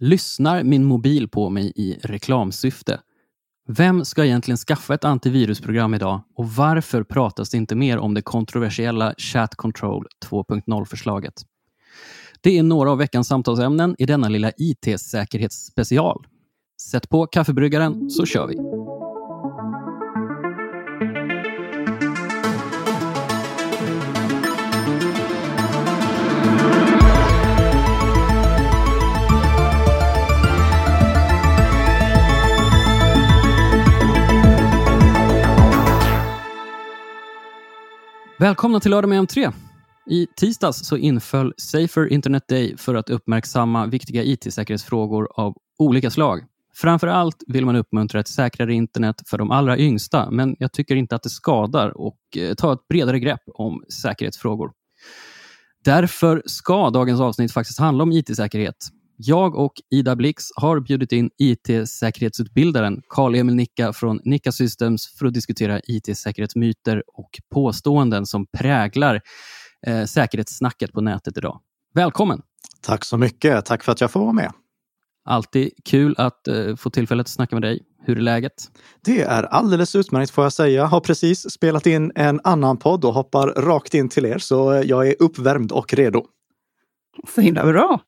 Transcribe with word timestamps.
Lyssnar 0.00 0.62
min 0.62 0.84
mobil 0.84 1.28
på 1.28 1.50
mig 1.50 1.72
i 1.76 1.98
reklamsyfte? 2.02 3.00
Vem 3.68 4.04
ska 4.04 4.24
egentligen 4.24 4.56
skaffa 4.56 4.94
ett 4.94 5.04
antivirusprogram 5.04 5.94
idag 5.94 6.20
och 6.36 6.48
varför 6.48 7.02
pratas 7.02 7.50
det 7.50 7.56
inte 7.56 7.74
mer 7.74 7.98
om 7.98 8.14
det 8.14 8.22
kontroversiella 8.22 9.14
Chat 9.18 9.54
Control 9.54 10.06
2.0-förslaget? 10.26 11.34
Det 12.40 12.58
är 12.58 12.62
några 12.62 12.90
av 12.90 12.98
veckans 12.98 13.28
samtalsämnen 13.28 13.94
i 13.98 14.06
denna 14.06 14.28
lilla 14.28 14.52
IT-säkerhetsspecial. 14.56 16.26
Sätt 16.80 17.08
på 17.08 17.26
kaffebryggaren 17.26 18.10
så 18.10 18.26
kör 18.26 18.46
vi! 18.46 18.77
Välkomna 38.40 38.80
till 38.80 38.90
Lördag 38.90 39.08
med 39.08 39.20
M3. 39.20 39.52
I 40.06 40.26
tisdags 40.36 40.86
så 40.86 40.96
inföll 40.96 41.54
Safer 41.56 42.12
Internet 42.12 42.48
Day 42.48 42.76
för 42.76 42.94
att 42.94 43.10
uppmärksamma 43.10 43.86
viktiga 43.86 44.22
IT-säkerhetsfrågor 44.22 45.28
av 45.34 45.54
olika 45.78 46.10
slag. 46.10 46.44
Framför 46.74 47.06
allt 47.06 47.36
vill 47.46 47.66
man 47.66 47.76
uppmuntra 47.76 48.20
ett 48.20 48.28
säkrare 48.28 48.74
internet 48.74 49.22
för 49.26 49.38
de 49.38 49.50
allra 49.50 49.78
yngsta, 49.78 50.30
men 50.30 50.56
jag 50.58 50.72
tycker 50.72 50.96
inte 50.96 51.14
att 51.16 51.22
det 51.22 51.30
skadar 51.30 51.98
och 51.98 52.18
eh, 52.36 52.54
ta 52.54 52.72
ett 52.72 52.88
bredare 52.88 53.20
grepp 53.20 53.42
om 53.54 53.84
säkerhetsfrågor. 54.02 54.70
Därför 55.84 56.42
ska 56.46 56.90
dagens 56.90 57.20
avsnitt 57.20 57.52
faktiskt 57.52 57.78
handla 57.78 58.02
om 58.02 58.12
IT-säkerhet. 58.12 58.76
Jag 59.20 59.56
och 59.56 59.72
Ida 59.90 60.16
Blix 60.16 60.44
har 60.56 60.80
bjudit 60.80 61.12
in 61.12 61.30
IT-säkerhetsutbildaren 61.38 63.02
Karl-Emil 63.08 63.54
Nicka 63.54 63.92
från 63.92 64.20
Nicka 64.24 64.52
Systems 64.52 65.18
för 65.18 65.26
att 65.26 65.34
diskutera 65.34 65.80
IT-säkerhetsmyter 65.84 67.02
och 67.06 67.30
påståenden 67.54 68.26
som 68.26 68.46
präglar 68.46 69.20
eh, 69.86 70.04
säkerhetssnacket 70.04 70.92
på 70.92 71.00
nätet 71.00 71.36
idag. 71.36 71.60
Välkommen! 71.94 72.42
Tack 72.82 73.04
så 73.04 73.16
mycket. 73.16 73.64
Tack 73.64 73.84
för 73.84 73.92
att 73.92 74.00
jag 74.00 74.10
får 74.10 74.20
vara 74.20 74.32
med. 74.32 74.52
Alltid 75.24 75.70
kul 75.84 76.14
att 76.18 76.48
eh, 76.48 76.76
få 76.76 76.90
tillfället 76.90 77.24
att 77.24 77.30
snacka 77.30 77.56
med 77.56 77.62
dig. 77.62 77.82
Hur 78.02 78.16
är 78.16 78.22
läget? 78.22 78.54
Det 79.04 79.22
är 79.22 79.42
alldeles 79.42 79.96
utmärkt 79.96 80.30
får 80.30 80.44
jag 80.44 80.52
säga. 80.52 80.86
Har 80.86 81.00
precis 81.00 81.50
spelat 81.50 81.86
in 81.86 82.12
en 82.14 82.40
annan 82.44 82.76
podd 82.76 83.04
och 83.04 83.14
hoppar 83.14 83.48
rakt 83.48 83.94
in 83.94 84.08
till 84.08 84.24
er, 84.24 84.38
så 84.38 84.82
jag 84.84 85.08
är 85.08 85.14
uppvärmd 85.18 85.72
och 85.72 85.94
redo. 85.94 86.26
Så 87.34 87.40
himla 87.40 87.64
bra! 87.64 88.00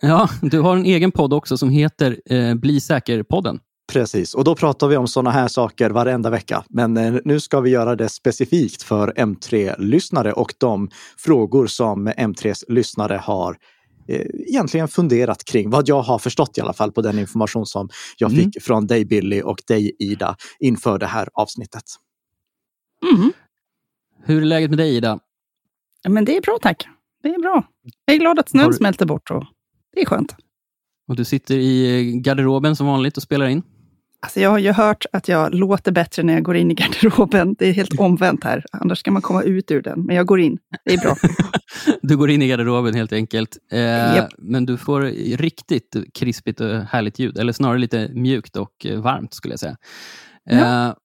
Ja, 0.00 0.28
du 0.42 0.60
har 0.60 0.76
en 0.76 0.84
egen 0.84 1.12
podd 1.12 1.32
också 1.32 1.58
som 1.58 1.70
heter 1.70 2.20
eh, 2.30 2.54
Bli 2.54 2.80
säker-podden. 2.80 3.60
Precis, 3.92 4.34
och 4.34 4.44
då 4.44 4.54
pratar 4.54 4.88
vi 4.88 4.96
om 4.96 5.08
sådana 5.08 5.30
här 5.30 5.48
saker 5.48 5.90
varenda 5.90 6.30
vecka. 6.30 6.64
Men 6.68 6.96
eh, 6.96 7.14
nu 7.24 7.40
ska 7.40 7.60
vi 7.60 7.70
göra 7.70 7.96
det 7.96 8.08
specifikt 8.08 8.82
för 8.82 9.12
M3-lyssnare 9.12 10.32
och 10.32 10.54
de 10.58 10.90
frågor 11.18 11.66
som 11.66 12.08
M3s 12.08 12.64
lyssnare 12.68 13.14
har 13.14 13.56
eh, 14.08 14.26
egentligen 14.48 14.88
funderat 14.88 15.44
kring, 15.44 15.70
vad 15.70 15.88
jag 15.88 16.02
har 16.02 16.18
förstått 16.18 16.58
i 16.58 16.60
alla 16.60 16.72
fall 16.72 16.92
på 16.92 17.02
den 17.02 17.18
information 17.18 17.66
som 17.66 17.88
jag 18.18 18.32
mm. 18.32 18.44
fick 18.44 18.62
från 18.62 18.86
dig 18.86 19.04
Billy 19.04 19.42
och 19.42 19.58
dig 19.68 19.96
Ida 19.98 20.36
inför 20.60 20.98
det 20.98 21.06
här 21.06 21.28
avsnittet. 21.34 21.84
Mm. 23.14 23.32
Hur 24.24 24.42
är 24.42 24.46
läget 24.46 24.70
med 24.70 24.78
dig 24.78 24.96
Ida? 24.96 25.18
Men 26.08 26.24
det 26.24 26.36
är 26.36 26.40
bra 26.40 26.58
tack. 26.62 26.88
Det 27.22 27.28
är 27.28 27.38
bra. 27.38 27.64
Jag 28.04 28.16
är 28.16 28.20
glad 28.20 28.38
att 28.38 28.48
snön 28.48 28.70
du... 28.70 28.76
smälter 28.76 29.06
bort 29.06 29.30
och 29.30 29.44
det 29.98 30.02
är 30.02 30.06
skönt. 30.06 30.36
Och 31.08 31.16
du 31.16 31.24
sitter 31.24 31.54
i 31.54 32.12
garderoben 32.24 32.76
som 32.76 32.86
vanligt 32.86 33.16
och 33.16 33.22
spelar 33.22 33.46
in? 33.46 33.62
Alltså 34.20 34.40
jag 34.40 34.50
har 34.50 34.58
ju 34.58 34.72
hört 34.72 35.06
att 35.12 35.28
jag 35.28 35.54
låter 35.54 35.92
bättre 35.92 36.22
när 36.22 36.32
jag 36.32 36.42
går 36.42 36.56
in 36.56 36.70
i 36.70 36.74
garderoben. 36.74 37.54
Det 37.58 37.68
är 37.68 37.72
helt 37.72 37.98
omvänt 37.98 38.44
här. 38.44 38.64
Annars 38.72 38.98
ska 38.98 39.10
man 39.10 39.22
komma 39.22 39.42
ut 39.42 39.70
ur 39.70 39.82
den. 39.82 40.02
Men 40.02 40.16
jag 40.16 40.26
går 40.26 40.40
in. 40.40 40.58
Det 40.84 40.94
är 40.94 40.98
bra. 40.98 41.16
du 42.02 42.16
går 42.16 42.30
in 42.30 42.42
i 42.42 42.48
garderoben 42.48 42.94
helt 42.94 43.12
enkelt. 43.12 43.58
Eh, 43.72 44.16
yep. 44.16 44.28
Men 44.38 44.66
du 44.66 44.76
får 44.76 45.00
riktigt 45.36 45.96
krispigt 46.14 46.60
och 46.60 46.68
härligt 46.68 47.18
ljud. 47.18 47.38
Eller 47.38 47.52
snarare 47.52 47.78
lite 47.78 48.08
mjukt 48.14 48.56
och 48.56 48.86
varmt 48.96 49.34
skulle 49.34 49.52
jag 49.52 49.60
säga. 49.60 49.76
Ja. 50.44 50.96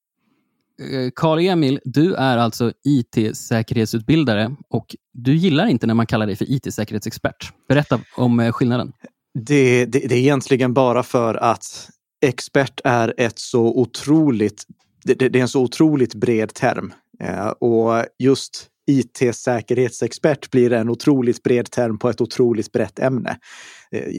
Eh, 0.81 1.11
Karl-Emil, 1.15 1.79
du 1.83 2.15
är 2.15 2.37
alltså 2.37 2.71
IT-säkerhetsutbildare 2.83 4.55
och 4.69 4.95
du 5.13 5.35
gillar 5.35 5.67
inte 5.67 5.87
när 5.87 5.93
man 5.93 6.05
kallar 6.05 6.27
dig 6.27 6.35
för 6.35 6.51
IT-säkerhetsexpert. 6.51 7.51
Berätta 7.67 7.99
om 8.15 8.39
eh, 8.39 8.51
skillnaden. 8.51 8.93
Det, 9.39 9.85
det, 9.85 9.99
det, 9.99 10.15
är 10.15 10.19
egentligen 10.19 10.73
bara 10.73 11.03
för 11.03 11.35
att 11.35 11.89
expert 12.25 12.81
är 12.83 13.13
ett 13.17 13.39
så 13.39 13.65
otroligt, 13.65 14.63
det, 15.03 15.13
det 15.13 15.39
är 15.39 15.41
en 15.41 15.47
så 15.47 15.61
otroligt 15.61 16.15
bred 16.15 16.53
term. 16.53 16.93
Eh, 17.19 17.47
och 17.47 18.05
just 18.19 18.69
IT-säkerhetsexpert 18.91 20.51
blir 20.51 20.73
en 20.73 20.89
otroligt 20.89 21.43
bred 21.43 21.71
term 21.71 21.99
på 21.99 22.09
ett 22.09 22.21
otroligt 22.21 22.71
brett 22.71 22.99
ämne. 22.99 23.37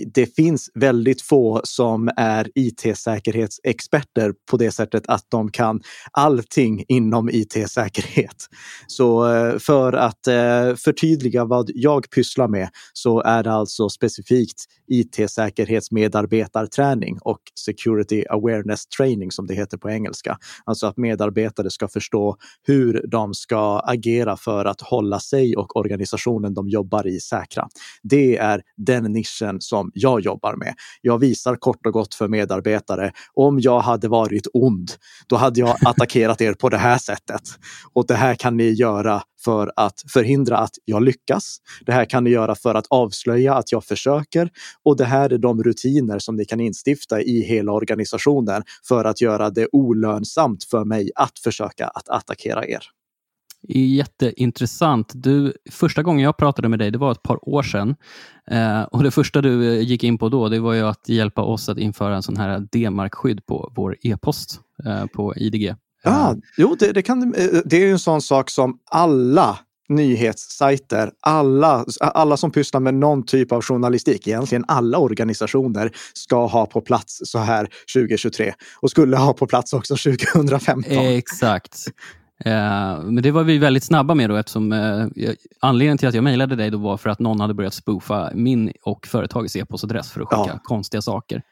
Det 0.06 0.36
finns 0.36 0.70
väldigt 0.74 1.22
få 1.22 1.60
som 1.64 2.10
är 2.16 2.50
IT-säkerhetsexperter 2.54 4.32
på 4.50 4.56
det 4.56 4.70
sättet 4.70 5.06
att 5.06 5.26
de 5.28 5.50
kan 5.50 5.80
allting 6.12 6.84
inom 6.88 7.30
IT-säkerhet. 7.32 8.36
Så 8.86 9.34
eh, 9.34 9.58
för 9.58 9.92
att 9.92 10.26
eh, 10.26 10.74
förtydliga 10.74 11.44
vad 11.44 11.70
jag 11.74 12.10
pysslar 12.10 12.48
med 12.48 12.68
så 12.92 13.22
är 13.22 13.42
det 13.42 13.52
alltså 13.52 13.88
specifikt 13.88 14.64
IT-säkerhetsmedarbetarträning 14.88 17.18
och 17.20 17.40
Security 17.64 18.24
Awareness 18.30 18.86
Training 18.86 19.30
som 19.30 19.46
det 19.46 19.54
heter 19.54 19.78
på 19.78 19.90
engelska. 19.90 20.38
Alltså 20.64 20.86
att 20.86 20.96
medarbetare 20.96 21.70
ska 21.70 21.88
förstå 21.88 22.36
hur 22.62 23.06
de 23.08 23.34
ska 23.34 23.78
agera 23.78 24.36
för 24.36 24.64
att 24.64 24.80
hålla 24.80 25.20
sig 25.20 25.56
och 25.56 25.76
organisationen 25.76 26.54
de 26.54 26.68
jobbar 26.68 27.06
i 27.06 27.20
säkra. 27.20 27.68
Det 28.02 28.36
är 28.36 28.62
den 28.76 29.12
nischen 29.12 29.60
som 29.68 29.90
jag 29.94 30.20
jobbar 30.20 30.56
med. 30.56 30.74
Jag 31.00 31.18
visar 31.18 31.56
kort 31.56 31.86
och 31.86 31.92
gott 31.92 32.14
för 32.14 32.28
medarbetare, 32.28 33.12
om 33.34 33.60
jag 33.60 33.80
hade 33.80 34.08
varit 34.08 34.46
ond, 34.52 34.90
då 35.26 35.36
hade 35.36 35.60
jag 35.60 35.76
attackerat 35.86 36.40
er 36.40 36.54
på 36.54 36.68
det 36.68 36.78
här 36.78 36.98
sättet. 36.98 37.42
Och 37.92 38.06
det 38.06 38.14
här 38.14 38.34
kan 38.34 38.56
ni 38.56 38.70
göra 38.70 39.22
för 39.44 39.72
att 39.76 40.02
förhindra 40.12 40.58
att 40.58 40.74
jag 40.84 41.02
lyckas. 41.02 41.56
Det 41.86 41.92
här 41.92 42.04
kan 42.04 42.24
ni 42.24 42.30
göra 42.30 42.54
för 42.54 42.74
att 42.74 42.86
avslöja 42.90 43.54
att 43.54 43.72
jag 43.72 43.84
försöker. 43.84 44.50
Och 44.82 44.96
det 44.96 45.04
här 45.04 45.32
är 45.32 45.38
de 45.38 45.62
rutiner 45.62 46.18
som 46.18 46.36
ni 46.36 46.44
kan 46.44 46.60
instifta 46.60 47.22
i 47.22 47.42
hela 47.42 47.72
organisationen 47.72 48.62
för 48.88 49.04
att 49.04 49.20
göra 49.20 49.50
det 49.50 49.68
olönsamt 49.72 50.64
för 50.64 50.84
mig 50.84 51.10
att 51.14 51.38
försöka 51.38 51.86
att 51.86 52.08
attackera 52.08 52.66
er. 52.66 52.84
Jätteintressant. 53.68 55.12
Du, 55.14 55.52
första 55.70 56.02
gången 56.02 56.24
jag 56.24 56.36
pratade 56.36 56.68
med 56.68 56.78
dig, 56.78 56.90
det 56.90 56.98
var 56.98 57.12
ett 57.12 57.22
par 57.22 57.48
år 57.48 57.62
sedan. 57.62 57.94
Eh, 58.50 58.82
och 58.82 59.02
Det 59.02 59.10
första 59.10 59.40
du 59.40 59.74
eh, 59.74 59.80
gick 59.80 60.04
in 60.04 60.18
på 60.18 60.28
då, 60.28 60.48
det 60.48 60.60
var 60.60 60.72
ju 60.72 60.82
att 60.82 61.08
hjälpa 61.08 61.42
oss 61.42 61.68
att 61.68 61.78
införa 61.78 62.16
en 62.16 62.22
sån 62.22 62.36
här 62.36 62.68
D-markskydd 62.72 63.46
på 63.46 63.72
vår 63.76 63.96
e-post 64.02 64.60
eh, 64.86 65.06
på 65.06 65.34
IDG. 65.36 65.74
Ja, 66.02 66.36
jo, 66.56 66.76
det, 66.78 66.92
det, 66.92 67.02
kan, 67.02 67.34
eh, 67.34 67.46
det 67.64 67.76
är 67.76 67.90
en 67.90 67.98
sån 67.98 68.22
sak 68.22 68.50
som 68.50 68.78
alla 68.90 69.58
nyhetssajter, 69.88 71.10
alla, 71.20 71.84
alla 72.00 72.36
som 72.36 72.50
pysslar 72.50 72.80
med 72.80 72.94
någon 72.94 73.26
typ 73.26 73.52
av 73.52 73.62
journalistik, 73.62 74.26
egentligen 74.26 74.64
alla 74.68 74.98
organisationer, 74.98 75.90
ska 76.12 76.46
ha 76.46 76.66
på 76.66 76.80
plats 76.80 77.20
så 77.24 77.38
här 77.38 77.68
2023 77.94 78.54
och 78.80 78.90
skulle 78.90 79.16
ha 79.16 79.32
på 79.32 79.46
plats 79.46 79.72
också 79.72 79.96
2015. 79.96 80.92
Exakt. 80.92 81.84
Eh, 82.44 83.02
men 83.02 83.22
det 83.22 83.30
var 83.30 83.44
vi 83.44 83.58
väldigt 83.58 83.84
snabba 83.84 84.14
med 84.14 84.30
då 84.30 84.36
eftersom 84.36 84.72
eh, 84.72 85.06
anledningen 85.60 85.98
till 85.98 86.08
att 86.08 86.14
jag 86.14 86.24
mejlade 86.24 86.56
dig 86.56 86.70
då 86.70 86.78
var 86.78 86.96
för 86.96 87.10
att 87.10 87.18
någon 87.18 87.40
hade 87.40 87.54
börjat 87.54 87.74
spoofa 87.74 88.30
min 88.34 88.72
och 88.82 89.06
företagets 89.06 89.56
e-postadress 89.56 90.10
för 90.10 90.20
att 90.20 90.28
skicka 90.28 90.52
ja. 90.52 90.60
konstiga 90.62 91.02
saker. 91.02 91.42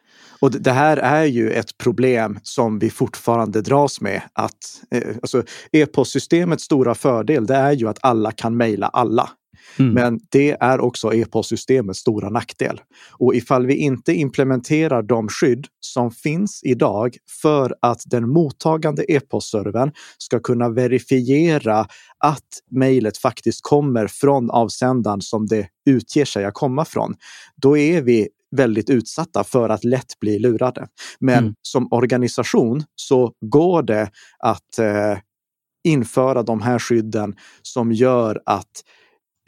Och 0.41 0.51
det 0.51 0.73
här 0.73 0.97
är 0.97 1.25
ju 1.25 1.51
ett 1.51 1.79
problem 1.79 2.39
som 2.43 2.79
vi 2.79 2.91
fortfarande 2.91 3.63
dras 3.63 4.01
med. 4.01 4.23
Att, 4.33 4.83
eh, 4.91 5.17
alltså, 5.23 5.43
e-postsystemets 5.73 6.65
stora 6.65 6.95
fördel 6.95 7.47
det 7.47 7.57
är 7.57 7.73
ju 7.73 7.89
att 7.89 7.99
alla 8.03 8.33
kan 8.33 8.57
mejla 8.57 8.87
alla. 8.87 9.31
Mm. 9.79 9.95
Men 9.95 10.21
det 10.31 10.57
är 10.61 10.81
också 10.81 11.15
e-postsystemets 11.15 11.99
stora 11.99 12.31
nackdel. 12.31 12.81
Och 13.11 13.35
ifall 13.35 13.67
vi 13.67 13.75
inte 13.75 14.15
implementerar 14.15 15.03
de 15.03 15.29
skydd 15.29 15.67
som 15.81 16.11
finns 16.11 16.61
idag 16.65 17.17
för 17.43 17.75
att 17.83 18.03
den 18.07 18.29
mottagande 18.29 19.13
e-postservern 19.13 19.93
ska 20.19 20.41
kunna 20.41 20.69
verifiera 20.69 21.87
att 22.19 22.49
mejlet 22.71 23.19
faktiskt 23.19 23.63
kommer 23.63 24.07
från 24.07 24.51
avsändaren 24.51 25.21
som 25.21 25.47
det 25.47 25.69
utger 25.87 26.25
sig 26.25 26.45
att 26.45 26.55
komma 26.55 26.85
från, 26.85 27.15
då 27.57 27.77
är 27.77 28.03
vi 28.03 28.29
väldigt 28.57 28.91
utsatta 28.91 29.45
för 29.45 29.69
att 29.69 29.85
lätt 29.85 30.21
bli 30.21 30.39
lurade. 30.39 30.87
Men 31.21 31.39
mm. 31.39 31.55
som 31.63 31.89
organisation 31.91 32.85
så 32.97 33.33
går 33.41 33.83
det 33.83 34.11
att 34.39 34.79
eh, 34.79 35.19
införa 35.85 36.43
de 36.43 36.63
här 36.63 36.79
skydden 36.79 37.37
som 37.63 37.93
gör 37.93 38.43
att 38.47 38.85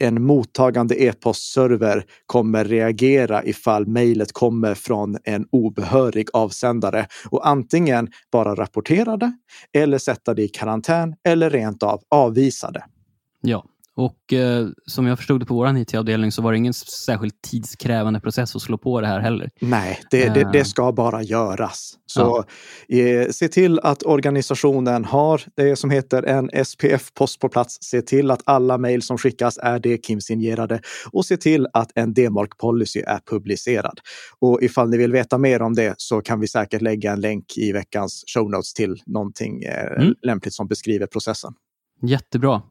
en 0.05 0.23
mottagande 0.23 1.03
e-postserver 1.03 2.05
kommer 2.25 2.65
reagera 2.65 3.43
ifall 3.43 3.87
mejlet 3.87 4.31
kommer 4.31 4.73
från 4.73 5.17
en 5.23 5.47
obehörig 5.51 6.27
avsändare 6.33 7.07
och 7.29 7.47
antingen 7.47 8.09
bara 8.31 8.55
rapportera 8.55 9.17
det 9.17 9.37
eller 9.73 9.97
sätta 9.97 10.33
det 10.33 10.43
i 10.43 10.47
karantän 10.47 11.15
eller 11.27 11.49
rent 11.49 11.83
av 11.83 12.01
avvisa 12.09 12.71
det. 12.71 12.83
Ja, 13.41 13.65
och 13.95 14.33
eh, 14.33 14.67
som 14.85 15.05
jag 15.05 15.17
förstod 15.17 15.41
det 15.41 15.45
på 15.45 15.53
vår 15.53 15.77
IT-avdelning 15.77 16.31
så 16.31 16.41
var 16.41 16.51
det 16.51 16.57
ingen 16.57 16.73
särskilt 16.73 17.41
tidskrävande 17.41 18.19
process 18.19 18.55
att 18.55 18.61
slå 18.61 18.77
på 18.77 19.01
det 19.01 19.07
här 19.07 19.19
heller. 19.19 19.49
Nej, 19.61 19.99
det, 20.11 20.29
det, 20.29 20.49
det 20.53 20.65
ska 20.65 20.91
bara 20.91 21.23
göras. 21.23 21.93
Så 22.05 22.45
ja. 22.87 22.97
eh, 22.97 23.29
se 23.29 23.47
till 23.47 23.79
att 23.79 24.03
organisationen 24.03 25.05
har 25.05 25.41
det 25.55 25.75
som 25.75 25.89
heter 25.89 26.23
en 26.23 26.65
SPF-post 26.65 27.39
på 27.39 27.49
plats. 27.49 27.77
Se 27.81 28.01
till 28.01 28.31
att 28.31 28.41
alla 28.45 28.77
mejl 28.77 29.01
som 29.01 29.17
skickas 29.17 29.57
är 29.57 29.79
DKIM-signerade 29.79 30.79
och 31.11 31.25
se 31.25 31.37
till 31.37 31.67
att 31.73 31.91
en 31.95 32.13
DMARC-policy 32.13 33.03
är 33.07 33.19
publicerad. 33.29 33.99
Och 34.39 34.63
ifall 34.63 34.89
ni 34.89 34.97
vill 34.97 35.11
veta 35.11 35.37
mer 35.37 35.61
om 35.61 35.73
det 35.73 35.95
så 35.97 36.21
kan 36.21 36.39
vi 36.39 36.47
säkert 36.47 36.81
lägga 36.81 37.11
en 37.11 37.21
länk 37.21 37.57
i 37.57 37.71
veckans 37.71 38.23
show 38.33 38.49
notes 38.49 38.73
till 38.73 39.01
någonting 39.05 39.63
eh, 39.63 40.01
mm. 40.01 40.15
lämpligt 40.21 40.53
som 40.53 40.67
beskriver 40.67 41.07
processen. 41.07 41.53
Jättebra. 42.01 42.61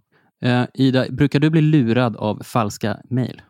Eh, 0.45 0.65
Ida, 0.75 1.07
brukar 1.11 1.41
du 1.41 1.51
bli 1.51 1.61
lurad 1.61 2.17
av 2.17 2.43
falska 2.43 3.01
mejl? 3.11 3.43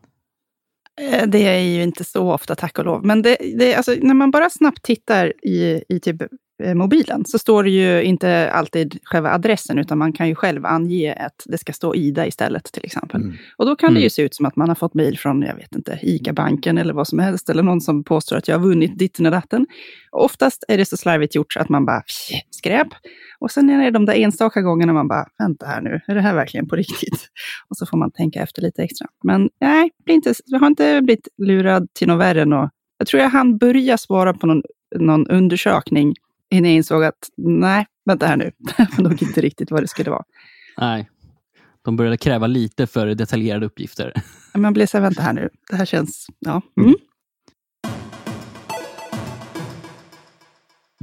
Eh, 1.00 1.26
det 1.26 1.46
är 1.46 1.58
ju 1.58 1.82
inte 1.82 2.04
så 2.04 2.32
ofta, 2.32 2.54
tack 2.54 2.78
och 2.78 2.84
lov. 2.84 3.04
Men 3.04 3.22
det, 3.22 3.36
det, 3.58 3.74
alltså, 3.74 3.94
när 4.02 4.14
man 4.14 4.30
bara 4.30 4.50
snabbt 4.50 4.82
tittar 4.82 5.46
i, 5.46 5.84
i 5.88 6.00
typ 6.00 6.22
mobilen 6.74 7.24
så 7.24 7.38
står 7.38 7.64
det 7.64 7.70
ju 7.70 8.02
inte 8.02 8.50
alltid 8.50 8.98
själva 9.04 9.30
adressen, 9.30 9.78
utan 9.78 9.98
man 9.98 10.12
kan 10.12 10.28
ju 10.28 10.34
själv 10.34 10.66
ange 10.66 11.12
att 11.12 11.42
det 11.46 11.58
ska 11.58 11.72
stå 11.72 11.94
Ida 11.94 12.26
istället 12.26 12.64
till 12.64 12.84
exempel. 12.84 13.22
Mm. 13.22 13.36
Och 13.56 13.66
då 13.66 13.76
kan 13.76 13.88
mm. 13.88 13.94
det 13.94 14.00
ju 14.00 14.10
se 14.10 14.22
ut 14.22 14.34
som 14.34 14.46
att 14.46 14.56
man 14.56 14.68
har 14.68 14.74
fått 14.74 14.94
mejl 14.94 15.18
från, 15.18 15.42
jag 15.42 15.56
vet 15.56 15.74
inte, 15.74 15.98
ICA-banken 16.02 16.78
eller 16.78 16.94
vad 16.94 17.08
som 17.08 17.18
helst, 17.18 17.50
eller 17.50 17.62
någon 17.62 17.80
som 17.80 18.04
påstår 18.04 18.36
att 18.36 18.48
jag 18.48 18.58
har 18.58 18.66
vunnit 18.66 18.98
ditten 18.98 19.26
och 19.26 19.32
datten. 19.32 19.66
Och 20.12 20.24
oftast 20.24 20.64
är 20.68 20.78
det 20.78 20.84
så 20.84 20.96
slarvigt 20.96 21.34
gjort 21.34 21.52
så 21.52 21.60
att 21.60 21.68
man 21.68 21.86
bara, 21.86 22.02
skräp. 22.50 22.88
Och 23.38 23.50
sen 23.50 23.70
är 23.70 23.84
det 23.84 23.90
de 23.90 24.06
där 24.06 24.14
enstaka 24.14 24.62
gångerna 24.62 24.92
man 24.92 25.08
bara, 25.08 25.26
vänta 25.38 25.66
här 25.66 25.80
nu, 25.80 26.00
är 26.06 26.14
det 26.14 26.20
här 26.20 26.34
verkligen 26.34 26.68
på 26.68 26.76
riktigt? 26.76 27.28
Och 27.68 27.76
så 27.76 27.86
får 27.86 27.96
man 27.96 28.10
tänka 28.10 28.42
efter 28.42 28.62
lite 28.62 28.82
extra. 28.82 29.06
Men 29.24 29.48
nej, 29.60 29.90
inte, 30.08 30.34
jag 30.44 30.60
har 30.60 30.66
inte 30.66 31.00
blivit 31.02 31.28
lurad 31.38 31.88
till 31.92 32.08
något 32.08 32.20
värre 32.20 32.42
än 32.42 32.52
och 32.52 32.70
Jag 32.98 33.06
tror 33.06 33.22
jag 33.22 33.30
hann 33.30 33.58
börja 33.58 33.98
svara 33.98 34.34
på 34.34 34.46
någon, 34.46 34.62
någon 34.98 35.26
undersökning 35.26 36.14
innan 36.54 36.70
jag 36.70 36.76
insåg 36.76 37.04
att 37.04 37.28
nej, 37.36 37.86
vänta 38.04 38.26
här 38.26 38.36
nu, 38.36 38.50
det 38.58 38.88
var 38.96 39.04
nog 39.04 39.22
inte 39.22 39.40
riktigt 39.40 39.70
vad 39.70 39.82
det 39.82 39.88
skulle 39.88 40.10
vara. 40.10 40.24
Nej, 40.78 41.10
de 41.84 41.96
började 41.96 42.16
kräva 42.16 42.46
lite 42.46 42.86
för 42.86 43.06
detaljerade 43.06 43.66
uppgifter. 43.66 44.12
Man 44.54 44.72
blir 44.72 44.86
så 44.86 44.96
här, 44.96 45.02
vänta 45.02 45.22
här 45.22 45.32
nu, 45.32 45.48
det 45.70 45.76
här 45.76 45.84
känns, 45.84 46.26
ja. 46.38 46.62
Mm. 46.80 46.94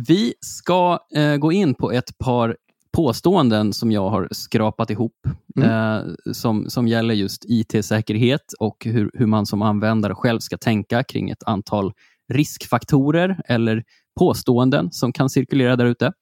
Vi 0.07 0.33
ska 0.39 0.99
eh, 1.15 1.37
gå 1.37 1.51
in 1.51 1.75
på 1.75 1.91
ett 1.91 2.17
par 2.17 2.57
påståenden 2.91 3.73
som 3.73 3.91
jag 3.91 4.09
har 4.09 4.27
skrapat 4.31 4.89
ihop 4.89 5.27
mm. 5.57 5.69
eh, 5.69 6.13
som, 6.33 6.69
som 6.69 6.87
gäller 6.87 7.13
just 7.13 7.45
IT-säkerhet 7.47 8.53
och 8.59 8.85
hur, 8.85 9.11
hur 9.13 9.25
man 9.25 9.45
som 9.45 9.61
användare 9.61 10.15
själv 10.15 10.39
ska 10.39 10.57
tänka 10.57 11.03
kring 11.03 11.29
ett 11.29 11.43
antal 11.43 11.93
riskfaktorer 12.33 13.41
eller 13.45 13.83
påståenden 14.19 14.91
som 14.91 15.13
kan 15.13 15.29
cirkulera 15.29 15.75
där 15.75 15.85
ute. 15.85 16.13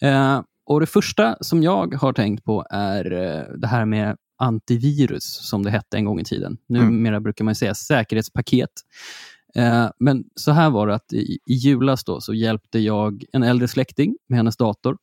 Eh, 0.00 0.42
och 0.66 0.80
Det 0.80 0.86
första 0.86 1.36
som 1.40 1.62
jag 1.62 1.94
har 1.94 2.12
tänkt 2.12 2.44
på 2.44 2.66
är 2.70 3.12
eh, 3.12 3.58
det 3.58 3.66
här 3.66 3.84
med 3.84 4.16
antivirus, 4.38 5.24
som 5.24 5.62
det 5.62 5.70
hette 5.70 5.96
en 5.96 6.04
gång 6.04 6.20
i 6.20 6.24
tiden. 6.24 6.58
Numera 6.66 7.14
mm. 7.14 7.22
brukar 7.22 7.44
man 7.44 7.54
säga 7.54 7.74
säkerhetspaket. 7.74 8.70
Eh, 9.54 9.88
men 9.98 10.24
så 10.34 10.52
här 10.52 10.70
var 10.70 10.86
det 10.86 10.94
att 10.94 11.12
i, 11.12 11.38
i 11.46 11.54
julas 11.54 12.04
då, 12.04 12.20
så 12.20 12.34
hjälpte 12.34 12.78
jag 12.78 13.24
en 13.32 13.42
äldre 13.42 13.68
släkting 13.68 14.16
med 14.28 14.36
hennes 14.36 14.56
dator. 14.56 14.96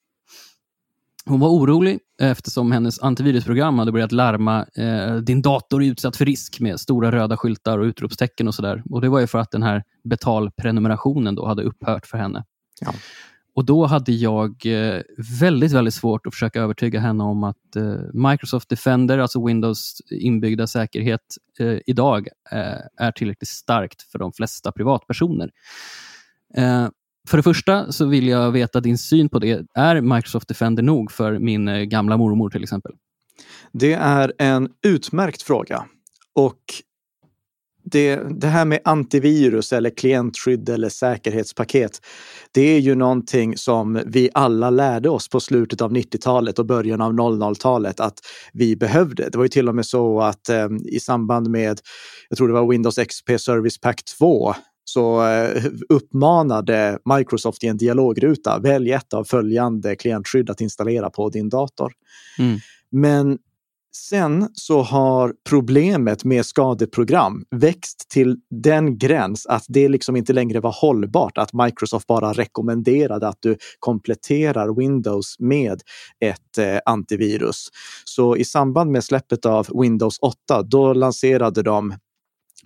Hon 1.27 1.39
var 1.39 1.49
orolig 1.49 1.99
eftersom 2.21 2.71
hennes 2.71 2.99
antivirusprogram 2.99 3.79
hade 3.79 3.91
börjat 3.91 4.11
larma 4.11 4.65
eh, 4.75 5.15
din 5.15 5.41
dator 5.41 5.83
är 5.83 5.87
utsatt 5.87 6.17
för 6.17 6.25
risk 6.25 6.59
med 6.59 6.79
stora 6.79 7.11
röda 7.11 7.37
skyltar 7.37 7.77
och 7.77 7.83
utropstecken 7.83 8.47
och 8.47 8.55
sådär. 8.55 8.83
Och 8.89 9.01
Det 9.01 9.09
var 9.09 9.19
ju 9.19 9.27
för 9.27 9.39
att 9.39 9.51
den 9.51 9.63
här 9.63 9.83
betalprenumerationen 10.03 11.35
då 11.35 11.45
hade 11.45 11.63
upphört 11.63 12.05
för 12.05 12.17
henne. 12.17 12.43
Ja. 12.81 12.93
Och 13.55 13.65
Då 13.65 13.85
hade 13.85 14.11
jag 14.11 14.65
eh, 14.65 15.01
väldigt, 15.39 15.71
väldigt 15.71 15.93
svårt 15.93 16.27
att 16.27 16.33
försöka 16.33 16.61
övertyga 16.61 16.99
henne 16.99 17.23
om 17.23 17.43
att 17.43 17.75
eh, 17.75 17.95
Microsoft 18.13 18.69
Defender, 18.69 19.17
alltså 19.17 19.45
Windows 19.45 20.01
inbyggda 20.11 20.67
säkerhet, 20.67 21.21
eh, 21.59 21.77
idag 21.85 22.27
är 22.97 23.11
tillräckligt 23.11 23.49
starkt 23.49 24.01
för 24.01 24.19
de 24.19 24.33
flesta 24.33 24.71
privatpersoner. 24.71 25.51
För 27.27 27.37
det 27.37 27.43
första 27.43 27.91
så 27.91 28.05
vill 28.05 28.27
jag 28.27 28.51
veta 28.51 28.79
din 28.79 28.97
syn 28.97 29.29
på 29.29 29.39
det. 29.39 29.65
Är 29.73 30.01
Microsoft 30.01 30.47
Defender 30.47 30.83
nog 30.83 31.11
för 31.11 31.39
min 31.39 31.67
eh, 31.67 31.81
gamla 31.81 32.17
mormor 32.17 32.49
till 32.49 32.63
exempel? 32.63 32.91
Det 33.71 33.93
är 33.93 34.33
en 34.37 34.69
utmärkt 34.85 35.41
fråga. 35.41 35.85
Och 36.35 36.61
det, 37.91 38.15
det 38.15 38.47
här 38.47 38.65
med 38.65 38.79
antivirus 38.83 39.73
eller 39.73 39.89
klientskydd 39.89 40.69
eller 40.69 40.89
säkerhetspaket, 40.89 42.01
det 42.51 42.61
är 42.61 42.79
ju 42.79 42.95
någonting 42.95 43.57
som 43.57 44.01
vi 44.05 44.29
alla 44.33 44.69
lärde 44.69 45.09
oss 45.09 45.29
på 45.29 45.39
slutet 45.39 45.81
av 45.81 45.91
90-talet 45.91 46.59
och 46.59 46.65
början 46.65 47.01
av 47.01 47.13
00-talet 47.13 47.99
att 47.99 48.19
vi 48.53 48.75
behövde. 48.75 49.29
Det 49.29 49.37
var 49.37 49.45
ju 49.45 49.49
till 49.49 49.69
och 49.69 49.75
med 49.75 49.85
så 49.85 50.21
att 50.21 50.49
eh, 50.49 50.67
i 50.85 50.99
samband 50.99 51.49
med, 51.49 51.79
jag 52.29 52.37
tror 52.37 52.47
det 52.47 52.53
var 52.53 52.67
Windows 52.67 52.95
XP 52.95 53.39
Service 53.39 53.81
Pack 53.81 54.03
2, 54.17 54.53
så 54.89 55.27
eh, 55.27 55.65
uppmanade 55.89 56.99
Microsoft 57.15 57.63
i 57.63 57.67
en 57.67 57.77
dialogruta, 57.77 58.59
välj 58.59 58.91
ett 58.91 59.13
av 59.13 59.23
följande 59.23 59.95
klientskydd 59.95 60.49
att 60.49 60.61
installera 60.61 61.09
på 61.09 61.29
din 61.29 61.49
dator. 61.49 61.93
Mm. 62.39 62.59
Men 62.91 63.37
Sen 63.97 64.49
så 64.53 64.81
har 64.81 65.33
problemet 65.49 66.23
med 66.23 66.45
skadeprogram 66.45 67.45
växt 67.51 68.09
till 68.09 68.37
den 68.49 68.97
gräns 68.97 69.45
att 69.45 69.65
det 69.67 69.89
liksom 69.89 70.15
inte 70.15 70.33
längre 70.33 70.59
var 70.59 70.75
hållbart 70.81 71.37
att 71.37 71.53
Microsoft 71.53 72.07
bara 72.07 72.33
rekommenderade 72.33 73.27
att 73.27 73.37
du 73.39 73.57
kompletterar 73.79 74.79
Windows 74.79 75.35
med 75.39 75.81
ett 76.19 76.57
eh, 76.57 76.79
antivirus. 76.85 77.67
Så 78.05 78.37
i 78.37 78.45
samband 78.45 78.91
med 78.91 79.03
släppet 79.03 79.45
av 79.45 79.67
Windows 79.81 80.19
8, 80.19 80.61
då 80.61 80.93
lanserade 80.93 81.63
de 81.63 81.93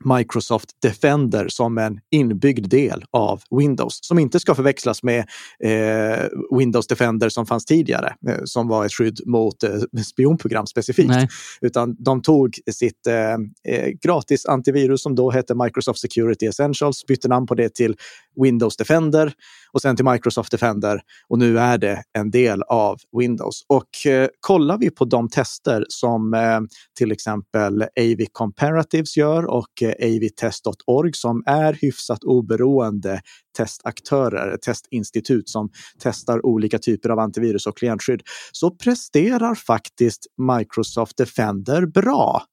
Microsoft 0.06 0.69
Defender 0.81 1.48
som 1.48 1.77
en 1.77 2.00
inbyggd 2.12 2.69
del 2.69 3.03
av 3.12 3.42
Windows 3.59 4.00
som 4.01 4.19
inte 4.19 4.39
ska 4.39 4.56
förväxlas 4.56 5.03
med 5.03 5.20
eh, 5.63 6.25
Windows 6.58 6.88
Defender 6.88 7.29
som 7.29 7.46
fanns 7.46 7.65
tidigare, 7.65 8.15
eh, 8.27 8.39
som 8.43 8.67
var 8.67 8.86
ett 8.86 8.93
skydd 8.93 9.20
mot 9.25 9.63
eh, 9.63 10.01
spionprogram 10.12 10.67
specifikt. 10.67 11.10
Nej. 11.10 11.27
Utan 11.62 11.96
de 12.00 12.22
tog 12.22 12.60
sitt 12.72 13.08
eh, 13.08 13.74
eh, 13.75 13.89
gratis 14.03 14.46
antivirus 14.46 15.03
som 15.03 15.15
då 15.15 15.31
hette 15.31 15.55
Microsoft 15.55 16.00
Security 16.00 16.46
Essentials, 16.46 17.05
bytte 17.05 17.27
namn 17.27 17.48
på 17.48 17.55
det 17.55 17.75
till 17.75 17.96
Windows 18.41 18.77
Defender 18.77 19.34
och 19.73 19.81
sen 19.81 19.95
till 19.95 20.05
Microsoft 20.05 20.51
Defender 20.51 21.01
och 21.27 21.39
nu 21.39 21.59
är 21.59 21.77
det 21.77 22.03
en 22.13 22.31
del 22.31 22.61
av 22.63 22.97
Windows. 23.17 23.65
Och 23.67 24.11
eh, 24.11 24.27
kollar 24.39 24.77
vi 24.77 24.89
på 24.89 25.05
de 25.05 25.29
tester 25.29 25.85
som 25.89 26.33
eh, 26.33 26.59
till 26.97 27.11
exempel 27.11 27.81
AV 27.81 28.25
Comparatives 28.31 29.17
gör 29.17 29.45
och 29.45 29.81
eh, 29.81 29.93
avtest.org 30.41 31.11
som 31.13 31.43
är 31.45 31.73
hyfsat 31.73 32.23
oberoende 32.23 33.21
testaktörer, 33.57 34.57
testinstitut 34.57 35.49
som 35.49 35.69
testar 35.99 36.45
olika 36.45 36.79
typer 36.79 37.09
av 37.09 37.19
antivirus 37.19 37.67
och 37.67 37.77
klientskydd, 37.77 38.21
så 38.51 38.71
presterar 38.71 39.55
faktiskt 39.55 40.27
Microsoft 40.57 41.17
Defender 41.17 41.85
bra. 41.85 42.43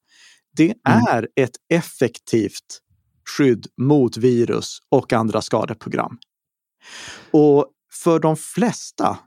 Det 0.57 0.65
mm. 0.89 1.05
är 1.09 1.19
mm. 1.19 1.31
ett 1.37 1.57
effektivt 1.73 2.81
skydd 3.37 3.67
mot 3.77 4.17
virus 4.17 4.79
och 4.89 5.13
andra 5.13 5.43
skadeprogram. 5.43 6.19
Och 7.31 7.67
för 7.93 8.19
de 8.19 8.37
flesta 8.37 9.19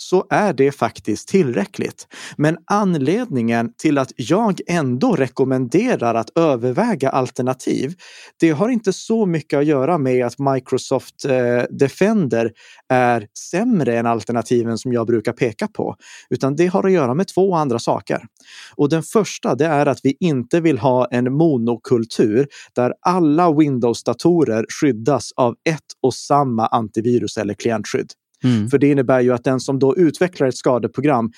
så 0.00 0.26
är 0.30 0.52
det 0.52 0.72
faktiskt 0.72 1.28
tillräckligt. 1.28 2.06
Men 2.36 2.56
anledningen 2.66 3.72
till 3.76 3.98
att 3.98 4.12
jag 4.16 4.60
ändå 4.66 5.16
rekommenderar 5.16 6.14
att 6.14 6.38
överväga 6.38 7.10
alternativ, 7.10 7.94
det 8.40 8.50
har 8.50 8.68
inte 8.68 8.92
så 8.92 9.26
mycket 9.26 9.58
att 9.58 9.66
göra 9.66 9.98
med 9.98 10.26
att 10.26 10.38
Microsoft 10.38 11.24
eh, 11.24 11.62
Defender 11.70 12.52
är 12.88 13.26
sämre 13.50 13.98
än 13.98 14.06
alternativen 14.06 14.78
som 14.78 14.92
jag 14.92 15.06
brukar 15.06 15.32
peka 15.32 15.68
på, 15.68 15.96
utan 16.30 16.56
det 16.56 16.66
har 16.66 16.86
att 16.86 16.92
göra 16.92 17.14
med 17.14 17.28
två 17.28 17.54
andra 17.54 17.78
saker. 17.78 18.22
Och 18.76 18.88
den 18.88 19.02
första, 19.02 19.54
det 19.54 19.66
är 19.66 19.86
att 19.86 20.00
vi 20.02 20.16
inte 20.20 20.60
vill 20.60 20.78
ha 20.78 21.06
en 21.10 21.32
monokultur 21.32 22.46
där 22.74 22.94
alla 23.00 23.52
Windows-datorer 23.52 24.66
skyddas 24.80 25.32
av 25.36 25.54
ett 25.68 25.78
och 26.02 26.14
samma 26.14 26.66
antivirus 26.66 27.36
eller 27.36 27.54
klientskydd. 27.54 28.12
Mm. 28.44 28.68
För 28.68 28.78
det 28.78 28.90
innebär 28.90 29.20
ju 29.20 29.32
att 29.32 29.44
den 29.44 29.60
som 29.60 29.78
då 29.78 29.96
utvecklar 29.96 30.46
ett 30.46 30.56
skadeprogram 30.56 31.32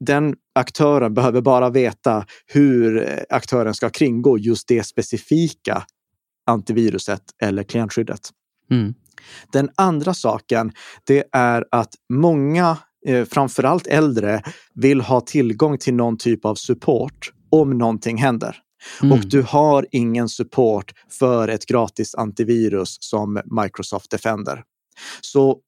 den 0.00 0.34
aktören 0.54 1.14
behöver 1.14 1.40
bara 1.40 1.70
veta 1.70 2.26
hur 2.46 3.08
aktören 3.28 3.74
ska 3.74 3.90
kringgå 3.90 4.38
just 4.38 4.68
det 4.68 4.84
specifika 4.84 5.84
antiviruset 6.46 7.22
eller 7.42 7.62
klientskyddet. 7.62 8.30
Mm. 8.70 8.94
Den 9.52 9.70
andra 9.74 10.14
saken, 10.14 10.72
det 11.04 11.24
är 11.32 11.64
att 11.70 11.94
många, 12.12 12.78
eh, 13.06 13.24
framförallt 13.24 13.86
äldre, 13.86 14.42
vill 14.74 15.00
ha 15.00 15.20
tillgång 15.20 15.78
till 15.78 15.94
någon 15.94 16.16
typ 16.16 16.44
av 16.44 16.54
support 16.54 17.32
om 17.50 17.78
någonting 17.78 18.16
händer. 18.16 18.56
Mm. 19.02 19.12
Och 19.12 19.26
du 19.26 19.42
har 19.42 19.86
ingen 19.90 20.28
support 20.28 20.92
för 21.10 21.48
ett 21.48 21.66
gratis 21.66 22.14
antivirus 22.14 22.96
som 23.00 23.40
Microsoft 23.44 24.10
Defender. 24.10 24.62
Så 25.20 25.58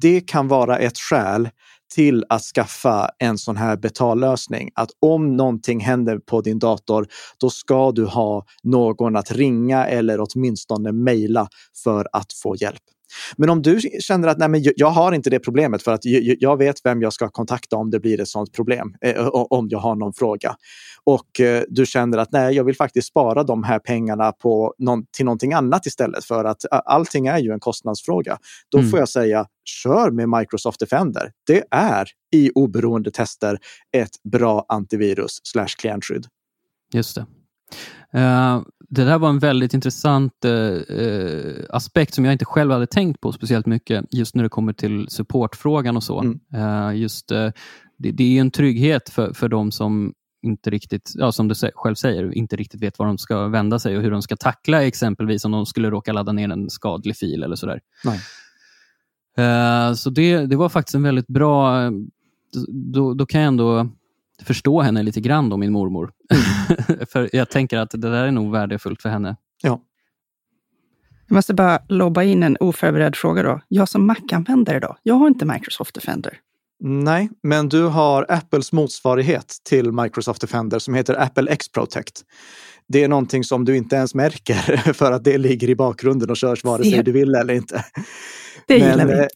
det 0.00 0.20
kan 0.20 0.48
vara 0.48 0.78
ett 0.78 0.98
skäl 0.98 1.48
till 1.94 2.24
att 2.28 2.42
skaffa 2.42 3.10
en 3.18 3.38
sån 3.38 3.56
här 3.56 3.76
betallösning. 3.76 4.70
Att 4.74 4.90
om 5.00 5.36
någonting 5.36 5.80
händer 5.80 6.18
på 6.18 6.40
din 6.40 6.58
dator, 6.58 7.06
då 7.40 7.50
ska 7.50 7.92
du 7.92 8.04
ha 8.04 8.44
någon 8.62 9.16
att 9.16 9.32
ringa 9.32 9.86
eller 9.86 10.18
åtminstone 10.20 10.92
mejla 10.92 11.48
för 11.84 12.06
att 12.12 12.32
få 12.42 12.56
hjälp. 12.56 12.82
Men 13.36 13.50
om 13.50 13.62
du 13.62 13.80
känner 14.00 14.28
att 14.28 14.38
nej, 14.38 14.48
men 14.48 14.62
jag 14.76 14.90
har 14.90 15.12
inte 15.12 15.30
det 15.30 15.38
problemet 15.38 15.82
för 15.82 15.92
att 15.92 16.00
jag 16.38 16.56
vet 16.56 16.76
vem 16.84 17.02
jag 17.02 17.12
ska 17.12 17.28
kontakta 17.28 17.76
om 17.76 17.90
det 17.90 18.00
blir 18.00 18.20
ett 18.20 18.28
sådant 18.28 18.52
problem, 18.52 18.94
eh, 19.00 19.26
om 19.28 19.68
jag 19.70 19.78
har 19.78 19.94
någon 19.94 20.12
fråga. 20.12 20.56
Och 21.04 21.40
eh, 21.40 21.62
du 21.68 21.86
känner 21.86 22.18
att 22.18 22.32
nej, 22.32 22.54
jag 22.54 22.64
vill 22.64 22.76
faktiskt 22.76 23.08
spara 23.08 23.42
de 23.44 23.64
här 23.64 23.78
pengarna 23.78 24.32
på 24.32 24.74
någon, 24.78 25.06
till 25.16 25.24
någonting 25.24 25.52
annat 25.52 25.86
istället 25.86 26.24
för 26.24 26.44
att 26.44 26.64
allting 26.70 27.26
är 27.26 27.38
ju 27.38 27.52
en 27.52 27.60
kostnadsfråga. 27.60 28.38
Då 28.68 28.78
mm. 28.78 28.90
får 28.90 28.98
jag 28.98 29.08
säga, 29.08 29.46
kör 29.64 30.10
med 30.10 30.28
Microsoft 30.28 30.80
Defender. 30.80 31.32
Det 31.46 31.64
är 31.70 32.08
i 32.34 32.50
oberoende 32.54 33.10
tester 33.10 33.58
ett 33.96 34.22
bra 34.32 34.64
antivirus 34.68 35.40
slash 35.42 35.66
klientskydd. 35.78 36.26
Just 36.94 37.14
det. 37.14 37.26
Uh, 38.16 38.62
det 38.88 39.04
där 39.04 39.18
var 39.18 39.28
en 39.28 39.38
väldigt 39.38 39.74
intressant 39.74 40.44
uh, 40.44 41.52
aspekt 41.70 42.14
som 42.14 42.24
jag 42.24 42.32
inte 42.32 42.44
själv 42.44 42.70
hade 42.70 42.86
tänkt 42.86 43.20
på 43.20 43.32
speciellt 43.32 43.66
mycket 43.66 44.04
just 44.10 44.34
när 44.34 44.42
det 44.42 44.48
kommer 44.48 44.72
till 44.72 45.08
supportfrågan 45.08 45.96
och 45.96 46.02
så. 46.02 46.20
Mm. 46.20 46.40
Uh, 46.54 46.96
just, 46.96 47.28
det, 47.28 47.52
det, 47.96 48.36
är 48.36 48.40
en 48.40 48.50
trygghet 48.50 49.10
för, 49.10 49.32
för 49.32 49.48
de 49.48 49.72
som 49.72 50.12
inte 50.42 50.70
riktigt, 50.70 51.12
ja, 51.14 51.32
som 51.32 51.48
du 51.48 51.54
själv 51.74 51.94
säger, 51.94 52.34
inte 52.34 52.56
riktigt 52.56 52.82
vet 52.82 52.98
var 52.98 53.06
de 53.06 53.18
ska 53.18 53.48
vända 53.48 53.78
sig 53.78 53.96
och 53.96 54.02
hur 54.02 54.10
de 54.10 54.22
ska 54.22 54.36
tackla 54.36 54.84
exempelvis 54.84 55.44
om 55.44 55.52
de 55.52 55.66
skulle 55.66 55.90
råka 55.90 56.12
ladda 56.12 56.32
ner 56.32 56.48
en 56.48 56.70
skadlig 56.70 57.16
fil 57.16 57.42
eller 57.42 57.56
sådär. 57.56 57.80
så 59.94 60.10
det, 60.10 60.46
det 60.46 60.56
var 60.56 60.68
faktiskt 60.68 60.94
en 60.94 61.02
väldigt 61.02 61.26
bra, 61.26 61.90
då, 62.68 63.14
då 63.14 63.26
kan 63.26 63.40
jag 63.40 63.48
ändå 63.48 63.88
förstå 64.42 64.80
henne 64.80 65.02
lite 65.02 65.20
grann 65.20 65.48
då, 65.48 65.56
min 65.56 65.72
mormor. 65.72 66.12
Mm. 66.30 67.06
för 67.10 67.30
jag 67.32 67.50
tänker 67.50 67.78
att 67.78 67.90
det 67.90 67.98
där 67.98 68.24
är 68.24 68.30
nog 68.30 68.52
värdefullt 68.52 69.02
för 69.02 69.08
henne. 69.08 69.36
Ja. 69.62 69.80
Jag 71.28 71.34
måste 71.34 71.54
bara 71.54 71.78
lobba 71.88 72.22
in 72.22 72.42
en 72.42 72.56
oförberedd 72.60 73.16
fråga 73.16 73.42
då. 73.42 73.60
Jag 73.68 73.88
som 73.88 74.06
Mac-användare 74.06 74.80
då, 74.80 74.96
jag 75.02 75.14
har 75.14 75.26
inte 75.26 75.44
Microsoft 75.44 75.94
Defender. 75.94 76.38
Nej, 76.84 77.30
men 77.42 77.68
du 77.68 77.86
har 77.86 78.26
Apples 78.28 78.72
motsvarighet 78.72 79.56
till 79.68 79.92
Microsoft 79.92 80.40
Defender 80.40 80.78
som 80.78 80.94
heter 80.94 81.22
Apple 81.22 81.50
X-Protect. 81.50 82.22
Det 82.88 83.04
är 83.04 83.08
någonting 83.08 83.44
som 83.44 83.64
du 83.64 83.76
inte 83.76 83.96
ens 83.96 84.14
märker 84.14 84.76
för 84.92 85.12
att 85.12 85.24
det 85.24 85.38
ligger 85.38 85.70
i 85.70 85.76
bakgrunden 85.76 86.30
och 86.30 86.36
körs 86.36 86.64
vare 86.64 86.84
sig 86.84 87.02
du 87.02 87.12
vill 87.12 87.34
eller 87.34 87.54
inte. 87.54 87.84
Det 88.66 88.78
men, 88.78 88.90
gillar 88.90 89.06
vi. 89.06 89.28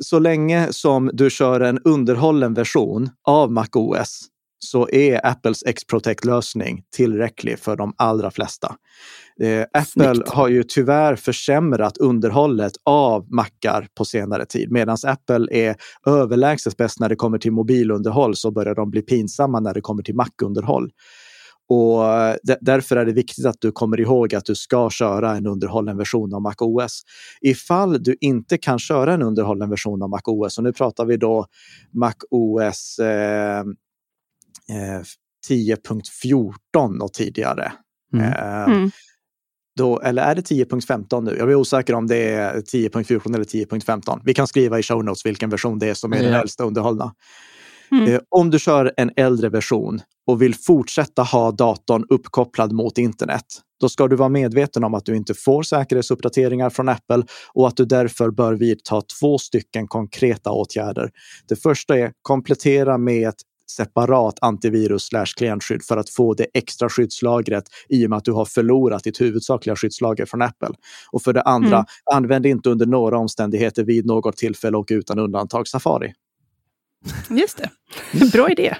Så 0.00 0.18
länge 0.18 0.72
som 0.72 1.10
du 1.12 1.30
kör 1.30 1.60
en 1.60 1.78
underhållen 1.78 2.54
version 2.54 3.10
av 3.24 3.52
MacOS 3.52 4.28
så 4.58 4.88
är 4.88 5.26
Apples 5.26 5.62
X-Protect-lösning 5.66 6.82
tillräcklig 6.96 7.58
för 7.58 7.76
de 7.76 7.94
allra 7.96 8.30
flesta. 8.30 8.74
Eh, 9.42 9.64
Apple 9.72 10.22
har 10.26 10.48
ju 10.48 10.62
tyvärr 10.62 11.16
försämrat 11.16 11.98
underhållet 11.98 12.72
av 12.84 13.32
mackar 13.32 13.88
på 13.94 14.04
senare 14.04 14.46
tid. 14.46 14.72
Medan 14.72 14.96
Apple 15.06 15.46
är 15.50 15.76
överlägset 16.06 16.76
bäst 16.76 17.00
när 17.00 17.08
det 17.08 17.16
kommer 17.16 17.38
till 17.38 17.52
mobilunderhåll 17.52 18.36
så 18.36 18.50
börjar 18.50 18.74
de 18.74 18.90
bli 18.90 19.02
pinsamma 19.02 19.60
när 19.60 19.74
det 19.74 19.80
kommer 19.80 20.02
till 20.02 20.14
Mac-underhåll. 20.14 20.90
Och 21.68 22.02
därför 22.60 22.96
är 22.96 23.04
det 23.04 23.12
viktigt 23.12 23.46
att 23.46 23.60
du 23.60 23.72
kommer 23.72 24.00
ihåg 24.00 24.34
att 24.34 24.44
du 24.44 24.54
ska 24.54 24.90
köra 24.90 25.36
en 25.36 25.46
underhållen 25.46 25.96
version 25.96 26.34
av 26.34 26.42
MacOS. 26.42 27.02
Ifall 27.40 28.02
du 28.02 28.16
inte 28.20 28.58
kan 28.58 28.78
köra 28.78 29.14
en 29.14 29.22
underhållen 29.22 29.70
version 29.70 30.02
av 30.02 30.10
MacOS, 30.10 30.58
och 30.58 30.64
nu 30.64 30.72
pratar 30.72 31.04
vi 31.04 31.16
då 31.16 31.46
MacOS 31.92 32.98
eh, 32.98 33.60
eh, 34.70 35.02
10.14 35.48 37.00
och 37.00 37.12
tidigare. 37.12 37.72
Mm. 38.14 38.26
Eh, 38.26 38.64
mm. 38.64 38.90
Då, 39.76 40.00
eller 40.00 40.22
är 40.22 40.34
det 40.34 40.40
10.15 40.42 41.24
nu? 41.24 41.36
Jag 41.38 41.50
är 41.50 41.54
osäker 41.54 41.94
om 41.94 42.06
det 42.06 42.16
är 42.16 42.54
10.14 42.54 43.34
eller 43.34 43.44
10.15. 43.44 44.20
Vi 44.24 44.34
kan 44.34 44.46
skriva 44.46 44.78
i 44.78 44.82
show 44.82 45.04
notes 45.04 45.26
vilken 45.26 45.50
version 45.50 45.78
det 45.78 45.88
är 45.88 45.94
som 45.94 46.12
är 46.12 46.22
den 46.22 46.34
äldsta 46.34 46.64
underhållna. 46.64 47.14
Mm. 47.90 48.14
Eh, 48.14 48.20
om 48.28 48.50
du 48.50 48.58
kör 48.58 48.92
en 48.96 49.10
äldre 49.16 49.48
version 49.48 50.00
och 50.26 50.42
vill 50.42 50.54
fortsätta 50.54 51.22
ha 51.22 51.50
datorn 51.50 52.04
uppkopplad 52.08 52.72
mot 52.72 52.98
internet, 52.98 53.44
då 53.80 53.88
ska 53.88 54.08
du 54.08 54.16
vara 54.16 54.28
medveten 54.28 54.84
om 54.84 54.94
att 54.94 55.04
du 55.04 55.16
inte 55.16 55.34
får 55.34 55.62
säkerhetsuppdateringar 55.62 56.70
från 56.70 56.88
Apple 56.88 57.22
och 57.52 57.68
att 57.68 57.76
du 57.76 57.84
därför 57.84 58.30
bör 58.30 58.54
vidta 58.54 59.02
två 59.20 59.38
stycken 59.38 59.88
konkreta 59.88 60.50
åtgärder. 60.50 61.10
Det 61.48 61.56
första 61.56 61.98
är 61.98 62.12
komplettera 62.22 62.98
med 62.98 63.28
ett 63.28 63.42
separat 63.70 64.38
antivirus 64.40 65.02
slash 65.02 65.26
klientskydd 65.36 65.82
för 65.82 65.96
att 65.96 66.10
få 66.10 66.34
det 66.34 66.46
extra 66.54 66.88
skyddslagret 66.88 67.64
i 67.88 68.06
och 68.06 68.10
med 68.10 68.16
att 68.16 68.24
du 68.24 68.32
har 68.32 68.44
förlorat 68.44 69.04
ditt 69.04 69.20
huvudsakliga 69.20 69.76
skyddslager 69.76 70.26
från 70.26 70.42
Apple. 70.42 70.74
Och 71.12 71.22
för 71.22 71.32
det 71.32 71.42
andra, 71.42 71.76
mm. 71.76 71.86
använd 72.12 72.46
inte 72.46 72.70
under 72.70 72.86
några 72.86 73.18
omständigheter 73.18 73.84
vid 73.84 74.06
något 74.06 74.36
tillfälle 74.36 74.76
och 74.76 74.86
utan 74.90 75.18
undantag 75.18 75.68
Safari. 75.68 76.12
Just 77.30 77.58
det. 77.58 77.70
Bra 78.32 78.50
idé. 78.50 78.76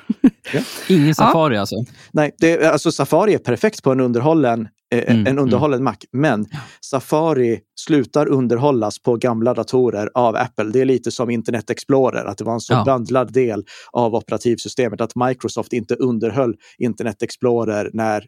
Ja. 0.55 0.61
Ingen 0.89 1.15
Safari 1.15 1.55
ja. 1.55 1.61
alltså? 1.61 1.77
Nej, 2.13 2.35
det, 2.39 2.65
alltså 2.65 2.93
Safari 2.93 3.35
är 3.35 3.39
perfekt 3.39 3.83
på 3.83 3.93
en 3.93 4.01
underhållen, 4.01 4.69
eh, 4.95 5.15
mm, 5.15 5.27
en 5.27 5.39
underhållen 5.39 5.81
mm. 5.81 5.85
Mac. 5.85 5.97
Men 6.13 6.47
Safari 6.81 7.61
slutar 7.81 8.29
underhållas 8.29 8.99
på 8.99 9.17
gamla 9.17 9.55
datorer 9.55 10.11
av 10.15 10.37
Apple. 10.37 10.65
Det 10.65 10.81
är 10.81 10.85
lite 10.85 11.11
som 11.11 11.31
Internet 11.31 11.71
Explorer, 11.71 12.25
att 12.25 12.39
det 12.39 12.45
var 12.45 12.55
en 12.55 12.61
så 12.61 12.73
ja. 12.73 12.85
bandlad 12.87 13.33
del 13.33 13.65
av 13.93 14.15
operativsystemet 14.15 15.01
att 15.01 15.13
Microsoft 15.15 15.73
inte 15.73 15.95
underhöll 15.95 16.55
Internet 16.79 17.23
Explorer 17.23 17.91
när 17.93 18.27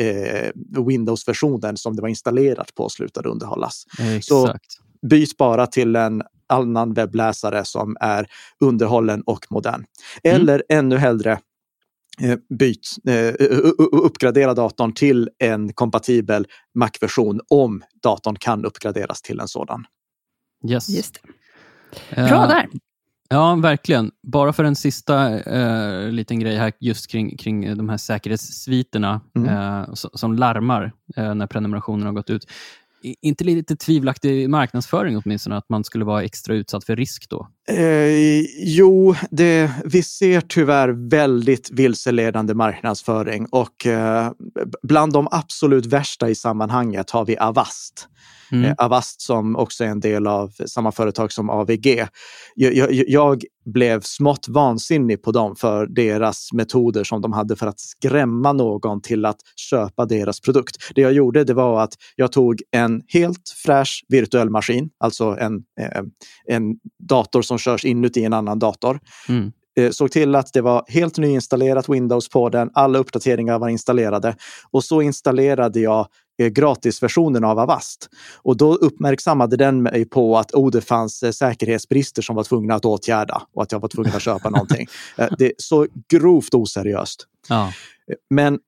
eh, 0.00 0.84
Windows-versionen 0.86 1.76
som 1.76 1.96
det 1.96 2.02
var 2.02 2.08
installerat 2.08 2.74
på 2.74 2.88
slutade 2.88 3.28
underhållas. 3.28 3.84
Exakt. 3.98 4.24
Så 4.24 4.54
byt 5.06 5.36
bara 5.36 5.66
till 5.66 5.96
en 5.96 6.22
annan 6.48 6.94
webbläsare 6.94 7.64
som 7.64 7.96
är 8.00 8.26
underhållen 8.60 9.22
och 9.22 9.46
modern. 9.50 9.84
Mm. 10.22 10.36
Eller 10.36 10.62
mm. 10.68 10.84
ännu 10.84 10.96
hellre 10.96 11.32
eh, 12.20 12.38
byt, 12.58 12.88
eh, 13.08 13.34
uppgradera 13.92 14.54
datorn 14.54 14.92
till 14.92 15.30
en 15.38 15.72
kompatibel 15.72 16.46
Mac-version 16.74 17.40
om 17.48 17.82
datorn 18.02 18.36
kan 18.36 18.64
uppgraderas 18.64 19.22
till 19.22 19.40
en 19.40 19.48
sådan. 19.48 19.84
Yes. 20.68 20.88
Just 20.88 21.18
det. 21.22 22.28
Bra 22.28 22.46
där. 22.46 22.68
Ja, 23.32 23.54
verkligen. 23.54 24.10
Bara 24.22 24.52
för 24.52 24.64
en 24.64 24.76
sista 24.76 25.40
eh, 25.40 26.10
liten 26.10 26.40
grej 26.40 26.56
här 26.56 26.72
just 26.80 27.10
kring, 27.10 27.36
kring 27.36 27.76
de 27.76 27.88
här 27.88 27.96
säkerhetssviterna 27.96 29.20
mm. 29.36 29.48
eh, 29.48 29.88
som 29.94 30.34
larmar 30.34 30.92
eh, 31.16 31.34
när 31.34 31.46
prenumerationen 31.46 32.06
har 32.06 32.12
gått 32.12 32.30
ut 32.30 32.46
inte 33.02 33.44
lite 33.44 33.76
tvivelaktig 33.76 34.50
marknadsföring 34.50 35.16
åtminstone, 35.24 35.56
att 35.56 35.68
man 35.68 35.84
skulle 35.84 36.04
vara 36.04 36.22
extra 36.22 36.54
utsatt 36.54 36.84
för 36.84 36.96
risk 36.96 37.28
då? 37.28 37.48
Eh, 37.68 38.40
jo, 38.58 39.14
det, 39.30 39.70
vi 39.84 40.02
ser 40.02 40.40
tyvärr 40.40 41.08
väldigt 41.10 41.70
vilseledande 41.70 42.54
marknadsföring 42.54 43.46
och 43.50 43.86
eh, 43.86 44.30
bland 44.82 45.12
de 45.12 45.28
absolut 45.30 45.86
värsta 45.86 46.30
i 46.30 46.34
sammanhanget 46.34 47.10
har 47.10 47.24
vi 47.24 47.38
Avast. 47.38 48.08
Mm. 48.52 48.64
Eh, 48.64 48.74
Avast 48.78 49.20
som 49.20 49.56
också 49.56 49.84
är 49.84 49.88
en 49.88 50.00
del 50.00 50.26
av 50.26 50.52
samma 50.66 50.92
företag 50.92 51.32
som 51.32 51.50
AVG. 51.50 52.06
Jag, 52.54 52.74
jag, 52.74 52.92
jag, 52.92 53.44
blev 53.64 54.00
smått 54.00 54.48
vansinnig 54.48 55.22
på 55.22 55.32
dem 55.32 55.56
för 55.56 55.86
deras 55.86 56.52
metoder 56.52 57.04
som 57.04 57.20
de 57.20 57.32
hade 57.32 57.56
för 57.56 57.66
att 57.66 57.80
skrämma 57.80 58.52
någon 58.52 59.02
till 59.02 59.24
att 59.24 59.38
köpa 59.70 60.06
deras 60.06 60.40
produkt. 60.40 60.76
Det 60.94 61.00
jag 61.00 61.12
gjorde 61.12 61.44
det 61.44 61.54
var 61.54 61.82
att 61.82 61.94
jag 62.16 62.32
tog 62.32 62.62
en 62.70 63.02
helt 63.08 63.48
fräsch 63.64 64.04
virtuell 64.08 64.50
maskin, 64.50 64.90
alltså 64.98 65.36
en, 65.40 65.54
eh, 65.80 66.02
en 66.46 66.62
dator 67.08 67.42
som 67.42 67.58
körs 67.58 67.84
inuti 67.84 68.24
en 68.24 68.32
annan 68.32 68.58
dator. 68.58 69.00
Mm 69.28 69.52
eh, 69.76 69.90
såg 69.90 70.10
till 70.10 70.34
att 70.34 70.52
det 70.52 70.60
var 70.60 70.84
helt 70.88 71.18
nyinstallerat 71.18 71.88
Windows 71.88 72.28
på 72.28 72.48
den. 72.48 72.70
Alla 72.74 72.98
uppdateringar 72.98 73.58
var 73.58 73.68
installerade 73.68 74.36
och 74.70 74.84
så 74.84 75.02
installerade 75.02 75.80
jag 75.80 76.06
gratisversionen 76.38 77.44
av 77.44 77.58
Avast. 77.58 78.08
Och 78.42 78.56
då 78.56 78.74
uppmärksammade 78.74 79.56
den 79.56 79.82
mig 79.82 80.04
på 80.04 80.38
att 80.38 80.52
oh, 80.54 80.70
det 80.70 80.80
fanns 80.80 81.22
eh, 81.22 81.30
säkerhetsbrister 81.30 82.22
som 82.22 82.36
var 82.36 82.44
tvungna 82.44 82.74
att 82.74 82.84
åtgärda 82.84 83.42
och 83.54 83.62
att 83.62 83.72
jag 83.72 83.80
var 83.80 83.88
tvungen 83.88 84.12
att 84.16 84.22
köpa 84.22 84.50
någonting. 84.50 84.86
Eh, 85.16 85.28
det 85.38 85.46
är 85.46 85.52
så 85.58 85.86
grovt 86.08 86.54
oseriöst. 86.54 87.26
Ja. 87.48 87.72
Men 88.30 88.58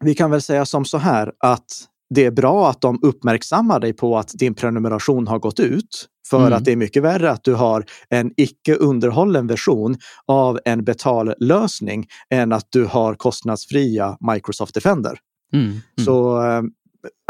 vi 0.00 0.14
kan 0.14 0.30
väl 0.30 0.42
säga 0.42 0.66
som 0.66 0.84
så 0.84 0.98
här 0.98 1.32
att 1.38 1.64
det 2.14 2.24
är 2.24 2.30
bra 2.30 2.70
att 2.70 2.80
de 2.80 2.98
uppmärksammar 3.02 3.80
dig 3.80 3.92
på 3.92 4.18
att 4.18 4.32
din 4.34 4.54
prenumeration 4.54 5.26
har 5.26 5.38
gått 5.38 5.60
ut. 5.60 6.08
För 6.30 6.40
Mm. 6.40 6.52
att 6.52 6.64
det 6.64 6.72
är 6.72 6.76
mycket 6.76 7.02
värre 7.02 7.30
att 7.30 7.44
du 7.44 7.54
har 7.54 7.84
en 8.08 8.32
icke 8.36 8.74
underhållen 8.74 9.46
version 9.46 9.96
av 10.26 10.60
en 10.64 10.84
betallösning 10.84 12.06
än 12.30 12.52
att 12.52 12.66
du 12.70 12.84
har 12.84 13.14
kostnadsfria 13.14 14.16
Microsoft 14.32 14.74
Defender. 14.74 15.18
Mm. 15.52 15.64
Mm. 15.64 15.80
Så 16.04 16.42
eh, 16.42 16.62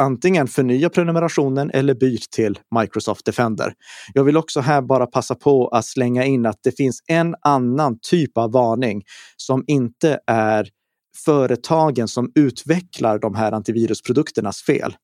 antingen 0.02 0.49
förnya 0.49 0.90
prenumerationen 0.90 1.71
eller 1.71 1.95
byt 1.95 2.31
till 2.31 2.59
Microsoft 2.81 3.25
Defender. 3.25 3.75
Jag 4.14 4.25
vill 4.25 4.37
också 4.37 4.61
här 4.61 4.83
bara 4.83 5.07
passa 5.07 5.35
på 5.35 5.69
att 5.69 5.85
slänga 5.85 6.25
in 6.25 6.47
att 6.47 6.59
det 6.62 6.76
finns 6.76 7.02
en 7.07 7.35
annan 7.40 7.99
typ 8.02 8.38
av 8.38 8.52
varning 8.52 9.02
som 9.37 9.64
inte 9.66 10.19
är 10.26 10.69
företagen 11.25 12.09
som 12.09 12.33
utvecklar 12.35 13.19
de 13.19 13.35
här 13.35 13.52
antivirusprodukternas 13.52 14.62
fel. 14.62 14.97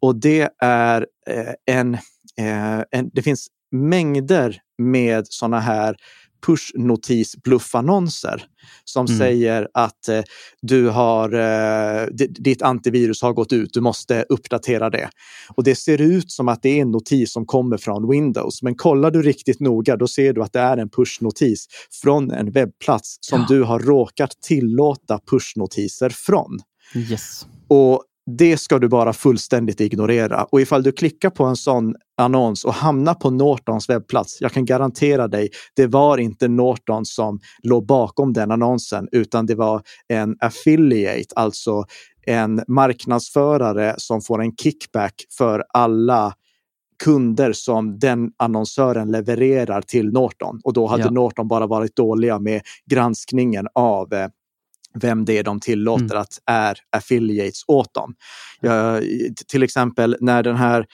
Och 0.00 0.16
det 0.16 0.48
är 0.58 1.06
eh, 1.28 1.76
en, 1.76 1.94
eh, 2.38 2.80
en, 2.90 3.10
det 3.12 3.22
finns 3.22 3.48
mängder 3.72 4.58
med 4.78 5.26
sådana 5.28 5.60
här 5.60 5.96
push-notis-bluffannonser 6.46 8.42
som 8.84 9.06
Mm. 9.06 9.18
säger 9.18 9.68
att 9.74 10.08
eh, 10.08 10.22
du 10.62 10.88
har, 10.88 11.32
eh, 11.32 12.06
di- 12.06 12.26
ditt 12.26 12.62
antivirus 12.62 13.22
har 13.22 13.32
gått 13.32 13.52
ut, 13.52 13.70
du 13.72 13.80
måste 13.80 14.24
uppdatera 14.28 14.90
det. 14.90 15.10
Och 15.54 15.64
det 15.64 15.74
ser 15.74 16.00
ut 16.00 16.30
som 16.32 16.48
att 16.48 16.62
det 16.62 16.68
är 16.78 16.82
en 16.82 16.90
notis 16.90 17.32
som 17.32 17.46
kommer 17.46 17.76
från 17.76 18.10
Windows, 18.10 18.62
men 18.62 18.74
kollar 18.74 19.10
du 19.10 19.22
riktigt 19.22 19.60
noga 19.60 19.96
då 19.96 20.08
ser 20.08 20.32
du 20.32 20.42
att 20.42 20.52
det 20.52 20.60
är 20.60 20.76
en 20.76 20.88
push-notis 20.90 21.66
från 22.02 22.30
en 22.30 22.50
webbplats 22.52 23.16
som 23.20 23.40
Ja. 23.40 23.46
du 23.48 23.62
har 23.62 23.78
råkat 23.78 24.30
tillåta 24.42 25.18
push-notiser 25.30 26.10
från. 26.10 26.58
Yes. 26.94 27.46
Och 27.68 28.04
det 28.26 28.56
ska 28.56 28.78
du 28.78 28.88
bara 28.88 29.12
fullständigt 29.12 29.80
ignorera. 29.80 30.44
Och 30.44 30.60
ifall 30.60 30.82
du 30.82 30.92
klickar 30.92 31.30
på 31.30 31.44
en 31.44 31.56
sån 31.56 31.94
annons 32.16 32.64
och 32.64 32.74
hamnar 32.74 33.14
på 33.14 33.30
Nortons 33.30 33.88
webbplats, 33.88 34.38
jag 34.40 34.52
kan 34.52 34.64
garantera 34.64 35.28
dig, 35.28 35.50
det 35.76 35.86
var 35.86 36.18
inte 36.18 36.48
Norton 36.48 37.04
som 37.04 37.40
låg 37.62 37.86
bakom 37.86 38.32
den 38.32 38.50
annonsen, 38.50 39.08
utan 39.12 39.46
det 39.46 39.54
var 39.54 39.82
en 40.08 40.36
affiliate, 40.40 41.34
alltså 41.36 41.84
en 42.26 42.62
marknadsförare 42.68 43.94
som 43.98 44.20
får 44.20 44.42
en 44.42 44.56
kickback 44.56 45.14
för 45.38 45.64
alla 45.68 46.34
kunder 47.04 47.52
som 47.52 47.98
den 47.98 48.30
annonsören 48.36 49.10
levererar 49.10 49.82
till 49.82 50.12
Norton. 50.12 50.60
Och 50.64 50.72
då 50.72 50.86
hade 50.86 51.02
Ja. 51.02 51.10
Norton 51.10 51.48
bara 51.48 51.66
varit 51.66 51.96
dåliga 51.96 52.38
med 52.38 52.62
granskningen 52.90 53.66
av 53.74 54.12
eh, 54.12 54.28
vem 54.94 55.24
det 55.24 55.38
är 55.38 55.42
de 55.42 55.60
tillåter 55.60 56.14
att 56.16 56.38
är 56.46 56.78
affiliates 56.96 57.64
åt 57.66 57.94
dem. 57.94 58.14
Ja, 58.60 59.00
i- 59.00 59.34
till 59.48 59.62
exempel 59.62 60.16
när 60.20 60.42
den 60.42 60.56
här 60.56 60.86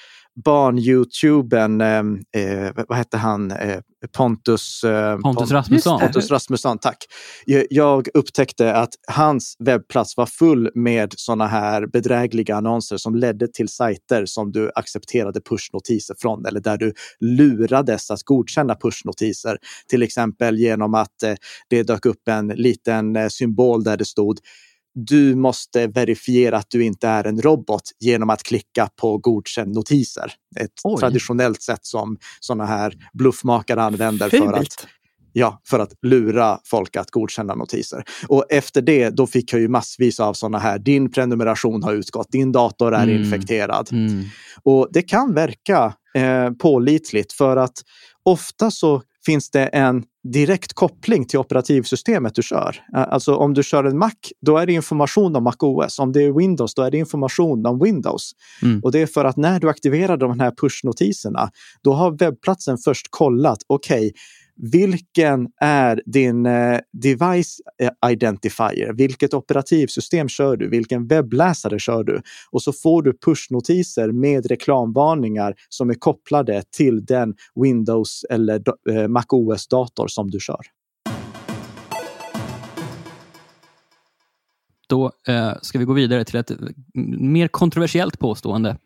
barn-youtuben, 0.45 1.81
eh, 1.81 1.99
eh, 2.43 2.73
vad 2.89 2.99
hette 2.99 3.17
han, 3.17 3.51
eh, 3.51 3.81
Pontus, 4.17 4.85
eh, 4.85 5.19
Pontus 5.19 5.51
Pon- 5.51 5.55
Rasmusson. 5.57 6.01
Pontus 6.01 6.31
Rasmusson, 6.31 6.79
tack. 6.79 6.97
Jag- 7.47 7.67
Jag 7.71 8.09
upptäckte 8.15 8.75
att 8.75 8.89
hans 9.09 9.57
webbplats 9.59 10.17
var 10.17 10.27
full 10.27 10.71
med 10.75 11.13
sådana 11.17 11.47
här 11.47 11.87
bedrägliga 11.87 12.57
annonser 12.57 12.97
som 12.97 13.15
ledde 13.15 13.49
till 13.49 13.69
sajter 13.69 14.27
som 14.27 14.53
du 14.53 14.71
accepterade 14.75 15.41
pushnotiser 15.41 16.15
från 16.19 16.47
eller 16.47 16.61
där 16.61 16.77
du 16.77 16.93
lurades 17.21 18.11
att 18.11 18.23
godkänna 18.23 18.75
pushnotiser. 18.75 19.59
Till 19.91 20.03
exempel 20.03 20.59
genom 20.59 20.95
att 20.95 21.23
eh, 21.23 21.35
det 21.69 21.83
dök 21.83 22.07
upp 22.07 22.29
en 22.29 22.49
liten 22.49 23.17
eh, 23.17 23.29
symbol 23.29 23.85
där 23.85 23.97
det 23.97 24.05
stod 24.05 24.39
du 24.95 25.35
måste 25.35 25.87
verifiera 25.87 26.57
att 26.57 26.71
du 26.71 26.85
inte 26.85 27.09
är 27.09 27.25
en 27.25 27.43
robot 27.43 27.83
genom 28.01 28.31
att 28.31 28.43
klicka 28.43 28.89
på 28.97 29.19
godkänd 29.19 29.75
notiser. 29.75 30.33
Ett 30.61 30.71
Oj. 30.85 31.01
traditionellt 31.01 31.63
sätt 31.63 31.87
som 31.87 32.17
sådana 32.41 32.67
här 32.67 32.95
bluffmakare 33.13 33.83
använder 33.83 34.29
för 34.29 34.53
att. 34.53 34.87
Ja, 35.33 35.61
för 35.69 35.79
att 35.79 35.93
lura 36.03 36.59
folk 36.65 36.97
att 36.97 37.11
godkänna 37.11 37.55
notiser. 37.55 38.05
Och 38.29 38.45
efter 38.51 38.83
det, 38.83 39.11
då 39.11 39.27
fick 39.27 39.53
jag 39.53 39.61
ju 39.61 39.69
massvis 39.69 40.21
av 40.21 40.35
sådana 40.35 40.59
här, 40.59 40.79
din 40.79 41.11
prenumeration 41.11 41.83
har 41.83 41.93
utgått, 41.95 42.33
din 42.33 42.53
dator 42.53 42.95
är 42.95 43.03
Mm. 43.03 43.23
infekterad. 43.23 43.89
Mm. 43.93 44.25
Och 44.63 44.89
det 44.91 45.03
kan 45.03 45.35
verka 45.35 45.95
eh, 46.15 46.51
pålitligt 46.51 47.33
för 47.33 47.57
att 47.57 47.83
ofta 48.23 48.71
så 48.71 49.03
finns 49.27 49.51
det 49.51 49.67
en 49.67 50.05
direkt 50.33 50.73
koppling 50.73 51.25
till 51.25 51.39
operativsystemet 51.39 52.35
du 52.35 52.43
kör. 52.43 52.77
Alltså 52.93 53.35
om 53.35 53.55
du 53.55 53.63
kör 53.63 53.85
en 53.85 53.99
Mac, 53.99 54.13
då 54.47 54.57
är 54.57 54.67
det 54.67 54.73
information 54.73 55.37
om 55.37 55.45
MacOS. 55.45 55.99
Om 55.99 56.13
det 56.13 56.23
är 56.23 56.33
Windows, 56.33 56.75
då 56.75 56.83
är 56.83 56.91
det 56.91 56.99
information 56.99 57.67
om 57.67 57.81
Windows. 57.83 58.33
Mm. 58.63 58.81
Och 58.81 58.93
det 58.93 58.99
är 58.99 59.07
för 59.07 59.25
att 59.25 59.37
när 59.37 59.61
du 59.61 59.69
aktiverar 59.69 60.17
de 60.17 60.41
här 60.41 60.53
pushnotiserna, 60.61 61.51
då 61.85 61.93
har 61.93 62.19
webbplatsen 62.19 62.79
först 62.79 63.07
kollat, 63.11 63.59
okej, 63.67 64.13
vilken 64.59 65.49
är 65.61 66.03
din 66.07 66.47
eh, 66.47 66.79
device 66.93 67.61
eh, 67.81 68.11
identifier? 68.11 68.93
Vilket 68.93 69.35
operativsystem 69.35 70.29
kör 70.29 70.57
du? 70.57 70.69
Vilken 70.69 71.07
webbläsare 71.07 71.79
kör 71.79 72.05
du? 72.05 72.23
Och 72.51 72.63
så 72.63 72.73
får 72.73 73.03
du 73.03 73.19
pushnotiser 73.19 74.13
med 74.13 74.47
reklamvarningar 74.47 75.55
som 75.69 75.91
är 75.91 75.95
kopplade 75.95 76.63
till 76.77 77.05
den 77.05 77.35
Windows 77.55 78.25
eller 78.31 78.63
eh, 78.91 79.09
MacOS-dator 79.09 80.09
som 80.09 80.31
du 80.31 80.41
kör. 80.41 80.61
Då 84.89 85.13
eh, 85.29 85.53
ska 85.63 85.79
vi 85.79 85.85
gå 85.85 85.93
vidare 85.93 86.25
till 86.25 86.37
ett 86.37 86.51
mm, 86.51 87.33
mer 87.33 87.49
kontroversiellt 87.49 88.19
påstående. 88.19 88.77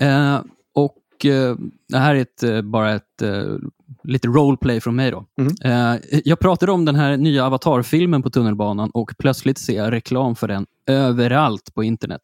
Eh, 0.00 0.40
och 0.74 1.26
eh, 1.26 1.56
Det 1.88 1.98
här 1.98 2.14
är 2.14 2.20
ett, 2.20 2.42
eh, 2.42 2.62
bara 2.62 2.94
ett 2.94 3.22
eh, 3.22 3.56
lite 4.04 4.28
roleplay 4.28 4.80
från 4.80 4.96
mig. 4.96 5.10
Då. 5.10 5.24
Mm. 5.38 5.94
Eh, 5.94 6.00
jag 6.24 6.38
pratade 6.38 6.72
om 6.72 6.84
den 6.84 6.94
här 6.94 7.16
nya 7.16 7.46
Avatar-filmen 7.46 8.22
på 8.22 8.30
tunnelbanan 8.30 8.90
och 8.90 9.10
plötsligt 9.18 9.58
ser 9.58 9.76
jag 9.76 9.92
reklam 9.92 10.36
för 10.36 10.48
den 10.48 10.66
överallt 10.86 11.74
på 11.74 11.84
internet. 11.84 12.20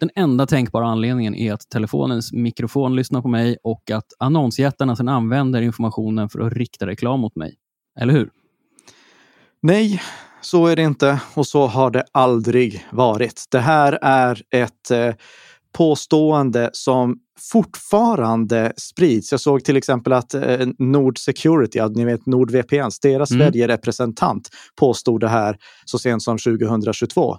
Den 0.00 0.10
enda 0.14 0.46
tänkbara 0.46 0.86
anledningen 0.86 1.34
är 1.34 1.52
att 1.52 1.68
telefonens 1.68 2.32
mikrofon 2.32 2.96
lyssnar 2.96 3.22
på 3.22 3.28
mig 3.28 3.56
och 3.62 3.90
att 3.90 4.06
annonsjättarna 4.18 4.96
sedan 4.96 5.08
använder 5.08 5.62
informationen 5.62 6.28
för 6.28 6.40
att 6.40 6.52
rikta 6.52 6.86
reklam 6.86 7.20
mot 7.20 7.36
mig. 7.36 7.54
Eller 8.00 8.12
hur? 8.12 8.30
Nej, 9.62 10.02
så 10.40 10.66
är 10.66 10.76
det 10.76 10.82
inte 10.82 11.20
och 11.34 11.46
så 11.46 11.66
har 11.66 11.90
det 11.90 12.04
aldrig 12.12 12.86
varit. 12.92 13.44
Det 13.50 13.60
här 13.60 13.98
är 14.02 14.42
ett 14.50 14.90
eh, 14.90 15.14
påstående 15.72 16.70
som 16.72 17.18
fortfarande 17.52 18.72
sprids. 18.76 19.32
Jag 19.32 19.40
såg 19.40 19.64
till 19.64 19.76
exempel 19.76 20.12
att 20.12 20.34
eh, 20.34 20.66
Nord 20.78 21.18
Security, 21.18 21.80
ni 21.94 22.04
vet 22.04 22.26
NordVPN, 22.26 22.90
deras 23.02 23.30
Mm. 23.30 23.46
Sverige-representant 23.46 24.48
påstod 24.76 25.20
det 25.20 25.28
här 25.28 25.56
så 25.84 25.98
sent 25.98 26.22
som 26.22 26.38
2022. 26.38 27.36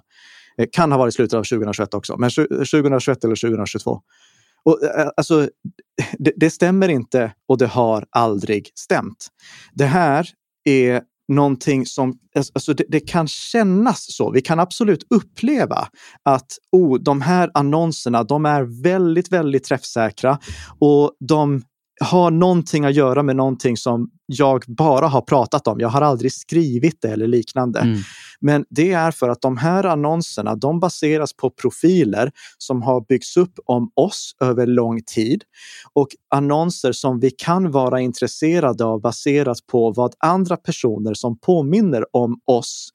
Eh, 0.58 0.66
kan 0.72 0.92
ha 0.92 0.98
varit 0.98 1.14
slutet 1.14 1.34
av 1.34 1.44
2021 1.44 1.94
också, 1.94 2.16
men 2.16 2.30
tju- 2.30 2.64
2021 2.64 3.24
eller 3.24 3.36
2022. 3.36 4.00
Och, 4.64 4.82
eh, 4.84 5.08
alltså, 5.16 5.48
det, 6.18 6.32
det 6.36 6.50
stämmer 6.50 6.88
inte 6.88 7.32
och 7.48 7.58
det 7.58 7.66
har 7.66 8.04
aldrig 8.10 8.70
stämt. 8.74 9.28
Det 9.72 9.84
här 9.84 10.28
är 10.64 11.02
någonting 11.28 11.86
som, 11.86 12.18
alltså, 12.36 12.52
alltså 12.54 12.74
det, 12.74 12.84
det 12.88 13.00
kan 13.00 13.28
kännas 13.28 14.06
så. 14.16 14.30
Vi 14.30 14.40
kan 14.40 14.60
absolut 14.60 15.06
uppleva 15.10 15.88
att 16.22 16.46
oh, 16.72 16.98
de 16.98 17.20
här 17.20 17.50
annonserna, 17.54 18.22
de 18.22 18.46
är 18.46 18.82
väldigt, 18.82 19.32
väldigt 19.32 19.64
träffsäkra 19.64 20.38
och 20.78 21.12
de 21.20 21.62
har 22.00 22.30
någonting 22.30 22.84
att 22.84 22.94
göra 22.94 23.22
med 23.22 23.36
någonting 23.36 23.76
som 23.76 24.10
jag 24.26 24.64
bara 24.68 25.08
har 25.08 25.20
pratat 25.20 25.66
om. 25.66 25.80
Jag 25.80 25.88
har 25.88 26.00
aldrig 26.00 26.32
skrivit 26.32 26.98
det 27.02 27.08
eller 27.08 27.26
liknande. 27.26 27.80
Mm. 27.80 27.98
Men 28.40 28.64
det 28.70 28.92
är 28.92 29.10
för 29.10 29.28
att 29.28 29.40
de 29.40 29.56
här 29.56 29.84
annonserna, 29.84 30.54
de 30.54 30.80
baseras 30.80 31.36
på 31.36 31.50
profiler 31.50 32.32
som 32.58 32.82
har 32.82 33.00
byggts 33.08 33.36
upp 33.36 33.58
om 33.64 33.90
oss 33.94 34.36
över 34.40 34.66
lång 34.66 35.02
tid 35.02 35.42
och 35.92 36.08
annonser 36.30 36.92
som 36.92 37.20
vi 37.20 37.30
kan 37.30 37.70
vara 37.70 38.00
intresserade 38.00 38.84
av 38.84 39.00
baserat 39.00 39.58
på 39.66 39.92
vad 39.92 40.14
andra 40.18 40.56
personer 40.56 41.14
som 41.14 41.38
påminner 41.38 42.04
om 42.16 42.40
oss 42.46 42.88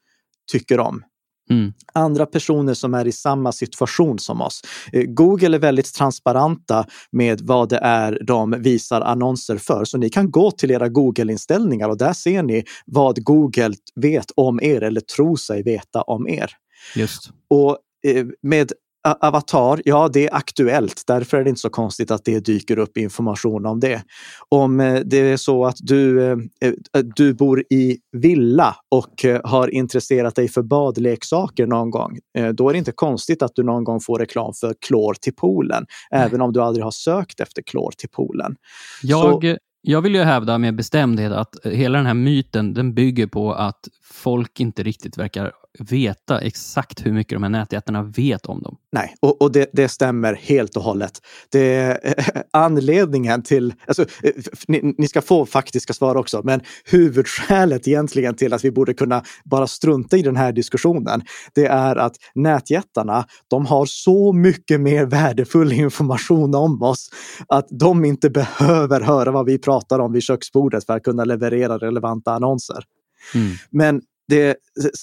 tycker 0.52 0.80
om 0.80 1.04
Mm. 1.50 1.74
andra 1.94 2.26
personer 2.26 2.74
som 2.74 2.94
är 2.94 3.08
i 3.08 3.12
samma 3.12 3.52
situation 3.52 4.20
som 4.20 4.42
oss. 4.42 4.62
Eh, 4.94 5.04
Google 5.04 5.58
är 5.58 5.60
väldigt 5.60 5.94
transparenta 5.94 6.86
med 7.12 7.42
vad 7.42 7.70
det 7.70 7.78
är 7.78 8.20
de 8.28 8.56
visar 8.62 9.02
annonser 9.02 9.58
för. 9.58 9.86
Så 9.86 9.98
ni 9.98 10.10
kan 10.10 10.32
gå 10.32 10.52
till 10.52 10.72
era 10.72 10.90
Google-inställningar 10.90 11.90
och 11.90 11.98
där 11.98 12.14
ser 12.14 12.44
ni 12.44 12.64
vad 12.86 13.24
Google 13.24 13.74
vet 13.96 14.32
om 14.36 14.60
er 14.62 14.82
eller 14.82 15.02
tror 15.02 15.36
sig 15.36 15.64
veta 15.64 16.02
om 16.02 16.28
er. 16.28 16.52
Just. 16.96 17.30
Och 17.50 17.78
eh, 18.08 18.26
med 18.42 18.72
Avatar, 19.14 19.82
ja 19.86 20.10
det 20.14 20.28
är 20.28 20.36
aktuellt. 20.36 21.04
Därför 21.08 21.38
är 21.38 21.44
det 21.44 21.50
inte 21.50 21.62
så 21.62 21.70
konstigt 21.70 22.12
att 22.12 22.26
det 22.26 22.40
dyker 22.40 22.80
upp 22.80 22.98
information 22.98 23.66
om 23.66 23.80
det. 23.80 24.04
Om 24.50 24.80
eh, 24.80 25.00
det 25.06 25.18
är 25.18 25.38
så 25.38 25.66
att 25.66 25.78
du, 25.80 26.32
eh, 26.32 26.38
eh, 26.62 26.74
du 27.16 27.34
bor 27.34 27.64
i 27.70 27.98
villa 28.12 28.76
och 28.92 29.26
har 29.44 29.74
intresserat 29.74 30.36
dig 30.36 30.48
för 30.48 30.62
badleksaker 30.62 31.68
någon 31.68 31.92
gång, 31.92 32.20
då 32.54 32.70
är 32.70 32.74
det 32.74 32.80
inte 32.80 32.92
konstigt 32.92 33.42
att 33.42 33.52
du 33.56 33.64
någon 33.64 33.84
gång 33.84 34.02
får 34.02 34.20
reklam 34.20 34.54
för 34.54 34.76
klor 34.88 35.14
till 35.22 35.34
poolen, 35.34 35.86
Nej. 36.12 36.22
även 36.22 36.42
om 36.42 36.54
du 36.54 36.62
aldrig 36.62 36.84
har 36.84 36.92
sökt 36.92 37.40
efter 37.40 37.62
klor 37.62 37.92
till 37.98 38.10
poolen. 38.10 38.56
Jag, 39.04 39.44
så, 39.44 39.58
jag 39.82 40.02
vill 40.02 40.16
ju 40.16 40.22
hävda 40.22 40.58
med 40.58 40.76
bestämdhet 40.76 41.32
att 41.32 41.56
hela 41.64 41.98
den 41.98 42.08
här 42.08 42.14
myten 42.14 42.74
den 42.74 42.94
bygger 42.94 43.28
på 43.28 43.54
att 43.54 43.88
folk 44.04 44.60
inte 44.60 44.84
riktigt 44.84 45.18
verkar 45.18 45.52
veta 45.80 46.40
exakt 46.40 47.06
hur 47.06 47.12
mycket 47.12 47.36
de 47.36 47.44
här 47.44 47.50
nätjättarna 47.50 48.04
vet 48.04 48.46
om 48.46 48.62
dem. 48.62 48.78
Nej, 48.92 49.16
och, 49.20 49.42
och 49.42 49.52
det, 49.52 49.70
det, 49.74 49.90
stämmer 49.90 50.34
helt 50.34 50.78
och 50.78 50.84
hållet. 50.84 51.12
Det 51.52 51.74
är 51.74 52.14
anledningen 52.54 53.42
till, 53.42 53.74
alltså, 53.88 54.02
eh, 54.02 54.32
ni, 54.68 54.94
ni, 54.98 55.08
ska 55.08 55.22
få 55.22 55.46
faktiska 55.46 55.94
svar 55.94 56.16
också, 56.16 56.42
men 56.44 56.62
huvudskälet 56.86 57.88
egentligen 57.88 58.36
till 58.36 58.54
att 58.54 58.66
vi 58.66 58.72
borde 58.72 58.94
kunna 58.94 59.24
bara 59.46 59.68
strunta 59.68 60.18
i 60.18 60.22
den 60.22 60.36
här 60.36 60.52
diskussionen, 60.52 61.22
det 61.56 61.66
är 61.66 61.96
att 61.96 62.16
nätjättarna, 62.36 63.26
de 63.48 63.66
har 63.66 63.86
så 63.86 64.34
mycket 64.34 64.82
mer 64.82 65.06
värdefull 65.06 65.72
information 65.72 66.56
om 66.56 66.84
oss 66.84 67.10
att 67.48 67.68
de 67.70 68.06
inte 68.06 68.30
behöver 68.30 69.02
höra 69.02 69.32
vad 69.32 69.46
vi 69.46 69.60
pratar 69.60 70.00
om 70.00 70.14
vid 70.14 70.24
köksbordet 70.24 70.86
för 70.86 70.94
att 70.94 71.04
kunna 71.04 71.24
leverera 71.24 71.78
relevanta 71.78 72.32
annonser. 72.32 72.84
Mm. 73.36 73.56
Men 73.70 74.02
det, 74.28 74.56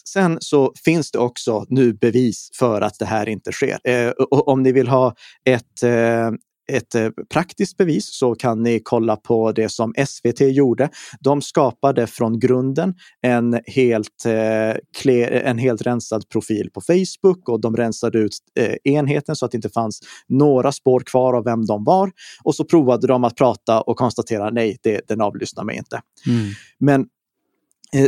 sen 0.05 0.39
så 0.41 0.73
finns 0.85 1.11
det 1.11 1.19
också 1.19 1.65
nu 1.69 1.93
bevis 1.93 2.51
för 2.59 2.81
att 2.81 2.99
det 2.99 3.07
här 3.07 3.29
inte 3.29 3.53
sker. 3.53 3.79
Eh, 3.85 4.13
om 4.31 4.63
ni 4.63 4.73
vill 4.73 4.89
ha 4.89 5.15
ett, 5.45 5.83
eh, 5.83 6.31
ett 6.73 6.95
eh, 6.95 7.09
praktiskt 7.33 7.77
bevis 7.77 8.19
så 8.19 8.35
kan 8.35 8.63
ni 8.63 8.81
kolla 8.85 9.17
på 9.17 9.53
det 9.53 9.69
som 9.69 9.95
SVT 10.07 10.41
gjorde. 10.41 10.89
De 11.21 11.43
skapade 11.43 12.07
från 12.07 12.39
grunden 12.39 12.95
en 13.23 13.61
helt, 13.67 14.27
eh, 14.27 15.27
en 15.31 15.59
helt 15.59 15.83
rensad 15.83 16.29
profil 16.29 16.71
på 16.75 16.81
Facebook 16.81 17.49
och 17.49 17.61
de 17.61 17.77
rensade 17.77 18.19
ut 18.19 18.39
eh, 18.61 18.75
enheten 18.85 19.37
så 19.37 19.47
att 19.47 19.53
det 19.53 19.57
inte 19.57 19.71
fanns 19.71 20.01
några 20.29 20.73
spår 20.73 21.01
kvar 21.01 21.35
av 21.35 21.45
vem 21.45 21.67
de 21.67 21.85
var. 21.85 22.11
Och 22.45 22.55
så 22.55 22.65
provade 22.65 23.07
de 23.07 23.25
att 23.25 23.37
prata 23.37 23.81
och 23.81 23.97
konstatera 23.97 24.51
nej, 24.51 24.79
det, 24.83 25.09
den 25.09 25.21
avlyssnar 25.21 25.65
mig 25.65 25.77
inte. 25.77 26.01
Mm. 26.27 26.51
Men 26.79 27.07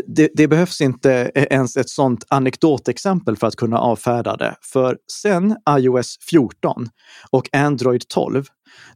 det, 0.07 0.31
det, 0.35 0.49
behövs 0.49 0.81
inte 0.81 1.31
ens 1.35 1.77
ett 1.77 1.89
sådant 1.89 2.25
anekdotexempel 2.29 3.37
för 3.37 3.47
att 3.47 3.57
kunna 3.57 3.79
avfärda 3.79 4.37
det. 4.37 4.57
För 4.63 4.99
sen 5.13 5.57
iOS 5.79 6.19
14 6.31 6.89
och 7.31 7.49
Android 7.53 8.09
12, 8.09 8.45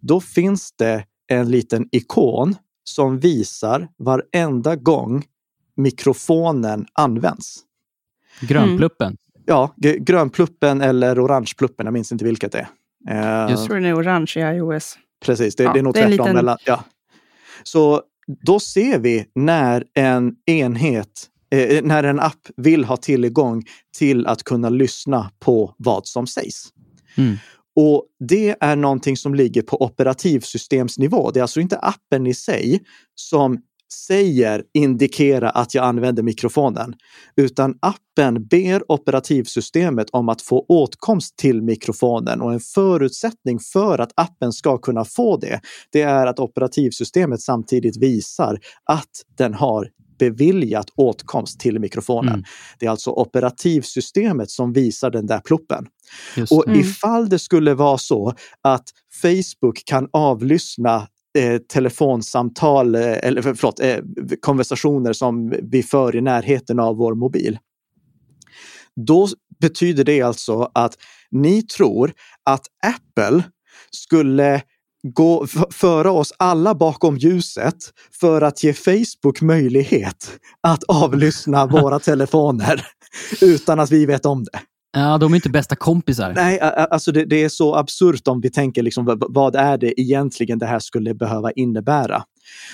då 0.00 0.20
finns 0.20 0.72
det 0.72 1.04
en 1.28 1.50
liten 1.50 1.88
ikon 1.92 2.54
som 2.84 3.18
visar 3.18 3.88
varenda 3.98 4.76
gång 4.76 5.24
mikrofonen 5.76 6.86
används. 6.92 7.58
Grönpluppen? 8.40 9.06
Mm. 9.06 9.16
Ja, 9.46 9.74
grönpluppen 9.98 10.80
eller 10.80 11.24
orangepluppen, 11.24 11.86
jag 11.86 11.92
minns 11.92 12.12
inte 12.12 12.24
vilket 12.24 12.52
det 12.52 12.66
är. 13.06 13.48
Just 13.48 13.66
tror 13.66 13.76
den 13.76 13.84
är 13.84 13.96
orange 13.96 14.32
i 14.36 14.40
iOS. 14.40 14.98
Precis, 15.24 15.56
det, 15.56 15.62
ja, 15.62 15.72
det 15.72 15.78
är 15.78 15.82
nog 15.82 15.94
tvärtom. 15.94 16.10
Liten... 16.10 16.34
Mellan, 16.34 16.58
ja. 16.64 16.84
Så 17.62 18.02
då 18.42 18.60
ser 18.60 18.98
vi 18.98 19.26
när 19.34 19.84
en 19.94 20.34
enhet, 20.46 21.28
eh, 21.50 21.82
när 21.84 22.04
en 22.04 22.20
app 22.20 22.48
vill 22.56 22.84
ha 22.84 22.96
tillgång 22.96 23.64
till 23.98 24.26
att 24.26 24.42
kunna 24.42 24.68
lyssna 24.68 25.30
på 25.38 25.74
vad 25.78 26.06
som 26.06 26.26
sägs. 26.26 26.68
Mm. 27.16 27.36
Och 27.76 28.04
det 28.28 28.56
är 28.60 28.76
någonting 28.76 29.16
som 29.16 29.34
ligger 29.34 29.62
på 29.62 29.82
operativsystemsnivå. 29.82 31.30
Det 31.30 31.40
är 31.40 31.42
alltså 31.42 31.60
inte 31.60 31.78
appen 31.78 32.26
i 32.26 32.34
sig 32.34 32.80
som 33.14 33.62
säger 33.92 34.62
indikera 34.74 35.50
att 35.50 35.74
jag 35.74 35.84
använder 35.84 36.22
mikrofonen, 36.22 36.94
utan 37.36 37.74
appen 37.82 38.46
ber 38.46 38.92
operativsystemet 38.92 40.10
om 40.10 40.28
att 40.28 40.42
få 40.42 40.64
åtkomst 40.68 41.36
till 41.36 41.62
mikrofonen 41.62 42.40
och 42.40 42.52
en 42.52 42.60
förutsättning 42.60 43.58
för 43.72 43.98
att 43.98 44.12
appen 44.14 44.52
ska 44.52 44.78
kunna 44.78 45.04
få 45.04 45.36
det, 45.36 45.60
det 45.92 46.02
är 46.02 46.26
att 46.26 46.38
operativsystemet 46.38 47.40
samtidigt 47.40 47.96
visar 47.96 48.58
att 48.84 49.10
den 49.38 49.54
har 49.54 49.88
beviljat 50.20 50.86
åtkomst 50.96 51.60
till 51.60 51.80
mikrofonen. 51.80 52.34
Mm. 52.34 52.44
Det 52.78 52.86
är 52.86 52.90
alltså 52.90 53.10
operativsystemet 53.10 54.50
som 54.50 54.72
visar 54.72 55.10
den 55.10 55.26
där 55.26 55.40
pluppen. 55.40 55.86
och 56.50 56.68
mm. 56.68 56.80
ifall 56.80 57.28
det 57.28 57.38
skulle 57.38 57.74
vara 57.74 57.98
så 57.98 58.34
att 58.62 58.84
Facebook 59.22 59.82
kan 59.84 60.08
avlyssna 60.12 61.06
eh, 61.38 61.58
telefonsamtal, 61.58 62.94
eh, 62.94 63.18
eller 63.22 63.42
förlåt, 63.42 63.80
eh, 63.80 63.98
konversationer 64.40 65.12
som 65.12 65.54
vi 65.62 65.82
för 65.82 66.16
i 66.16 66.20
närheten 66.20 66.80
av 66.80 66.96
vår 66.96 67.14
mobil. 67.14 67.58
Då 69.06 69.28
betyder 69.60 70.04
det 70.04 70.22
alltså 70.22 70.70
att 70.74 70.94
ni 71.30 71.62
tror 71.62 72.12
att 72.44 72.66
Apple 72.86 73.42
skulle 73.90 74.62
gå, 75.02 75.46
föra 75.70 76.10
oss 76.10 76.32
alla 76.36 76.74
bakom 76.74 77.16
ljuset 77.16 77.76
för 78.20 78.42
att 78.42 78.64
ge 78.64 78.72
Facebook 78.72 79.40
möjlighet 79.40 80.30
att 80.60 80.84
avlyssna 80.84 81.66
våra 81.66 81.98
telefoner 81.98 82.86
utan 83.40 83.80
att 83.80 83.90
vi 83.90 84.06
vet 84.06 84.26
om 84.26 84.44
det. 84.44 84.60
Ja, 84.92 85.18
de 85.18 85.32
är 85.32 85.36
inte 85.36 85.50
bästa 85.50 85.76
kompisar. 85.76 86.32
Nej, 86.34 86.60
alltså 86.60 87.12
det, 87.12 87.24
det 87.24 87.44
är 87.44 87.48
så 87.48 87.74
absurt 87.74 88.28
om 88.28 88.40
vi 88.40 88.50
tänker 88.50 88.82
liksom, 88.82 89.18
vad 89.28 89.56
är 89.56 89.78
det 89.78 90.00
egentligen 90.00 90.58
det 90.58 90.66
här 90.66 90.78
skulle 90.78 91.14
behöva 91.14 91.50
innebära? 91.50 92.22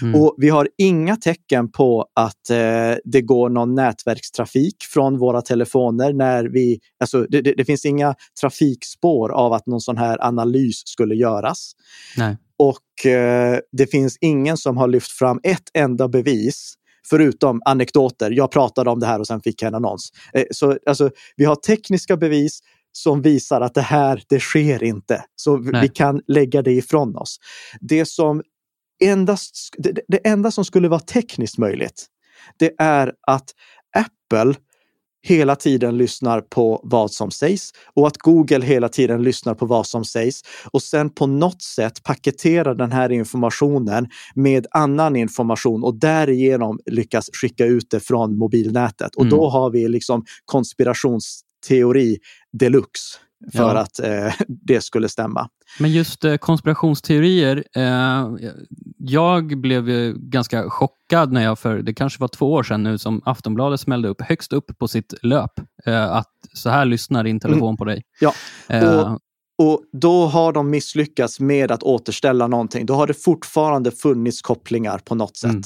Mm. 0.03 0.21
Och 0.21 0.35
vi 0.39 0.49
har 0.49 0.69
inga 0.79 1.17
tecken 1.17 1.71
på 1.73 2.07
att 2.15 2.51
eh, 2.51 2.95
det 3.05 3.23
går 3.23 3.49
någon 3.49 3.75
nätverkstrafik 3.75 4.77
från 4.93 5.19
våra 5.19 5.43
telefoner 5.43 6.13
när 6.13 6.45
vi, 6.45 6.79
alltså 7.01 7.23
det, 7.23 7.41
det, 7.41 7.55
det, 7.57 7.65
finns 7.65 7.85
inga 7.85 8.15
trafikspår 8.41 9.33
av 9.33 9.53
att 9.53 9.67
någon 9.67 9.81
sån 9.81 9.97
här 9.97 10.27
analys 10.27 10.83
skulle 10.87 11.15
göras. 11.15 11.73
Nej. 12.17 12.37
Och 12.59 13.11
eh, 13.11 13.59
det 13.73 13.87
finns 13.87 14.19
ingen 14.21 14.57
som 14.57 14.77
har 14.77 14.89
lyft 14.89 15.11
fram 15.11 15.41
ett 15.43 15.71
enda 15.75 16.09
bevis 16.09 16.75
förutom 17.11 17.63
anekdoter. 17.65 18.31
Jag 18.31 18.51
pratade 18.51 18.91
om 18.91 19.01
det 19.01 19.07
här 19.07 19.21
och 19.21 19.27
sen 19.27 19.41
fick 19.41 19.63
jag 19.63 19.69
en 19.69 19.75
annons. 19.75 20.11
Eh, 20.33 20.45
så 20.51 20.79
alltså, 20.87 21.11
vi 21.37 21.45
har 21.45 21.57
tekniska 21.57 22.17
bevis 22.17 22.61
som 22.93 23.23
visar 23.23 23.61
att 23.61 23.75
det 23.75 23.81
här, 23.81 24.23
det 24.29 24.41
sker 24.41 24.83
inte. 24.83 25.25
Så 25.37 25.57
Nej. 25.57 25.83
vi 25.83 25.89
kan 25.89 26.21
lägga 26.27 26.63
det 26.63 26.73
ifrån 26.73 27.17
oss. 27.17 27.37
Det 27.81 28.07
som 28.07 28.43
endast, 29.05 29.75
det, 29.79 30.01
det 30.09 30.27
enda 30.27 30.51
som 30.51 30.65
skulle 30.65 30.89
vara 30.89 31.01
tekniskt 31.01 31.59
möjligt, 31.59 32.07
det 32.59 32.73
är 32.79 33.13
att 33.27 33.51
Apple 33.97 34.55
hela 35.27 35.57
tiden 35.57 35.97
lyssnar 35.97 36.41
på 36.41 36.81
vad 36.85 37.11
som 37.11 37.31
sägs 37.31 37.73
och 37.95 38.07
att 38.07 38.17
Google 38.17 38.65
hela 38.65 38.89
tiden 38.89 39.23
lyssnar 39.23 39.55
på 39.55 39.67
vad 39.67 39.87
som 39.87 40.05
sägs 40.05 40.43
och 40.73 40.83
sen 40.83 41.11
på 41.11 41.27
något 41.27 41.63
sätt 41.63 42.03
paketerar 42.03 42.75
den 42.75 42.93
här 42.93 43.13
informationen 43.13 44.09
med 44.35 44.67
annan 44.71 45.17
information 45.17 45.85
och 45.85 45.99
därigenom 45.99 46.79
lyckas 46.87 47.31
skicka 47.33 47.65
ut 47.65 47.91
det 47.91 48.01
från 48.01 48.39
mobilnätet. 48.39 49.15
Och 49.15 49.25
mm. 49.25 49.39
då 49.39 49.49
har 49.49 49.71
vi 49.71 49.89
liksom 49.89 50.25
konspirationsteori 50.45 52.19
deluxe 52.53 53.19
för 53.53 53.75
ja. 53.75 53.79
att 53.79 53.99
eh, 53.99 54.33
det 54.49 54.81
skulle 54.81 55.09
stämma. 55.09 55.49
Men 55.79 55.93
just 55.93 56.25
eh, 56.25 56.37
konspirationsteorier. 56.37 57.65
Eh, 57.77 58.29
jag 58.99 59.61
blev 59.61 60.13
ganska 60.17 60.71
chockad 60.71 61.33
när 61.33 61.45
jag 61.45 61.59
för, 61.59 61.83
det 61.83 61.95
kanske 61.95 62.21
var 62.21 62.29
två 62.29 62.53
år 62.53 62.63
sedan 62.63 62.83
nu, 62.83 62.99
som 62.99 63.23
Aftonbladet 63.25 63.81
smällde 63.81 64.09
upp 64.09 64.23
högst 64.23 64.53
upp 64.53 64.79
på 64.79 64.89
sitt 64.89 65.15
löp. 65.23 65.53
Eh, 65.87 66.13
att 66.13 66.33
så 66.53 66.71
här 66.71 66.85
lyssnar 66.85 67.25
din 67.25 67.41
telefon 67.41 67.69
mm. 67.69 67.77
på 67.77 67.85
dig. 67.85 68.03
Ja, 68.21 68.33
eh, 68.69 69.01
och, 69.01 69.21
och 69.59 69.83
då 69.93 70.27
har 70.27 70.53
de 70.53 70.71
misslyckats 70.71 71.41
med 71.41 71.71
att 71.71 71.83
återställa 71.83 72.47
någonting. 72.47 72.87
Då 72.87 72.95
har 72.95 73.07
det 73.07 73.15
fortfarande 73.15 73.91
funnits 73.91 74.43
kopplingar 74.43 74.99
på 74.99 75.15
något 75.15 75.37
sätt. 75.37 75.51
Mm. 75.51 75.63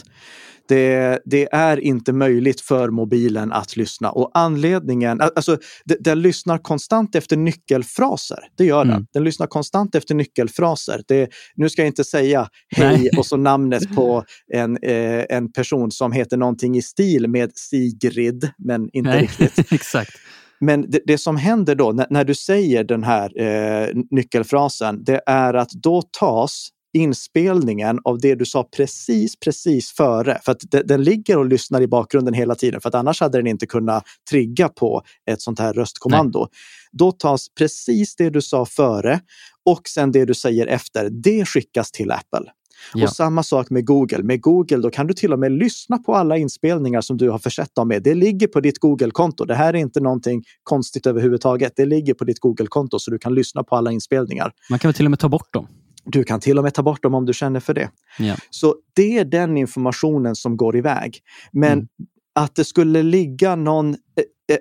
Det, 0.69 1.21
det, 1.25 1.49
är 1.53 1.81
inte 1.81 2.13
möjligt 2.13 2.61
för 2.61 2.91
mobilen 2.91 3.53
att 3.53 3.77
lyssna 3.77 4.11
och 4.11 4.31
anledningen, 4.35 5.21
alltså 5.21 5.59
den 5.85 6.23
lyssnar 6.23 6.59
konstant 6.59 7.15
efter 7.15 7.37
nyckelfraser. 7.37 8.39
Det 8.57 8.65
gör 8.65 8.85
den. 8.85 8.95
Mm. 8.95 9.07
Den 9.13 9.25
lyssnar 9.25 9.47
konstant 9.47 9.95
efter 9.95 10.15
nyckelfraser. 10.15 11.03
Det, 11.09 11.31
nu 11.55 11.69
ska 11.69 11.83
jag 11.83 11.87
inte 11.87 12.05
säga 12.05 12.49
hej 12.77 12.99
Nej. 12.99 13.11
och 13.19 13.27
så 13.27 13.37
namnet 13.37 13.95
på 13.95 14.25
en, 14.53 14.79
eh, 14.83 15.25
en 15.29 15.53
person 15.53 15.91
som 15.91 16.13
heter 16.13 16.37
någonting 16.37 16.77
i 16.77 16.83
stil 16.83 17.29
med 17.29 17.51
Sigrid, 17.55 18.51
men 18.59 18.91
inte 18.93 19.11
Nej. 19.11 19.21
riktigt. 19.23 19.73
Exakt. 19.73 20.13
Men 20.61 20.91
det, 20.91 21.01
det, 21.07 21.19
som 21.19 21.37
händer 21.37 21.75
då 21.75 21.93
när, 21.93 22.07
när 22.11 22.25
du 22.25 22.35
säger 22.35 22.85
den 22.85 23.05
här 23.05 23.41
eh, 23.41 23.89
nyckelfrasen, 24.11 25.05
det 25.05 25.21
är 25.27 25.55
att 25.55 25.71
då 25.71 26.03
tas 26.03 26.69
inspelningen 26.93 27.99
av 28.05 28.19
det 28.19 28.35
du 28.35 28.47
sa 28.47 28.69
precis, 28.77 29.41
precis 29.41 29.91
före. 29.91 30.41
För 30.45 30.53
att 30.53 30.61
den, 30.71 30.87
den 30.87 31.05
ligger 31.05 31.39
och 31.39 31.47
lyssnar 31.47 31.81
i 31.81 31.89
bakgrunden 31.89 32.35
hela 32.35 32.55
tiden, 32.55 32.81
för 32.81 32.89
att 32.89 32.95
annars 32.95 33.21
hade 33.21 33.39
den 33.39 33.47
inte 33.47 33.67
kunnat 33.67 34.05
trigga 34.31 34.69
på 34.69 35.03
ett 35.31 35.43
sånt 35.43 35.59
här 35.59 35.73
röstkommando. 35.73 36.39
Nej. 36.39 36.49
Då 36.93 37.13
tas 37.13 37.47
precis 37.59 38.17
det 38.17 38.31
du 38.31 38.43
sa 38.43 38.67
före 38.67 39.21
och 39.65 39.89
sen 39.89 40.13
det 40.13 40.25
du 40.25 40.35
säger 40.35 40.67
efter, 40.67 41.11
det 41.11 41.45
skickas 41.45 41.91
till 41.91 42.11
Apple. 42.11 42.51
Ja. 42.95 43.05
Och 43.05 43.11
samma 43.11 43.43
sak 43.43 43.71
med 43.71 43.87
Google. 43.87 44.23
Med 44.23 44.41
Google 44.41 44.77
då 44.77 44.91
kan 44.91 45.07
du 45.07 45.15
till 45.15 45.33
och 45.33 45.39
med 45.39 45.53
lyssna 45.53 45.99
på 45.99 46.15
alla 46.15 46.37
inspelningar 46.37 47.01
som 47.01 47.17
du 47.17 47.31
har 47.31 47.39
försett 47.39 47.75
dem 47.75 47.89
med. 47.89 48.03
Det 48.03 48.15
ligger 48.15 48.47
på 48.47 48.61
ditt 48.61 48.79
Google-konto. 48.79 49.45
Det 49.45 49.55
här 49.55 49.75
är 49.75 49.79
inte 49.79 50.01
någonting 50.01 50.45
konstigt 50.63 51.07
överhuvudtaget. 51.07 51.73
Det 51.77 51.85
ligger 51.85 52.15
på 52.15 52.25
ditt 52.25 52.41
Google-konto 52.41 52.99
så 52.99 53.11
du 53.11 53.19
kan 53.19 53.35
lyssna 53.35 53.63
på 53.63 53.77
alla 53.77 53.93
inspelningar. 53.93 54.53
Man 54.71 54.79
kan 54.79 54.89
väl 54.89 54.95
till 54.95 55.07
och 55.07 55.11
med 55.11 55.19
ta 55.19 55.29
bort 55.29 55.53
dem? 55.53 55.67
Du 56.05 56.25
kan 56.25 56.41
till 56.41 56.59
och 56.59 56.65
med 56.65 56.75
ta 56.75 56.83
bort 56.83 57.03
dem 57.03 57.15
om 57.15 57.27
du 57.27 57.35
känner 57.35 57.61
för 57.61 57.75
det. 57.75 57.91
Ja. 58.19 58.37
Så 58.51 58.75
det 58.95 59.19
är 59.19 59.25
den 59.25 59.57
informationen 59.57 60.37
som 60.37 60.57
går 60.57 60.77
iväg. 60.77 61.19
Men 61.53 61.73
mm. 61.73 61.89
att 62.35 62.55
det 62.55 62.65
skulle 62.65 63.03
ligga 63.03 63.57
någon... 63.57 63.97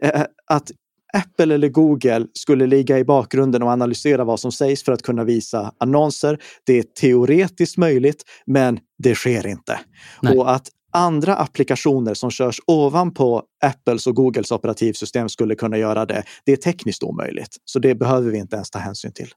Äh, 0.01 0.09
äh, 0.09 0.25
att 0.45 0.71
Apple 1.13 1.53
eller 1.53 1.69
Google 1.69 2.25
skulle 2.33 2.67
ligga 2.67 2.99
i 2.99 3.03
bakgrunden 3.03 3.63
och 3.63 3.69
analysera 3.69 4.23
vad 4.23 4.39
som 4.39 4.51
sägs 4.51 4.83
för 4.83 4.91
att 4.91 5.01
kunna 5.01 5.23
visa 5.23 5.73
annonser. 5.77 6.39
Det 6.65 6.79
är 6.79 6.83
teoretiskt 6.83 7.77
möjligt, 7.77 8.23
men 8.45 8.79
det 8.97 9.15
sker 9.15 9.47
inte. 9.47 9.79
Nej. 10.21 10.37
Och 10.37 10.51
att 10.51 10.67
andra 10.91 11.35
applikationer 11.35 12.13
som 12.13 12.31
körs 12.31 12.59
ovanpå 12.67 13.43
Apples 13.63 14.07
och 14.07 14.15
Googles 14.15 14.51
operativsystem 14.51 15.29
skulle 15.29 15.55
kunna 15.55 15.77
göra 15.77 16.05
det, 16.05 16.23
det 16.45 16.51
är 16.51 16.55
tekniskt 16.57 17.03
omöjligt. 17.03 17.57
Så 17.65 17.79
det 17.79 17.95
behöver 17.95 18.31
vi 18.31 18.37
inte 18.37 18.55
ens 18.55 18.69
ta 18.69 18.79
hänsyn 18.79 19.11
till. 19.11 19.29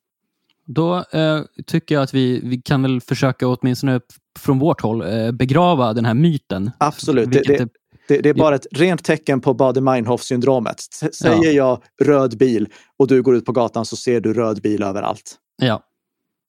Då 0.66 0.96
eh, 0.96 1.42
tycker 1.66 1.94
jag 1.94 2.02
att 2.02 2.14
vi, 2.14 2.40
vi 2.44 2.62
kan 2.62 2.82
väl 2.82 3.00
försöka 3.00 3.48
åtminstone 3.48 4.00
från 4.38 4.58
vårt 4.58 4.80
håll 4.80 5.02
eh, 5.02 5.32
begrava 5.32 5.92
den 5.92 6.04
här 6.04 6.14
myten. 6.14 6.70
Absolut. 6.78 7.32
Det, 7.32 7.42
det, 7.42 7.68
det, 8.08 8.20
det, 8.20 8.28
är 8.28 8.34
bara 8.34 8.54
ett 8.54 8.66
rent 8.70 9.04
tecken 9.04 9.40
på 9.40 9.54
Baader-Meinhof-syndromet. 9.54 10.76
Säger 11.14 11.52
ja. 11.52 11.78
jag 11.98 12.06
röd 12.06 12.38
bil 12.38 12.68
och 12.96 13.06
du 13.06 13.22
går 13.22 13.36
ut 13.36 13.44
på 13.44 13.52
gatan 13.52 13.84
så 13.84 13.96
ser 13.96 14.20
du 14.20 14.34
röd 14.34 14.62
bil 14.62 14.82
överallt. 14.82 15.38
Ja. 15.62 15.82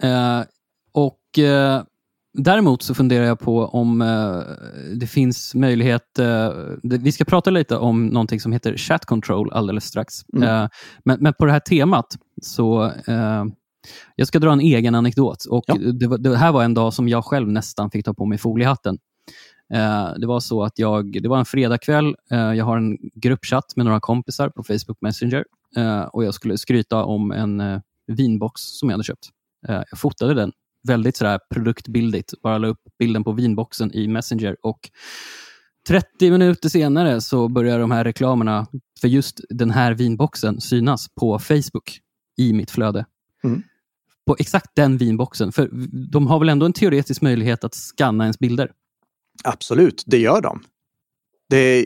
Eh, 0.03 0.45
och 0.93 1.39
eh, 1.39 1.83
däremot 2.33 2.83
så 2.83 2.95
funderar 2.95 3.25
jag 3.25 3.39
på 3.39 3.65
om 3.65 4.01
eh, 4.01 4.41
det 4.95 5.07
finns 5.07 5.55
möjlighet... 5.55 6.19
Eh, 6.19 6.51
vi 6.83 7.11
ska 7.11 7.25
prata 7.25 7.49
lite 7.49 7.77
om 7.77 8.07
någonting 8.07 8.39
som 8.39 8.51
heter 8.51 8.77
chat 8.77 9.05
control 9.05 9.51
alldeles 9.53 9.85
strax. 9.85 10.13
Mm. 10.35 10.49
Eh, 10.49 10.69
men, 11.05 11.17
men, 11.21 11.33
på 11.33 11.45
det 11.45 11.51
här 11.51 11.59
temat 11.59 12.17
så 12.41 12.83
eh, 13.07 13.45
jag 14.15 14.27
ska 14.27 14.39
dra 14.39 14.51
en 14.51 14.59
egen 14.59 14.95
anekdot. 14.95 15.45
Och 15.45 15.63
ja. 15.67 15.75
det, 15.75 16.17
det, 16.17 16.37
här 16.37 16.51
var 16.51 16.63
en 16.63 16.73
dag 16.73 16.93
som 16.93 17.09
jag 17.09 17.25
själv 17.25 17.47
nästan 17.47 17.91
fick 17.91 18.05
ta 18.05 18.13
på 18.13 18.25
mig 18.25 18.37
foliehatten. 18.37 18.97
Eh, 19.73 20.13
det 20.17 20.27
var 20.27 20.39
så 20.39 20.63
att 20.63 20.79
jag, 20.79 21.23
det 21.23 21.29
var 21.29 21.39
en 21.39 21.45
fredagkväll. 21.45 22.15
Eh, 22.31 22.53
jag 22.53 22.65
har 22.65 22.77
en 22.77 22.97
gruppchatt 23.15 23.75
med 23.75 23.85
några 23.85 23.99
kompisar 23.99 24.49
på 24.49 24.63
Facebook 24.63 24.97
Messenger 25.01 25.45
eh, 25.75 26.01
och 26.01 26.23
jag 26.23 26.33
skulle 26.33 26.57
skryta 26.57 27.03
om 27.03 27.31
en 27.31 27.81
vinbox 28.07 28.61
som 28.61 28.89
jag 28.89 28.93
hade 28.93 29.03
köpt. 29.03 29.29
Jag 29.67 29.99
fotade 29.99 30.33
den 30.33 30.51
väldigt 30.87 31.17
sådär 31.17 31.39
produktbildigt, 31.53 32.33
bara 32.41 32.57
la 32.57 32.67
upp 32.67 32.79
bilden 32.99 33.23
på 33.23 33.31
vinboxen 33.31 33.93
i 33.93 34.07
Messenger 34.07 34.57
och 34.61 34.89
30 35.87 36.31
minuter 36.31 36.69
senare 36.69 37.21
så 37.21 37.47
börjar 37.47 37.79
de 37.79 37.91
här 37.91 38.03
reklamerna 38.03 38.67
för 39.01 39.07
just 39.07 39.41
den 39.49 39.71
här 39.71 39.93
vinboxen 39.93 40.61
synas 40.61 41.07
på 41.19 41.39
Facebook 41.39 41.99
i 42.37 42.53
mitt 42.53 42.71
flöde. 42.71 43.05
Mm. 43.43 43.63
På 44.25 44.35
exakt 44.39 44.71
den 44.75 44.97
vinboxen. 44.97 45.51
För 45.51 45.69
de 46.11 46.27
har 46.27 46.39
väl 46.39 46.49
ändå 46.49 46.65
en 46.65 46.73
teoretisk 46.73 47.21
möjlighet 47.21 47.63
att 47.63 47.75
skanna 47.75 48.23
ens 48.23 48.39
bilder? 48.39 48.71
Absolut, 49.43 50.03
det 50.05 50.17
gör 50.17 50.41
de. 50.41 50.63
Det, 51.49 51.85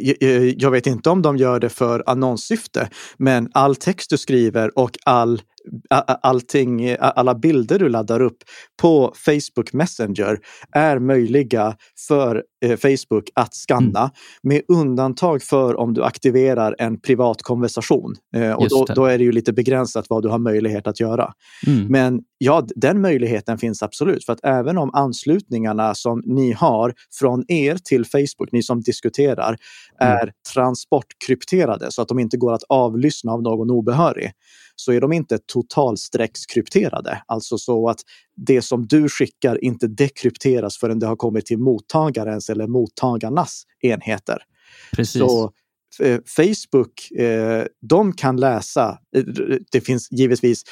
jag 0.58 0.72
vet 0.72 0.88
inte 0.88 1.10
om 1.10 1.22
de 1.22 1.38
gör 1.38 1.60
det 1.60 1.70
för 1.70 2.04
annonssyfte, 2.06 2.90
men 3.18 3.50
all 3.54 3.76
text 3.76 4.10
du 4.10 4.18
skriver 4.18 4.78
och 4.80 4.98
all 5.06 5.42
allting, 6.22 6.96
alla 7.00 7.36
bilder 7.36 7.80
du 7.80 7.90
laddar 7.90 8.22
upp 8.22 8.38
på 8.82 9.14
Facebook 9.16 9.74
Messenger 9.74 10.40
är 10.72 11.00
möjliga 11.00 11.76
för 12.08 12.44
eh, 12.66 12.78
Facebook 12.78 13.30
att 13.36 13.54
skanna 13.54 14.00
mm. 14.00 14.12
med 14.44 14.62
undantag 14.68 15.44
för 15.44 15.80
om 15.80 15.94
du 15.94 16.04
aktiverar 16.04 16.76
en 16.80 17.00
privat 17.00 17.42
konversation. 17.42 18.16
Eh, 18.36 18.52
och 18.52 18.70
då, 18.70 18.86
då, 18.96 19.06
är 19.06 19.18
det 19.18 19.24
ju 19.24 19.32
lite 19.32 19.54
begränsat 19.54 20.06
vad 20.10 20.24
du 20.24 20.30
har 20.30 20.40
möjlighet 20.40 20.88
att 20.88 21.00
göra. 21.00 21.34
Mm. 21.68 21.88
Men 21.88 22.22
ja, 22.38 22.68
den 22.76 23.02
möjligheten 23.02 23.58
finns 23.58 23.84
absolut. 23.84 24.26
För 24.26 24.34
att 24.34 24.44
även 24.44 24.78
om 24.78 24.94
anslutningarna 24.94 25.96
som 25.96 26.22
ni 26.26 26.52
har 26.52 26.94
från 27.20 27.44
er 27.48 27.78
till 27.84 28.06
Facebook, 28.06 28.52
ni 28.52 28.64
som 28.64 28.82
diskuterar, 28.82 29.58
mm. 30.02 30.14
är 30.18 30.32
transportkrypterade 30.54 31.92
så 31.92 32.02
att 32.02 32.08
de 32.08 32.20
inte 32.20 32.38
går 32.38 32.54
att 32.54 32.64
avlyssna 32.70 33.32
av 33.32 33.42
någon 33.42 33.70
obehörig 33.70 34.32
så 34.80 34.92
är 34.92 35.02
de 35.02 35.14
inte 35.14 35.38
totalstreckskrypterade. 35.38 37.22
Alltså 37.26 37.58
så 37.58 37.90
att 37.90 38.00
det 38.36 38.62
som 38.62 38.88
du 38.88 39.10
skickar 39.10 39.64
inte 39.64 39.88
dekrypteras 39.88 40.78
förrän 40.78 41.00
det 41.00 41.08
har 41.08 41.16
kommit 41.16 41.46
till 41.46 41.58
mottagarens 41.58 42.50
eller 42.50 42.68
mottagarnas 42.68 43.64
enheter. 43.82 44.38
Precis. 44.96 45.22
Så 45.22 45.52
eh, 46.00 46.20
Facebook, 46.26 47.12
eh, 47.12 47.66
de 47.90 48.14
kan 48.14 48.38
läsa. 48.38 49.00
Eh, 49.16 49.24
det 49.72 49.82
finns 49.82 50.12
givetvis 50.12 50.64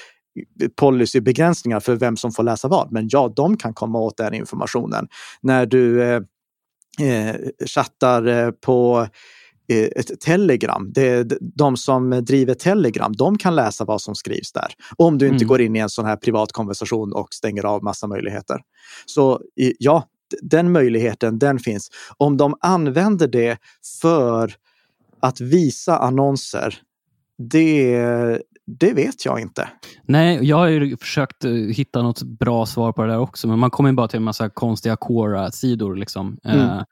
policybegränsningar 0.76 1.80
för 1.80 1.96
vem 1.96 2.18
som 2.18 2.32
får 2.32 2.44
läsa 2.44 2.68
vad, 2.68 2.92
men 2.92 3.08
ja, 3.12 3.34
de 3.36 3.58
kan 3.58 3.74
komma 3.74 4.00
åt 4.00 4.18
den 4.18 4.34
informationen. 4.34 5.08
När 5.42 5.66
du 5.66 6.04
eh, 6.04 7.36
chattar 7.68 8.52
på 8.52 9.08
ett 9.68 10.20
telegram. 10.22 10.92
Det, 10.94 11.38
de 11.42 11.78
som 11.78 12.10
driver 12.10 12.54
telegram, 12.54 13.14
de 13.14 13.38
kan 13.38 13.56
läsa 13.56 13.86
vad 13.86 14.02
som 14.02 14.16
skrivs 14.16 14.52
där. 14.52 14.74
Om 14.98 15.18
du 15.18 15.26
inte 15.26 15.36
mm. 15.36 15.48
går 15.48 15.62
in 15.62 15.76
i 15.76 15.80
en 15.80 15.90
sån 15.90 16.06
här 16.06 16.16
privat 16.16 16.52
konversation 16.52 17.14
och 17.14 17.34
stänger 17.34 17.66
av 17.66 17.84
massa 17.84 18.08
möjligheter. 18.08 18.62
Så 19.06 19.42
ja, 19.78 20.04
den 20.42 20.72
möjligheten, 20.72 21.40
den 21.40 21.60
finns. 21.60 21.90
Om 22.18 22.38
de 22.38 22.56
använder 22.60 23.28
det 23.28 23.58
för 24.02 24.54
att 25.20 25.42
visa 25.42 25.98
annonser, 25.98 26.78
det, 27.38 28.42
det 28.68 28.94
vet 28.94 29.26
jag 29.26 29.40
inte. 29.40 29.70
Nej, 30.04 30.40
jag 30.44 30.58
har 30.58 30.68
ju 30.68 30.98
försökt 30.98 31.46
eh, 31.46 31.52
hitta 31.52 32.02
något 32.02 32.22
bra 32.24 32.66
svar 32.66 32.92
på 32.92 33.02
det 33.02 33.12
där 33.12 33.20
också, 33.20 33.48
men 33.48 33.60
man 33.60 33.72
kommer 33.72 33.94
bara 33.94 34.08
till 34.08 34.18
en 34.18 34.24
massa 34.24 34.50
konstiga 34.50 34.96
Quora-sidor. 34.96 35.96
Liksom. 35.96 36.38
Mm. 36.44 36.60
Eh, 36.60 36.84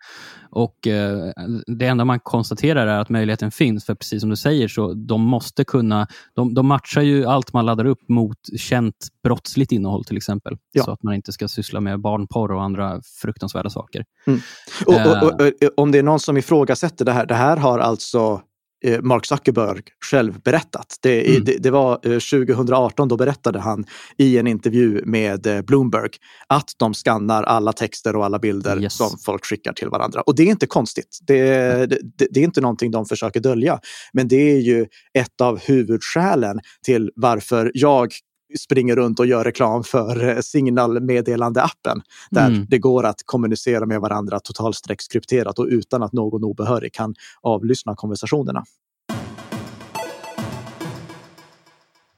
och 0.50 0.88
eh, 0.88 1.32
Det 1.68 1.86
enda 1.86 2.06
man 2.06 2.20
konstaterar 2.20 2.88
är 2.88 3.00
att 3.00 3.10
möjligheten 3.10 3.52
finns, 3.52 3.86
för 3.86 3.96
precis 3.96 4.22
som 4.22 4.30
du 4.30 4.36
säger, 4.36 4.68
så 4.68 4.94
de 4.94 5.22
måste 5.22 5.64
kunna... 5.64 6.08
De, 6.36 6.54
de 6.54 6.68
matchar 6.68 7.02
ju 7.02 7.26
allt 7.26 7.54
man 7.54 7.66
laddar 7.66 7.86
upp 7.86 8.10
mot 8.10 8.38
känt 8.58 9.08
brottsligt 9.24 9.72
innehåll 9.72 10.04
till 10.04 10.18
exempel. 10.18 10.58
Ja. 10.72 10.84
Så 10.84 10.92
att 10.92 11.04
man 11.04 11.14
inte 11.14 11.32
ska 11.32 11.48
syssla 11.48 11.80
med 11.80 12.02
barnporr 12.02 12.52
och 12.52 12.64
andra 12.64 13.02
fruktansvärda 13.22 13.70
saker. 13.70 14.06
Mm. 14.28 14.40
Och, 14.86 14.94
och, 14.94 15.24
och, 15.24 15.42
och, 15.42 15.52
om 15.78 15.92
det 15.92 16.00
är 16.00 16.04
någon 16.04 16.20
som 16.20 16.38
ifrågasätter 16.38 17.06
det 17.06 17.12
här, 17.12 17.26
det 17.26 17.36
här 17.36 17.58
har 17.58 17.80
alltså 17.80 18.42
Eh, 18.44 18.53
Mark 19.02 19.26
Zuckerberg 19.26 19.82
själv 20.12 20.41
berättat. 20.41 20.96
Det, 21.02 21.30
mm. 21.30 21.43
det, 21.43 21.58
det, 21.58 21.72
var 21.72 21.96
2018, 21.96 23.04
eh, 23.04 23.08
då 23.08 23.17
berättade 23.17 23.60
han 23.60 23.86
i 24.17 24.38
en 24.38 24.48
intervju 24.48 25.02
med 25.06 25.48
eh, 25.48 25.62
Bloomberg 25.62 26.10
att 26.48 26.72
de 26.78 26.93
skannar 26.93 27.43
alla 27.43 27.74
texter 27.74 28.15
och 28.15 28.26
alla 28.26 28.39
bilder 28.39 28.82
yes. 28.82 28.93
som 28.93 29.17
folk 29.26 29.46
skickar 29.46 29.74
till 29.74 29.89
varandra. 29.89 30.22
Och 30.22 30.36
det 30.36 30.43
är 30.43 30.48
inte 30.48 30.67
konstigt. 30.67 31.19
Det, 31.28 31.46
det, 31.86 32.28
det, 32.32 32.39
är 32.39 32.43
inte 32.43 32.62
någonting 32.62 32.91
de 32.91 33.06
försöker 33.06 33.39
dölja. 33.39 33.80
Men 34.13 34.28
det 34.28 34.52
är 34.52 34.60
ju 34.60 34.86
ett 35.13 35.41
av 35.41 35.60
huvudskälen 35.60 36.60
till 36.86 37.12
varför 37.15 37.72
jag 37.74 38.13
springer 38.60 38.96
runt 38.96 39.20
och 39.20 39.26
gör 39.26 39.44
reklam 39.44 39.84
för 39.84 40.30
eh, 40.30 40.36
signalmeddelande-appen 40.36 42.02
där 42.32 42.48
mm. 42.48 42.66
det 42.70 42.78
går 42.78 43.06
att 43.06 43.22
kommunicera 43.26 43.86
med 43.86 44.02
varandra 44.02 44.39
totalstreckskrypterat 44.39 45.60
och 45.60 45.68
utan 45.70 46.04
att 46.04 46.13
någon 46.13 46.44
obehörig 46.44 46.94
kan 46.94 47.16
avlyssna 47.42 47.96
konversationerna. 47.96 48.63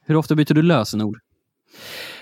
Hur 0.04 0.16
ofta 0.16 0.34
byter 0.34 0.54
du 0.54 0.62
lösenord? 0.62 1.18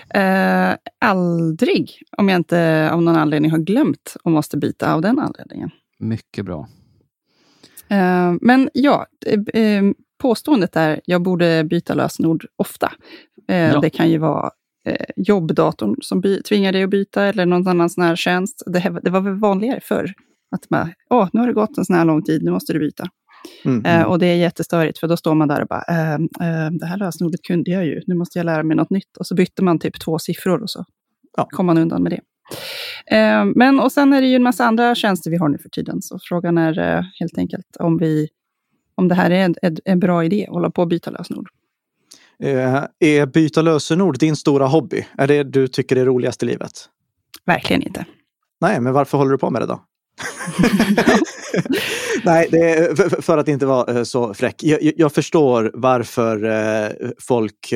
Eh, 0.09 0.75
aldrig, 0.99 2.03
om 2.17 2.29
jag 2.29 2.35
inte 2.35 2.89
av 2.91 3.01
någon 3.01 3.15
anledning 3.15 3.51
har 3.51 3.57
glömt 3.57 4.17
och 4.23 4.31
måste 4.31 4.57
byta 4.57 4.93
av 4.93 5.01
den 5.01 5.19
anledningen. 5.19 5.69
Mycket 5.99 6.45
bra. 6.45 6.67
Eh, 7.87 8.33
men 8.41 8.69
ja, 8.73 9.05
eh, 9.25 9.61
eh 9.61 9.83
påståendet 10.17 10.75
är 10.75 11.01
jag 11.05 11.21
borde 11.21 11.63
byta 11.63 11.93
lösenord 11.93 12.45
ofta. 12.55 12.91
Eh, 13.47 13.57
ja. 13.57 13.79
Det 13.79 13.89
kan 13.89 14.09
ju 14.09 14.17
vara 14.17 14.51
eh, 14.87 15.05
jobbdatorn 15.15 15.95
som 16.01 16.21
by, 16.21 16.41
tvingar 16.41 16.71
dig 16.71 16.83
att 16.83 16.89
byta 16.89 17.23
eller 17.23 17.45
någon 17.45 17.67
annan 17.67 17.89
sån 17.89 18.03
här 18.03 18.15
tjänst. 18.15 18.63
Det, 18.65 18.99
det 19.03 19.09
var 19.09 19.21
väl 19.21 19.39
vanligare 19.39 19.79
förr. 19.83 20.13
Att 20.55 20.69
man, 20.69 20.93
åh, 21.09 21.29
nu 21.33 21.39
har 21.39 21.47
det 21.47 21.53
gått 21.53 21.77
en 21.77 21.85
sån 21.85 21.95
här 21.95 22.05
lång 22.05 22.23
tid, 22.23 22.43
nu 22.43 22.51
måste 22.51 22.73
du 22.73 22.79
byta. 22.79 23.03
Mm, 23.65 23.85
eh, 23.85 23.95
mm. 23.95 24.07
och 24.07 24.19
det 24.19 24.25
är 24.25 24.35
jättestörigt, 24.35 24.99
för 24.99 25.07
då 25.07 25.17
står 25.17 25.35
man 25.35 25.47
där 25.47 25.61
och 25.61 25.67
bara, 25.67 25.83
eh, 25.89 26.13
eh, 26.13 26.71
det 26.71 26.85
här 26.85 26.97
lösenordet 26.97 27.41
kunde 27.41 27.71
jag 27.71 27.85
ju, 27.85 28.01
nu 28.07 28.15
måste 28.15 28.39
jag 28.39 28.45
lära 28.45 28.63
mig 28.63 28.77
något 28.77 28.89
nytt. 28.89 29.17
Och 29.17 29.27
så 29.27 29.35
bytte 29.35 29.63
man 29.63 29.79
typ 29.79 29.99
två 29.99 30.19
siffror 30.19 30.61
och 30.63 30.69
så 30.69 30.85
ja. 31.37 31.47
kom 31.51 31.65
man 31.65 31.77
undan 31.77 32.03
med 32.03 32.11
det. 32.11 32.21
Eh, 33.17 33.45
men 33.55 33.79
och 33.79 33.91
sen 33.91 34.13
är 34.13 34.21
det 34.21 34.27
ju 34.27 34.35
en 34.35 34.43
massa 34.43 34.65
andra 34.65 34.95
tjänster 34.95 35.31
vi 35.31 35.37
har 35.37 35.49
nu 35.49 35.57
för 35.57 35.69
tiden, 35.69 36.01
så 36.01 36.19
frågan 36.21 36.57
är 36.57 37.05
helt 37.19 37.37
enkelt 37.37 37.77
om, 37.79 37.97
vi, 37.97 38.27
om 38.95 39.07
det 39.07 39.15
här 39.15 39.31
är 39.31 39.45
en, 39.45 39.55
en, 39.61 39.77
en 39.85 39.99
bra 39.99 40.23
idé, 40.23 40.45
att 40.47 40.53
hålla 40.53 40.69
på 40.69 40.81
och 40.81 40.87
byta 40.87 41.11
lösenord. 41.11 41.49
Eh, 42.39 42.83
är 42.99 43.25
byta 43.25 43.61
lösenord 43.61 44.19
din 44.19 44.35
stora 44.35 44.67
hobby? 44.67 45.07
Är 45.17 45.27
det 45.27 45.43
du 45.43 45.67
tycker 45.67 45.95
är 45.95 46.05
roligast 46.05 46.43
i 46.43 46.45
livet? 46.45 46.71
Verkligen 47.45 47.81
inte. 47.81 48.05
Nej, 48.61 48.81
men 48.81 48.93
varför 48.93 49.17
håller 49.17 49.31
du 49.31 49.37
på 49.37 49.49
med 49.49 49.61
det 49.61 49.65
då? 49.65 49.81
Nej, 52.23 52.49
är 52.51 53.21
för 53.21 53.37
att 53.37 53.47
inte 53.47 53.65
vara 53.65 53.97
eh, 53.97 54.03
så 54.03 54.33
fräck. 54.33 54.63
Jag, 54.63 54.93
jag 54.97 55.13
förstår 55.13 55.71
varför 55.73 56.43
eh, 56.43 57.09
folk 57.19 57.73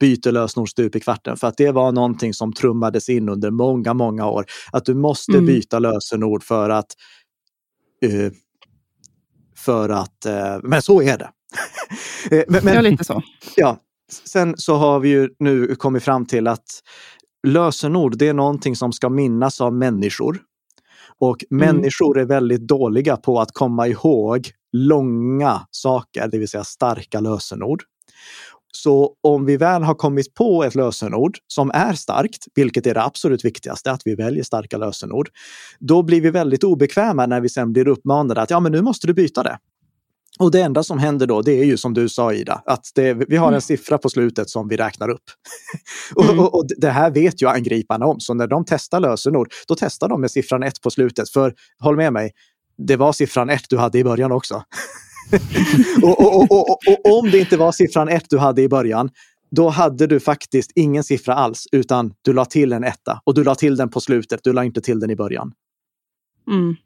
byter 0.00 0.32
lösenord 0.32 0.70
stup 0.70 0.96
i 0.96 1.00
kvarten. 1.00 1.36
För 1.36 1.46
att 1.46 1.56
det 1.56 1.70
var 1.70 1.92
någonting 1.92 2.34
som 2.34 2.52
trummades 2.52 3.08
in 3.08 3.28
under 3.28 3.50
många, 3.50 3.94
många 3.94 4.26
år. 4.26 4.44
Att 4.72 4.84
du 4.84 4.94
måste 4.94 5.32
mm. 5.32 5.46
byta 5.46 5.78
lösenord 5.78 6.42
för 6.42 6.70
att... 6.70 6.86
För 9.56 9.88
att... 9.88 10.26
Men 10.62 10.82
så 10.82 11.02
är 11.02 11.18
det. 11.18 11.30
Men, 12.30 12.64
men, 12.64 12.74
ja, 12.74 12.80
lite 12.80 13.04
så. 13.04 13.22
Ja, 13.56 13.78
sen 14.24 14.54
så 14.56 14.74
har 14.74 15.00
vi 15.00 15.08
ju 15.08 15.28
nu 15.38 15.74
kommit 15.74 16.02
fram 16.02 16.26
till 16.26 16.46
att 16.46 16.66
lösenord, 17.46 18.18
det 18.18 18.28
är 18.28 18.34
någonting 18.34 18.76
som 18.76 18.92
ska 18.92 19.08
minnas 19.08 19.60
av 19.60 19.74
människor. 19.74 20.38
Och 21.20 21.44
mm. 21.50 21.66
människor 21.66 22.18
är 22.18 22.24
väldigt 22.24 22.60
dåliga 22.60 23.16
på 23.16 23.40
att 23.40 23.52
komma 23.52 23.88
ihåg 23.88 24.50
långa 24.72 25.60
saker, 25.70 26.28
det 26.28 26.38
vill 26.38 26.48
säga 26.48 26.64
starka 26.64 27.20
lösenord. 27.20 27.82
Så 28.72 29.14
om 29.20 29.44
vi 29.44 29.56
väl 29.56 29.82
har 29.82 29.94
kommit 29.94 30.34
på 30.34 30.64
ett 30.64 30.74
lösenord 30.74 31.38
som 31.46 31.70
är 31.74 31.92
starkt, 31.92 32.46
vilket 32.54 32.86
är 32.86 32.94
det 32.94 33.02
absolut 33.02 33.44
viktigaste, 33.44 33.90
att 33.90 34.02
vi 34.04 34.14
väljer 34.14 34.44
starka 34.44 34.76
lösenord, 34.76 35.28
då 35.78 36.02
blir 36.02 36.20
vi 36.20 36.30
väldigt 36.30 36.64
obekväma 36.64 37.26
när 37.26 37.40
vi 37.40 37.48
sen 37.48 37.72
blir 37.72 37.88
uppmanade 37.88 38.42
att 38.42 38.50
ja, 38.50 38.60
men 38.60 38.72
nu 38.72 38.82
måste 38.82 39.06
du 39.06 39.14
byta 39.14 39.42
det. 39.42 39.58
Och 40.38 40.50
det 40.50 40.60
enda 40.60 40.82
som 40.82 40.98
händer 40.98 41.26
då, 41.26 41.42
det 41.42 41.52
är 41.52 41.64
ju 41.64 41.76
som 41.76 41.94
du 41.94 42.08
sa 42.08 42.32
Ida, 42.32 42.62
att 42.66 42.90
det, 42.94 43.14
vi 43.14 43.36
har 43.36 43.46
en 43.46 43.52
mm. 43.52 43.60
siffra 43.60 43.98
på 43.98 44.10
slutet 44.10 44.50
som 44.50 44.68
vi 44.68 44.76
räknar 44.76 45.08
upp. 45.08 45.22
Mm. 46.22 46.38
och, 46.38 46.54
och, 46.54 46.66
det 46.76 46.90
här 46.90 47.10
vet 47.10 47.42
ju 47.42 47.48
angriparna 47.48 48.06
om, 48.06 48.20
så 48.20 48.34
när 48.34 48.46
de 48.46 48.64
testar 48.64 49.00
lösenord, 49.00 49.48
då 49.68 49.74
testar 49.74 50.08
de 50.08 50.20
med 50.20 50.30
siffran 50.30 50.62
1 50.62 50.80
på 50.82 50.90
slutet. 50.90 51.30
För 51.30 51.54
håll 51.80 51.96
med 51.96 52.12
mig, 52.12 52.32
det 52.78 52.96
var 52.96 53.12
siffran 53.12 53.50
1 53.50 53.62
du 53.68 53.78
hade 53.78 53.98
i 53.98 54.04
början 54.04 54.32
också. 54.32 54.62
och, 56.02 56.50
och, 56.52 56.78
om 57.18 57.30
det 57.30 57.38
inte 57.38 57.56
var 57.56 57.72
siffran 57.72 58.08
1 58.08 58.24
du 58.30 58.38
hade 58.38 58.62
i 58.62 58.68
början, 58.68 59.10
då 59.50 59.68
hade 59.68 60.06
du 60.06 60.20
faktiskt 60.20 60.72
ingen 60.74 61.04
siffra 61.04 61.34
alls, 61.34 61.66
utan 61.72 62.12
du 62.22 62.32
la 62.32 62.44
till 62.44 62.72
en 62.72 62.84
etta. 62.84 63.20
Och 63.24 63.34
du 63.34 63.44
la 63.44 63.54
till 63.54 63.76
den 63.76 63.88
på 63.88 64.00
slutet, 64.00 64.40
du 64.42 64.52
la 64.52 64.64
inte 64.64 64.80
till 64.80 65.00
den 65.00 65.10
i 65.10 65.16
början. 65.16 65.52
Mm 66.50 66.76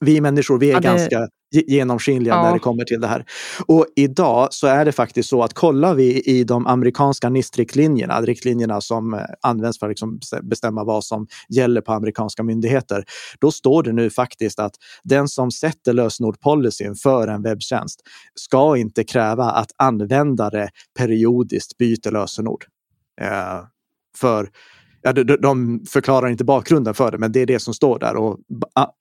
vi 0.00 0.20
människor, 0.20 0.58
vi 0.58 0.70
är 0.70 0.72
ja, 0.72 0.80
det... 0.80 0.88
ganska 0.88 1.28
genomskinliga 1.50 2.34
ja. 2.34 2.42
när 2.42 2.52
det 2.52 2.58
kommer 2.58 2.84
till 2.84 3.00
det 3.00 3.06
här. 3.06 3.24
Och 3.66 3.86
idag 3.96 4.48
så 4.50 4.66
är 4.66 4.84
det 4.84 4.92
faktiskt 4.92 5.28
så 5.28 5.42
att 5.42 5.54
kollar 5.54 5.94
vi 5.94 6.22
i 6.22 6.44
de 6.44 6.66
amerikanska 6.66 7.28
NIST-riktlinjerna, 7.28 8.22
riktlinjerna 8.22 8.80
som 8.80 9.14
eh, 9.14 9.20
används 9.42 9.78
för 9.78 9.86
att 9.86 9.90
liksom 9.90 10.20
bestämma 10.42 10.84
vad 10.84 11.04
som 11.04 11.26
gäller 11.48 11.80
på 11.80 11.92
amerikanska 11.92 12.42
myndigheter, 12.42 13.04
då 13.40 13.50
står 13.50 13.82
det 13.82 13.92
nu 13.92 14.10
faktiskt 14.10 14.58
att 14.58 14.74
den 15.04 15.28
som 15.28 15.50
sätter 15.50 15.92
lösenordpolicyn 15.92 16.94
för 16.94 17.28
en 17.28 17.42
webbtjänst 17.42 18.00
ska 18.34 18.76
inte 18.76 19.04
kräva 19.04 19.44
att 19.44 19.70
användare 19.76 20.68
periodiskt 20.98 21.78
byter 21.78 22.10
lösenord. 22.10 22.64
Eh, 23.20 23.60
för 24.16 24.48
ja, 25.16 25.24
de, 25.24 25.36
de 25.36 25.84
förklarar 25.88 26.28
inte 26.28 26.44
bakgrunden 26.44 26.94
för 26.94 27.10
det, 27.10 27.18
men 27.18 27.32
det 27.32 27.40
är 27.40 27.46
det 27.46 27.58
som 27.58 27.74
står 27.74 27.98
där. 27.98 28.16
Och 28.16 28.38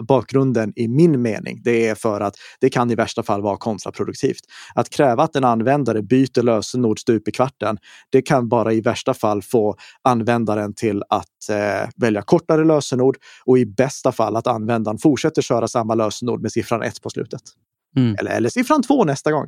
bakgrunden 0.07 0.73
i 0.75 0.87
min 0.87 1.21
mening, 1.21 1.61
det 1.63 1.87
är 1.87 1.95
för 1.95 2.21
att 2.21 2.35
det 2.59 2.69
kan 2.69 2.91
i 2.91 2.95
värsta 2.95 3.23
fall 3.23 3.41
vara 3.41 3.57
kontraproduktivt. 3.57 4.41
Att 4.75 4.89
kräva 4.89 5.23
att 5.23 5.35
en 5.35 5.43
användare 5.43 6.01
byter 6.01 6.43
lösenord 6.43 6.99
stup 6.99 7.27
i 7.27 7.31
kvarten, 7.31 7.77
det 8.11 8.21
kan 8.21 8.49
bara 8.49 8.73
i 8.73 8.81
värsta 8.81 9.13
fall 9.13 9.41
få 9.41 9.75
användaren 10.01 10.73
till 10.73 11.03
att 11.09 11.49
eh, 11.49 11.89
välja 11.95 12.21
kortare 12.21 12.65
lösenord 12.65 13.17
och 13.45 13.57
i 13.57 13.65
bästa 13.65 14.11
fall 14.11 14.35
att 14.35 14.47
användaren 14.47 14.97
fortsätter 14.97 15.41
köra 15.41 15.67
samma 15.67 15.95
lösenord 15.95 16.41
med 16.41 16.51
siffran 16.51 16.83
1 16.83 17.01
på 17.01 17.09
slutet. 17.09 17.41
Mm. 17.95 18.15
Eller, 18.19 18.31
eller 18.31 18.49
siffran 18.49 18.83
2 18.83 19.03
nästa 19.03 19.31
gång. 19.31 19.47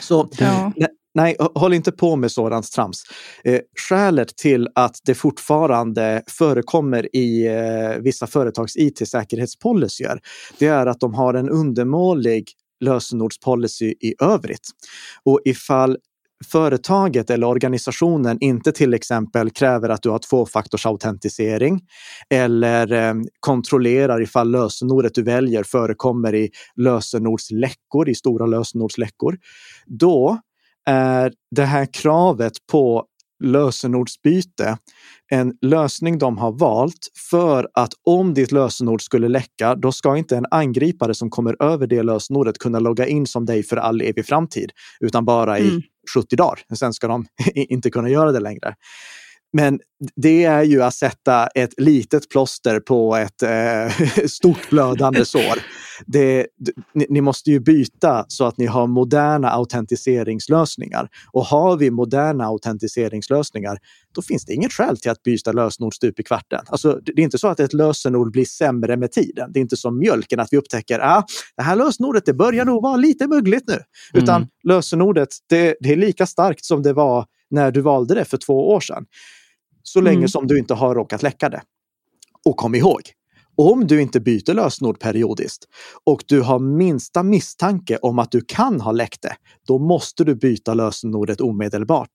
Så 0.00 0.28
ja. 0.38 0.72
Nej, 1.14 1.36
håll 1.54 1.74
inte 1.74 1.92
på 1.92 2.16
med 2.16 2.32
sådant 2.32 2.72
trams. 2.72 3.02
Eh, 3.44 3.60
skälet 3.88 4.36
till 4.36 4.68
att 4.74 4.96
det 5.04 5.14
fortfarande 5.14 6.22
förekommer 6.26 7.16
i 7.16 7.46
eh, 7.46 8.02
vissa 8.02 8.26
företags 8.26 8.76
it-säkerhetspolicyer, 8.76 10.20
det 10.58 10.66
är 10.66 10.86
att 10.86 11.00
de 11.00 11.14
har 11.14 11.34
en 11.34 11.48
undermålig 11.48 12.52
lösenordspolicy 12.80 13.94
i 14.00 14.14
övrigt. 14.20 14.68
Och 15.24 15.40
ifall 15.44 15.96
företaget 16.46 17.30
eller 17.30 17.46
organisationen 17.46 18.38
inte 18.40 18.72
till 18.72 18.94
exempel 18.94 19.50
kräver 19.50 19.88
att 19.88 20.02
du 20.02 20.10
har 20.10 20.18
tvåfaktorsautentisering 20.18 21.80
eller 22.30 22.92
eh, 22.92 23.14
kontrollerar 23.40 24.22
ifall 24.22 24.50
lösenordet 24.50 25.14
du 25.14 25.22
väljer 25.22 25.62
förekommer 25.62 26.34
i 26.34 26.50
lösenordsläckor, 26.76 28.08
i 28.08 28.14
stora 28.14 28.46
lösenordsläckor, 28.46 29.38
då 29.86 30.40
är 30.86 31.32
det 31.50 31.64
här 31.64 31.86
kravet 31.92 32.52
på 32.72 33.04
lösenordsbyte 33.44 34.78
en 35.32 35.54
lösning 35.60 36.18
de 36.18 36.38
har 36.38 36.52
valt 36.52 37.08
för 37.30 37.68
att 37.74 37.92
om 38.06 38.34
ditt 38.34 38.52
lösenord 38.52 39.02
skulle 39.02 39.28
läcka, 39.28 39.74
då 39.74 39.92
ska 39.92 40.16
inte 40.16 40.36
en 40.36 40.46
angripare 40.50 41.14
som 41.14 41.30
kommer 41.30 41.62
över 41.62 41.86
det 41.86 42.02
lösenordet 42.02 42.58
kunna 42.58 42.78
logga 42.78 43.06
in 43.06 43.26
som 43.26 43.46
dig 43.46 43.62
för 43.62 43.76
all 43.76 44.00
evig 44.00 44.26
framtid, 44.26 44.72
utan 45.00 45.24
bara 45.24 45.58
i 45.58 45.68
mm. 45.68 45.82
70 46.14 46.36
dagar. 46.36 46.60
Sen 46.76 46.92
ska 46.92 47.08
de 47.08 47.26
inte 47.54 47.90
kunna 47.90 48.08
göra 48.08 48.32
det 48.32 48.40
längre. 48.40 48.74
Men 49.52 49.80
det 50.16 50.44
är 50.44 50.62
ju 50.62 50.82
att 50.82 50.94
sätta 50.94 51.46
ett 51.46 51.80
litet 51.80 52.28
plåster 52.30 52.80
på 52.80 53.16
ett 53.16 53.42
eh, 53.42 54.24
stort 54.26 54.70
blödande 54.70 55.24
sår. 55.24 55.58
Det, 56.06 56.46
ni, 56.94 57.06
ni, 57.08 57.20
måste 57.20 57.50
ju 57.50 57.60
byta 57.60 58.24
så 58.28 58.44
att 58.44 58.58
ni 58.58 58.66
har 58.66 58.86
moderna 58.86 59.50
autentiseringslösningar. 59.50 61.08
Och 61.32 61.44
har 61.44 61.76
vi 61.76 61.90
moderna 61.90 62.44
autentiseringslösningar, 62.44 63.78
då 64.14 64.22
finns 64.22 64.44
det 64.44 64.52
inget 64.52 64.72
skäl 64.72 64.96
till 64.96 65.10
att 65.10 65.22
byta 65.22 65.52
lösenord 65.52 65.94
stup 65.94 66.20
i 66.20 66.22
kvarten. 66.22 66.60
Alltså, 66.66 67.00
det 67.04 67.22
är 67.22 67.24
inte 67.24 67.38
så 67.38 67.48
att 67.48 67.60
ett 67.60 67.72
lösenord 67.72 68.32
blir 68.32 68.44
sämre 68.44 68.96
med 68.96 69.12
tiden. 69.12 69.52
Det 69.52 69.58
är 69.58 69.62
inte 69.62 69.76
som 69.76 69.98
mjölken, 69.98 70.40
att 70.40 70.48
vi 70.50 70.56
upptäcker 70.56 70.98
att 70.98 71.24
ah, 71.24 71.26
det 71.56 71.62
här 71.62 71.76
lösenordet 71.76 72.26
det 72.26 72.34
börjar 72.34 72.64
nog 72.64 72.82
vara 72.82 72.96
lite 72.96 73.26
mögligt 73.26 73.64
nu. 73.66 73.78
Utan 74.12 74.36
mm. 74.36 74.48
lösenordet, 74.64 75.28
det, 75.48 75.76
det 75.80 75.92
är 75.92 75.96
lika 75.96 76.26
starkt 76.26 76.64
som 76.64 76.82
det 76.82 76.92
var 76.92 77.26
när 77.50 77.70
du 77.70 77.80
valde 77.80 78.14
det 78.14 78.24
för 78.24 78.36
två 78.36 78.70
år 78.70 78.80
sedan 78.80 79.06
så 79.82 80.00
länge 80.00 80.16
mm. 80.16 80.28
som 80.28 80.46
du 80.46 80.58
inte 80.58 80.74
har 80.74 80.94
råkat 80.94 81.22
läcka 81.22 81.48
det. 81.48 81.62
Och 82.44 82.56
kom 82.56 82.74
ihåg, 82.74 83.00
om 83.56 83.86
du 83.86 84.02
inte 84.02 84.20
byter 84.20 84.54
lösenord 84.54 85.00
periodiskt 85.00 85.64
och 86.04 86.24
du 86.26 86.40
har 86.40 86.58
minsta 86.58 87.22
misstanke 87.22 87.96
om 87.96 88.18
att 88.18 88.30
du 88.30 88.40
kan 88.40 88.80
ha 88.80 88.92
läckt 88.92 89.22
det, 89.22 89.34
då 89.66 89.78
måste 89.78 90.24
du 90.24 90.34
byta 90.34 90.74
lösenordet 90.74 91.40
omedelbart. 91.40 92.10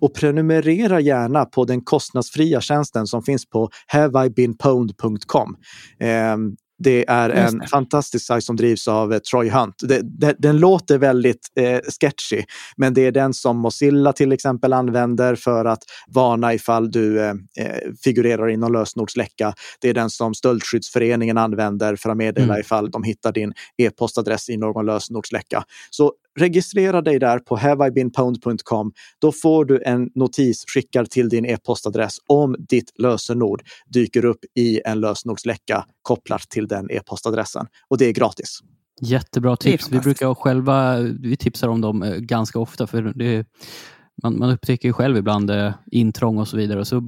Och 0.00 0.14
prenumerera 0.14 1.00
gärna 1.00 1.44
på 1.44 1.64
den 1.64 1.80
kostnadsfria 1.80 2.60
tjänsten 2.60 3.06
som 3.06 3.22
finns 3.22 3.48
på 3.48 3.70
haveibeenpwned.com. 3.86 5.56
Eh, 6.00 6.36
det 6.84 7.04
är 7.08 7.30
en 7.30 7.58
det. 7.58 7.68
fantastisk 7.68 8.26
sajt 8.26 8.44
som 8.44 8.56
drivs 8.56 8.88
av 8.88 9.12
eh, 9.12 9.18
Troy 9.18 9.50
Hunt. 9.50 9.74
Det, 9.82 10.00
det, 10.02 10.34
den 10.38 10.56
låter 10.56 10.98
väldigt 10.98 11.48
eh, 11.60 11.80
sketchy, 12.00 12.44
men 12.76 12.94
det 12.94 13.06
är 13.06 13.12
den 13.12 13.34
som 13.34 13.56
Mozilla 13.56 14.12
till 14.12 14.32
exempel 14.32 14.72
använder 14.72 15.34
för 15.34 15.64
att 15.64 15.82
varna 16.08 16.54
ifall 16.54 16.90
du 16.90 17.20
eh, 17.20 17.30
eh 17.30 17.92
figurerar 18.04 18.50
i 18.50 18.56
någon 18.56 18.72
lösenordsläcka. 18.72 19.54
Det 19.80 19.88
är 19.88 19.94
den 19.94 20.10
som 20.10 20.34
Stöldskyddsföreningen 20.34 21.38
använder 21.38 21.96
för 21.96 22.10
att 22.10 22.16
meddela 22.16 22.54
mm. 22.54 22.60
ifall 22.60 22.90
de 22.90 23.02
hittar 23.02 23.32
din 23.32 23.52
e-postadress 23.78 24.48
i 24.48 24.56
någon 24.56 24.86
lösenordsläcka. 24.86 25.64
Så 25.90 26.12
registrera 26.38 27.02
dig 27.02 27.18
där 27.18 27.38
på 27.38 27.56
haveibeenpwned.com. 27.56 28.92
Då 29.20 29.32
får 29.32 29.64
du 29.64 29.82
en 29.82 30.10
notis 30.14 30.64
skickad 30.66 31.10
till 31.10 31.28
din 31.28 31.46
e-postadress 31.46 32.16
om 32.26 32.56
ditt 32.58 32.92
lösenord 32.98 33.62
dyker 33.86 34.24
upp 34.24 34.40
i 34.58 34.80
en 34.84 35.00
lösenordsläcka 35.00 35.84
kopplat 36.02 36.42
till 36.42 36.68
den 36.68 36.90
e-postadressen. 36.90 37.66
Och 37.88 37.98
det 37.98 38.06
är 38.06 38.12
gratis. 38.12 38.60
Jättebra 39.00 39.56
tips. 39.56 39.90
Vi 39.90 40.00
brukar 40.00 40.34
själva 40.34 40.98
vi 40.98 41.36
tipsar 41.36 41.68
om 41.68 41.80
dem 41.80 42.02
eh, 42.02 42.14
ganska 42.14 42.58
ofta. 42.58 42.86
för 42.86 43.02
det 43.02 43.46
man, 44.22 44.38
man 44.38 44.50
upptäcker 44.50 44.88
ju 44.88 44.92
själv 44.92 45.16
ibland 45.16 45.50
eh, 45.50 45.72
intrång 45.90 46.38
och 46.38 46.48
så 46.48 46.56
vidare. 46.56 46.80
Och 46.80 46.86
så 46.86 47.00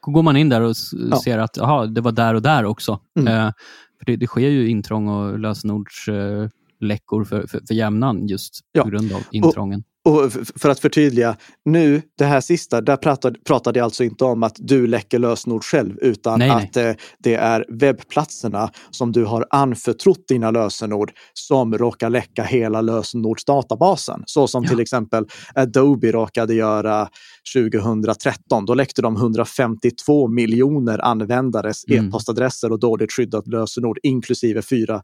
går 0.00 0.22
man 0.22 0.36
in 0.36 0.48
där 0.48 0.60
och 0.60 0.74
ja. 1.10 1.20
ser 1.24 1.38
att 1.38 1.58
aha, 1.58 1.86
det 1.86 2.00
var 2.00 2.12
där 2.12 2.34
och 2.34 2.42
där 2.42 2.64
också. 2.64 3.00
Mm. 3.18 3.34
Eh, 3.34 3.52
för 3.98 4.06
det, 4.06 4.16
det, 4.16 4.26
sker 4.26 4.48
ju 4.48 4.68
intrång 4.68 5.08
och 5.08 5.38
lösenords 5.38 6.08
eh, 6.08 6.48
läckor 6.80 7.24
för, 7.24 7.46
för, 7.46 7.60
för 7.66 7.74
jämnan 7.74 8.26
just 8.26 8.60
ja. 8.72 8.82
på 8.82 8.88
grund 8.90 9.12
av 9.12 9.20
intrången. 9.32 9.82
och 10.04 10.32
för 10.56 10.68
att 10.68 10.80
förtydliga, 10.80 11.36
nu 11.64 12.02
det 12.18 12.24
här 12.24 12.40
sista, 12.40 12.80
där 12.80 12.96
pratade, 12.96 13.38
pratade 13.46 13.78
jag 13.78 13.84
alltså 13.84 14.04
inte 14.04 14.24
om 14.24 14.42
att 14.42 14.56
du 14.58 14.86
läcker 14.86 15.18
lösenord 15.18 15.64
själv, 15.64 15.98
utan 16.02 16.38
nej, 16.38 16.50
att 16.50 16.74
nej. 16.74 16.86
Eh, 16.86 16.96
det 17.18 17.34
är 17.34 17.64
webbplatserna 17.68 18.70
som 18.90 19.12
du 19.12 19.24
har 19.24 19.46
anförtrott 19.50 20.28
dina 20.28 20.50
lösenord 20.50 21.12
som 21.34 21.78
råkar 21.78 22.10
läcka 22.10 22.42
hela 22.42 22.80
lösenordsdatabasen. 22.80 24.22
Så 24.26 24.46
som 24.46 24.62
Ja. 24.64 24.68
till 24.70 24.80
exempel 24.80 25.26
Adobe 25.54 26.12
råkade 26.12 26.54
göra 26.54 27.08
2013. 27.54 28.66
Då 28.66 28.74
läckte 28.74 29.02
de 29.02 29.16
152 29.16 30.28
miljoner 30.28 30.98
användares 31.04 31.84
Mm. 31.88 32.08
e-postadresser 32.08 32.72
och 32.72 32.80
dåligt 32.80 33.12
skyddat 33.12 33.46
lösenord, 33.46 33.98
inklusive 34.02 34.62
fyra 34.62 35.02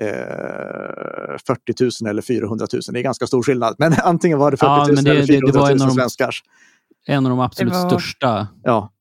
eh, 0.00 0.06
40 1.46 2.02
000 2.04 2.10
eller 2.10 2.22
400 2.22 2.66
000. 2.72 2.82
Det 2.92 2.98
är 3.00 3.02
ganska 3.02 3.26
stor 3.26 3.42
skillnad. 3.42 3.74
Men 3.78 3.92
antingen 4.04 4.38
var 4.38 4.50
det 4.50 4.56
40 4.56 4.68
000 4.70 4.78
Ja, 4.88 4.92
men 4.94 5.04
det- 5.04 5.10
eller 5.10 5.20
det- 5.20 5.26
det 5.26 5.36
400 5.52 5.60
var 5.60 5.68
000 5.68 5.76
en 5.76 5.82
av 5.82 5.88
de- 5.88 5.94
svenskars. 5.94 6.42
En 7.06 7.26
av 7.26 7.30
de 7.30 7.40
absolut 7.40 7.72
Det 7.72 7.78
var- 7.78 7.88
största. 7.90 8.48
Ja. 8.62 8.92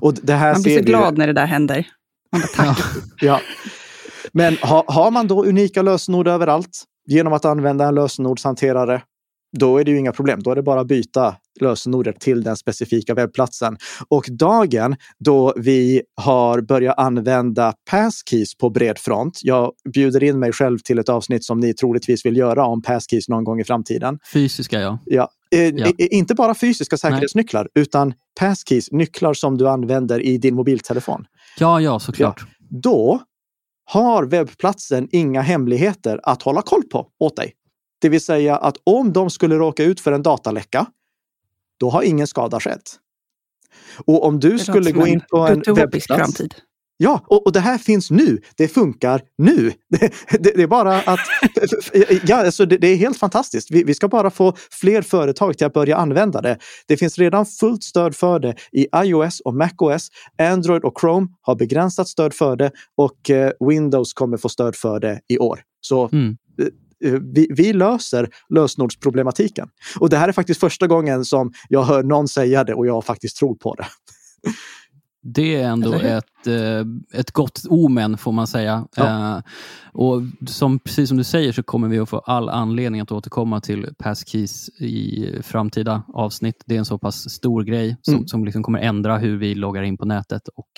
Och 0.00 0.14
det 0.14 0.32
här 0.34 0.52
Man 0.52 0.62
blir 0.62 0.72
ser 0.74 0.80
så 0.80 0.84
vi 0.86 0.92
ju- 0.92 0.96
glad 0.98 1.18
när 1.18 1.26
det 1.26 1.32
där 1.32 1.46
händer. 1.46 1.86
Man 2.32 2.40
bara, 2.40 2.64
tack. 2.74 2.78
Ja. 3.20 3.40
Men 4.32 4.56
ha, 4.56 4.84
har 4.88 5.10
man 5.10 5.26
då 5.26 5.44
unika 5.44 5.82
lösenord 5.82 6.28
överallt 6.28 6.82
genom 7.06 7.32
att 7.32 7.44
använda 7.44 7.84
en 7.88 7.94
lösenordshanterare, 7.94 9.02
då 9.58 9.78
är 9.78 9.84
det 9.84 9.90
ju 9.90 9.98
inga 9.98 10.12
problem. 10.12 10.42
Då 10.42 10.50
är 10.50 10.54
det 10.54 10.62
bara 10.62 10.80
att 10.80 10.86
byta 10.86 11.36
lösenordet 11.60 12.20
till 12.20 12.42
den 12.42 12.56
specifika 12.56 13.14
webbplatsen. 13.14 13.76
Och 14.08 14.24
dagen 14.30 14.96
då 15.18 15.52
vi 15.56 16.02
har 16.14 16.60
börjat 16.60 16.98
använda 16.98 17.72
passkeys 17.90 18.56
på 18.56 18.70
bred 18.70 18.98
front. 18.98 19.40
Jag 19.42 19.72
bjuder 19.94 20.22
in 20.22 20.38
mig 20.38 20.52
själv 20.52 20.78
till 20.78 20.98
ett 20.98 21.08
avsnitt 21.08 21.44
som 21.44 21.60
ni 21.60 21.74
troligtvis 21.74 22.26
vill 22.26 22.36
göra 22.36 22.66
om 22.66 22.82
passkeys 22.82 23.28
någon 23.28 23.44
gång 23.44 23.60
i 23.60 23.64
framtiden. 23.64 24.18
Fysiska, 24.32 24.80
ja. 24.80 24.98
Ja. 25.04 25.28
Eh, 25.54 25.60
Ja. 25.74 25.92
Inte 25.98 26.34
bara 26.34 26.54
fysiska 26.54 26.96
säkerhetsnycklar, 26.96 27.68
utan 27.74 28.14
passkeys, 28.40 28.92
nycklar 28.92 29.34
som 29.34 29.58
du 29.58 29.68
använder 29.68 30.20
i 30.20 30.38
din 30.38 30.54
mobiltelefon 30.54 31.24
Ja, 31.58 31.80
ja, 31.80 31.98
såklart. 31.98 32.44
då 32.82 33.20
har 33.84 34.24
webbplatsen 34.24 35.08
inga 35.12 35.40
hemligheter 35.40 36.20
att 36.22 36.42
hålla 36.42 36.62
koll 36.62 36.82
på 36.82 37.06
åt 37.20 37.36
dig. 37.36 37.52
Det 38.00 38.08
vill 38.08 38.20
säga 38.20 38.56
att 38.56 38.76
om 38.84 39.12
de 39.12 39.30
skulle 39.30 39.54
råka 39.56 39.84
ut 39.84 40.00
för 40.00 40.12
en 40.12 40.22
dataläcka, 40.22 40.86
då 41.80 41.90
har 41.90 42.02
ingen 42.02 42.26
skada 42.26 42.60
skett. 42.60 42.96
Och 44.04 44.24
om 44.24 44.40
du 44.40 44.58
skulle 44.58 44.92
gå 44.92 45.06
in 45.06 45.20
på 45.30 45.38
en 45.38 45.62
webbplats. 45.74 46.06
framtid. 46.06 46.54
Ja, 46.98 47.24
och, 47.26 47.46
och 47.46 47.52
det 47.52 47.60
här 47.60 47.78
finns 47.78 48.10
nu. 48.10 48.38
Det 48.56 48.68
funkar 48.68 49.22
nu. 49.38 49.72
Det, 49.88 50.12
det, 50.30 50.52
det 50.56 50.62
är 50.62 50.66
bara 50.66 50.96
att... 51.00 51.20
Ja, 52.26 52.44
alltså 52.44 52.66
det, 52.66 52.76
det 52.76 52.86
är 52.86 52.96
helt 52.96 53.18
fantastiskt. 53.18 53.70
Vi, 53.70 53.84
vi 53.84 53.94
ska 53.94 54.08
bara 54.08 54.30
få 54.30 54.54
fler 54.70 55.02
företag 55.02 55.58
till 55.58 55.66
att 55.66 55.72
börja 55.72 55.96
använda 55.96 56.40
det. 56.40 56.58
Det 56.88 56.96
finns 56.96 57.18
redan 57.18 57.46
fullt 57.46 57.82
stöd 57.84 58.16
för 58.16 58.38
det 58.38 58.54
i 58.72 58.86
iOS 58.96 59.40
och 59.40 59.54
macOS. 59.54 60.08
Android 60.38 60.84
och 60.84 61.00
Chrome 61.00 61.26
har 61.40 61.54
begränsat 61.54 62.08
stöd 62.08 62.34
för 62.34 62.56
det 62.56 62.70
och 62.96 63.30
eh, 63.30 63.52
Windows 63.68 64.12
kommer 64.12 64.36
få 64.36 64.48
stöd 64.48 64.76
för 64.76 65.00
det 65.00 65.20
i 65.28 65.38
år. 65.38 65.60
Så 65.80 66.08
Mm. 66.12 66.36
Eh, 67.04 67.12
vi, 67.12 67.46
vi 67.50 67.72
löser 67.72 68.28
lösenordsproblematiken. 68.48 69.68
Och 70.00 70.10
det 70.10 70.16
här 70.16 70.28
är 70.28 70.32
faktiskt 70.32 70.60
första 70.60 70.86
gången 70.86 71.24
som 71.24 71.52
jag 71.68 71.82
hör 71.82 72.02
någon 72.02 72.28
säga 72.28 72.64
det 72.64 72.74
och 72.74 72.86
jag 72.86 73.04
faktiskt 73.04 73.36
tror 73.36 73.54
på 73.54 73.74
det. 73.74 73.86
Det 75.34 75.56
är 75.62 75.68
ändå 75.68 75.92
ett, 75.92 76.46
eh, 76.46 77.20
ett 77.20 77.30
gott 77.30 77.62
omen, 77.68 78.18
får 78.18 78.32
man 78.32 78.46
säga. 78.46 78.86
Ja. 78.96 79.36
Eh, 79.36 79.42
och 79.92 80.22
som, 80.46 80.78
precis 80.78 81.08
som 81.08 81.18
du 81.18 81.24
säger 81.24 81.52
så 81.52 81.62
kommer 81.62 81.88
vi 81.88 81.98
att 81.98 82.08
få 82.08 82.18
all 82.18 82.48
anledning 82.48 83.00
att 83.00 83.12
återkomma 83.12 83.60
till 83.60 83.88
passkeys 83.98 84.68
i 84.80 85.26
framtida 85.42 86.02
avsnitt. 86.08 86.62
Det 86.66 86.74
är 86.74 86.78
en 86.78 86.84
så 86.84 86.98
pass 86.98 87.30
stor 87.30 87.62
grej 87.62 87.96
som, 88.02 88.14
Mm. 88.14 88.26
som 88.28 88.44
liksom 88.44 88.62
kommer 88.62 88.78
ändra 88.78 89.18
hur 89.18 89.36
vi 89.36 89.54
loggar 89.54 89.82
in 89.82 89.96
på 89.98 90.04
nätet 90.04 90.48
och 90.48 90.70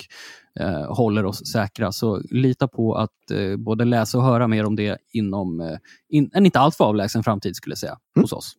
eh, 0.59 0.95
håller 0.95 1.25
oss 1.25 1.45
säkra. 1.51 1.91
Så 1.91 2.21
lita 2.31 2.67
på 2.67 2.95
att 2.95 3.31
eh, 3.31 3.57
både 3.57 3.85
läsa 3.85 4.17
och 4.17 4.23
höra 4.23 4.47
mer 4.47 4.65
om 4.65 4.75
det 4.75 4.97
inom 5.13 5.61
eh, 5.61 5.77
in, 6.09 6.29
en 6.33 6.45
inte 6.45 6.59
alltför 6.59 6.85
avlägsen 6.85 7.23
framtid, 7.23 7.55
skulle 7.55 7.71
jag 7.71 7.77
säga, 7.79 7.97
Mm. 8.15 8.23
hos 8.23 8.33
oss. 8.33 8.53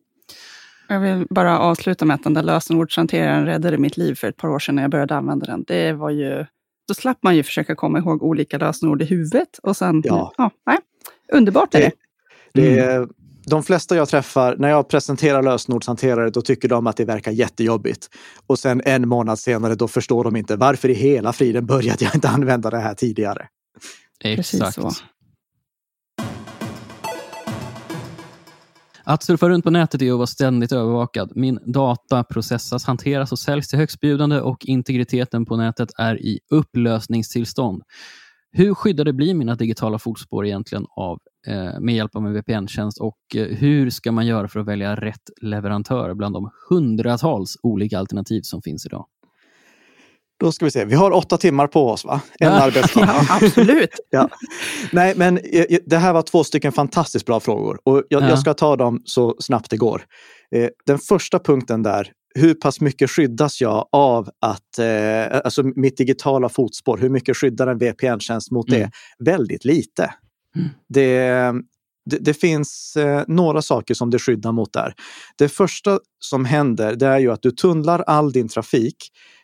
Jag 0.91 0.99
vill 0.99 1.25
bara 1.29 1.59
avsluta 1.59 2.05
med 2.05 2.15
att 2.15 2.23
den 2.23 2.33
där 2.33 2.43
lösenordshanteraren 2.43 3.45
räddade 3.45 3.77
mitt 3.77 3.97
liv 3.97 4.15
för 4.15 4.27
ett 4.27 4.37
par 4.37 4.47
år 4.49 4.59
sedan 4.59 4.75
när 4.75 4.81
jag 4.81 4.91
började 4.91 5.15
använda 5.15 5.45
den. 5.45 5.63
Det 5.67 5.93
var 5.93 6.09
ju, 6.09 6.45
då 6.87 6.93
slapp 6.93 7.17
man 7.23 7.35
ju 7.35 7.43
försöka 7.43 7.75
komma 7.75 7.97
ihåg 7.99 8.23
olika 8.23 8.57
lösenord 8.57 9.01
i 9.01 9.05
huvudet. 9.05 9.59
Och 9.63 9.77
sen, 9.77 10.01
Ja. 10.05 10.33
nej, 10.65 10.77
underbart 11.33 11.75
är 11.75 11.79
det. 11.79 11.91
Det 12.53 12.73
Mm. 12.79 13.01
är, 13.01 13.07
De 13.45 13.63
flesta 13.63 13.95
jag 13.95 14.09
träffar, 14.09 14.55
när 14.57 14.69
jag 14.69 14.87
presenterar 14.87 15.43
lösenordshanterare, 15.43 16.29
då 16.29 16.41
tycker 16.41 16.67
de 16.67 16.87
att 16.87 16.97
det 16.97 17.05
verkar 17.05 17.31
jättejobbigt. 17.31 18.09
Och 18.47 18.59
sen 18.59 18.81
en 18.85 19.07
månad 19.07 19.39
senare, 19.39 19.75
då 19.75 19.87
förstår 19.87 20.23
de 20.23 20.35
inte 20.35 20.55
varför 20.55 20.89
i 20.89 20.93
hela 20.93 21.33
friden 21.33 21.65
började 21.65 22.05
jag 22.05 22.15
inte 22.15 22.29
använda 22.29 22.69
det 22.69 22.79
här 22.79 22.93
tidigare. 22.93 23.47
Precis 24.23 24.53
Exakt. 24.61 24.73
så. 24.75 24.91
Att 29.11 29.23
surfa 29.23 29.49
runt 29.49 29.63
på 29.63 29.69
nätet 29.69 30.01
är 30.01 30.11
att 30.11 30.17
vara 30.17 30.27
ständigt 30.27 30.71
övervakad. 30.71 31.31
Min 31.35 31.59
data 31.65 32.23
processas, 32.23 32.85
hanteras 32.85 33.31
och 33.31 33.39
säljs 33.39 33.67
till 33.67 33.79
högstbjudande 33.79 34.39
och 34.39 34.65
integriteten 34.65 35.45
på 35.45 35.57
nätet 35.57 35.89
är 35.97 36.21
i 36.21 36.39
upplösningstillstånd. 36.49 37.83
Hur 38.51 38.73
skyddade 38.73 39.13
blir 39.13 39.33
mina 39.33 39.55
digitala 39.55 39.99
fotspår 39.99 40.45
egentligen 40.45 40.85
av, 40.95 41.19
eh, 41.47 41.79
med 41.79 41.95
hjälp 41.95 42.15
av 42.15 42.25
en 42.25 42.33
VPN-tjänst 42.33 43.01
och 43.01 43.17
eh, 43.35 43.47
hur 43.47 43.89
ska 43.89 44.11
man 44.11 44.25
göra 44.25 44.47
för 44.47 44.59
att 44.59 44.67
välja 44.67 44.95
rätt 44.95 45.29
leverantör 45.41 46.13
bland 46.13 46.35
de 46.35 46.49
hundratals 46.69 47.57
olika 47.63 47.99
alternativ 47.99 48.41
som 48.43 48.61
finns 48.61 48.85
idag? 48.85 49.05
Då 50.41 50.51
ska 50.51 50.65
vi 50.65 50.71
se, 50.71 50.85
vi 50.85 50.95
har 50.95 51.11
åtta 51.11 51.37
timmar 51.37 51.67
på 51.67 51.89
oss, 51.89 52.05
va? 52.05 52.21
En 52.39 52.47
Ja. 52.53 52.61
arbetsdag. 52.61 53.01
Ja, 53.29 53.37
absolut. 53.41 53.89
Ja. 54.09 54.29
Nej, 54.91 55.13
men 55.15 55.37
eh, 55.37 55.61
eh, 55.61 55.77
det 55.85 55.97
här 55.97 56.13
var 56.13 56.21
två 56.21 56.43
stycken 56.43 56.71
fantastiskt 56.71 57.25
bra 57.25 57.39
frågor 57.39 57.79
och 57.83 58.03
jag, 58.09 58.23
Ja. 58.23 58.29
jag 58.29 58.39
ska 58.39 58.53
ta 58.53 58.75
dem 58.75 59.01
så 59.05 59.35
snabbt 59.39 59.69
det 59.69 59.77
går. 59.77 60.03
Eh, 60.55 60.67
Den 60.85 60.99
första 60.99 61.39
punkten 61.39 61.83
där, 61.83 62.11
hur 62.35 62.53
pass 62.53 62.81
mycket 62.81 63.09
skyddas 63.09 63.61
jag 63.61 63.87
av 63.91 64.29
att, 64.41 64.79
eh, 64.79 65.39
alltså 65.45 65.63
mitt 65.63 65.97
digitala 65.97 66.49
fotspår, 66.49 66.97
hur 66.97 67.09
mycket 67.09 67.37
skyddar 67.37 67.67
en 67.67 67.77
VPN-tjänst 67.77 68.51
mot 68.51 68.67
det? 68.67 68.77
Mm. 68.77 68.91
Väldigt 69.19 69.65
lite. 69.65 70.13
Mm. 70.55 70.69
Det, 70.89 71.27
det, 72.09 72.17
det 72.19 72.33
finns 72.33 72.95
eh, 72.97 73.23
några 73.27 73.61
saker 73.61 73.93
som 73.93 74.09
det 74.09 74.19
skyddar 74.19 74.51
mot 74.51 74.73
där. 74.73 74.93
Det 75.37 75.49
första 75.49 75.99
som 76.19 76.45
händer 76.45 76.95
det 76.95 77.07
är 77.07 77.19
ju 77.19 77.31
att 77.31 77.41
du 77.41 77.51
tunnlar 77.51 77.99
all 78.07 78.31
din 78.31 78.47
trafik 78.47 78.95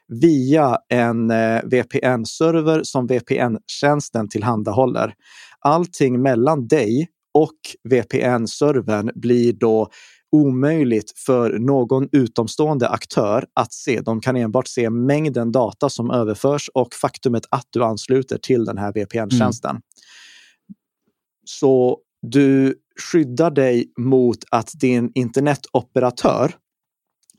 via 0.07 0.77
en 0.89 1.31
eh, 1.31 1.61
VPN-server 1.63 2.83
som 2.83 3.07
VPN-tjänsten 3.07 4.29
tillhandahåller. 4.29 5.13
Allting 5.59 6.21
mellan 6.21 6.67
dig 6.67 7.07
och 7.33 7.57
VPN-servern 7.89 9.11
blir 9.15 9.53
då 9.53 9.89
omöjligt 10.31 11.11
för 11.25 11.59
någon 11.59 12.09
utomstående 12.11 12.89
aktör 12.89 13.45
att 13.53 13.73
se. 13.73 14.01
De 14.01 14.21
kan 14.21 14.35
enbart 14.35 14.67
se 14.67 14.89
mängden 14.89 15.51
data 15.51 15.89
som 15.89 16.11
överförs 16.11 16.69
och 16.73 16.93
faktumet 16.93 17.43
att 17.51 17.67
du 17.69 17.83
ansluter 17.83 18.37
till 18.37 18.65
den 18.65 18.77
här 18.77 18.93
VPN-tjänsten. 18.93 19.81
Så 21.45 21.99
du 22.21 22.75
skyddar 23.11 23.51
dig 23.51 23.91
mot 23.97 24.37
att 24.51 24.71
din 24.79 25.11
internetoperatör 25.15 26.55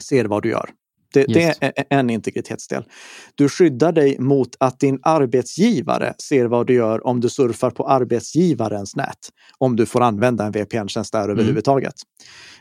ser 0.02 0.24
vad 0.24 0.42
du 0.42 0.48
gör. 0.48 0.70
Det, 1.12 1.24
det 1.24 1.40
Yes. 1.40 1.56
är 1.60 1.72
en 1.90 2.10
integritetsdel. 2.10 2.84
Du 3.34 3.48
skyddar 3.48 3.92
dig 3.92 4.18
mot 4.18 4.48
att 4.60 4.80
din 4.80 4.98
arbetsgivare 5.02 6.14
ser 6.28 6.46
vad 6.46 6.66
du 6.66 6.74
gör 6.74 7.06
om 7.06 7.20
du 7.20 7.28
surfar 7.28 7.70
på 7.70 7.88
arbetsgivarens 7.88 8.96
nät. 8.96 9.18
Om 9.58 9.76
du 9.76 9.86
får 9.86 10.00
använda 10.00 10.44
en 10.46 10.52
VPN-tjänst 10.52 11.12
där 11.12 11.28
överhuvudtaget. 11.28 11.94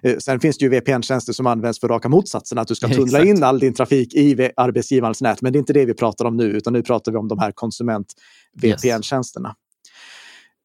Eh, 0.04 0.18
Sen 0.18 0.40
finns 0.40 0.58
det 0.58 0.66
ju 0.66 0.70
VPN-tjänster 0.70 1.34
som 1.34 1.48
används 1.48 1.80
för 1.80 1.88
raka 1.88 2.10
motsatsen, 2.10 2.58
att 2.58 2.68
du 2.68 2.76
ska 2.76 2.88
tunnla 2.88 3.26
in 3.26 3.44
all 3.44 3.60
din 3.60 3.74
trafik 3.74 4.14
i 4.16 4.50
arbetsgivarens 4.56 5.22
nät. 5.22 5.42
Men 5.42 5.54
det 5.54 5.58
är 5.58 5.60
inte 5.60 5.74
det 5.74 5.86
vi 5.86 5.94
pratar 5.94 6.26
om 6.26 6.38
nu, 6.38 6.44
utan 6.44 6.74
nu 6.74 6.84
pratar 6.84 7.12
vi 7.12 7.18
om 7.18 7.28
de 7.28 7.40
här 7.40 7.52
konsument-VPN-tjänsterna. 7.52 9.56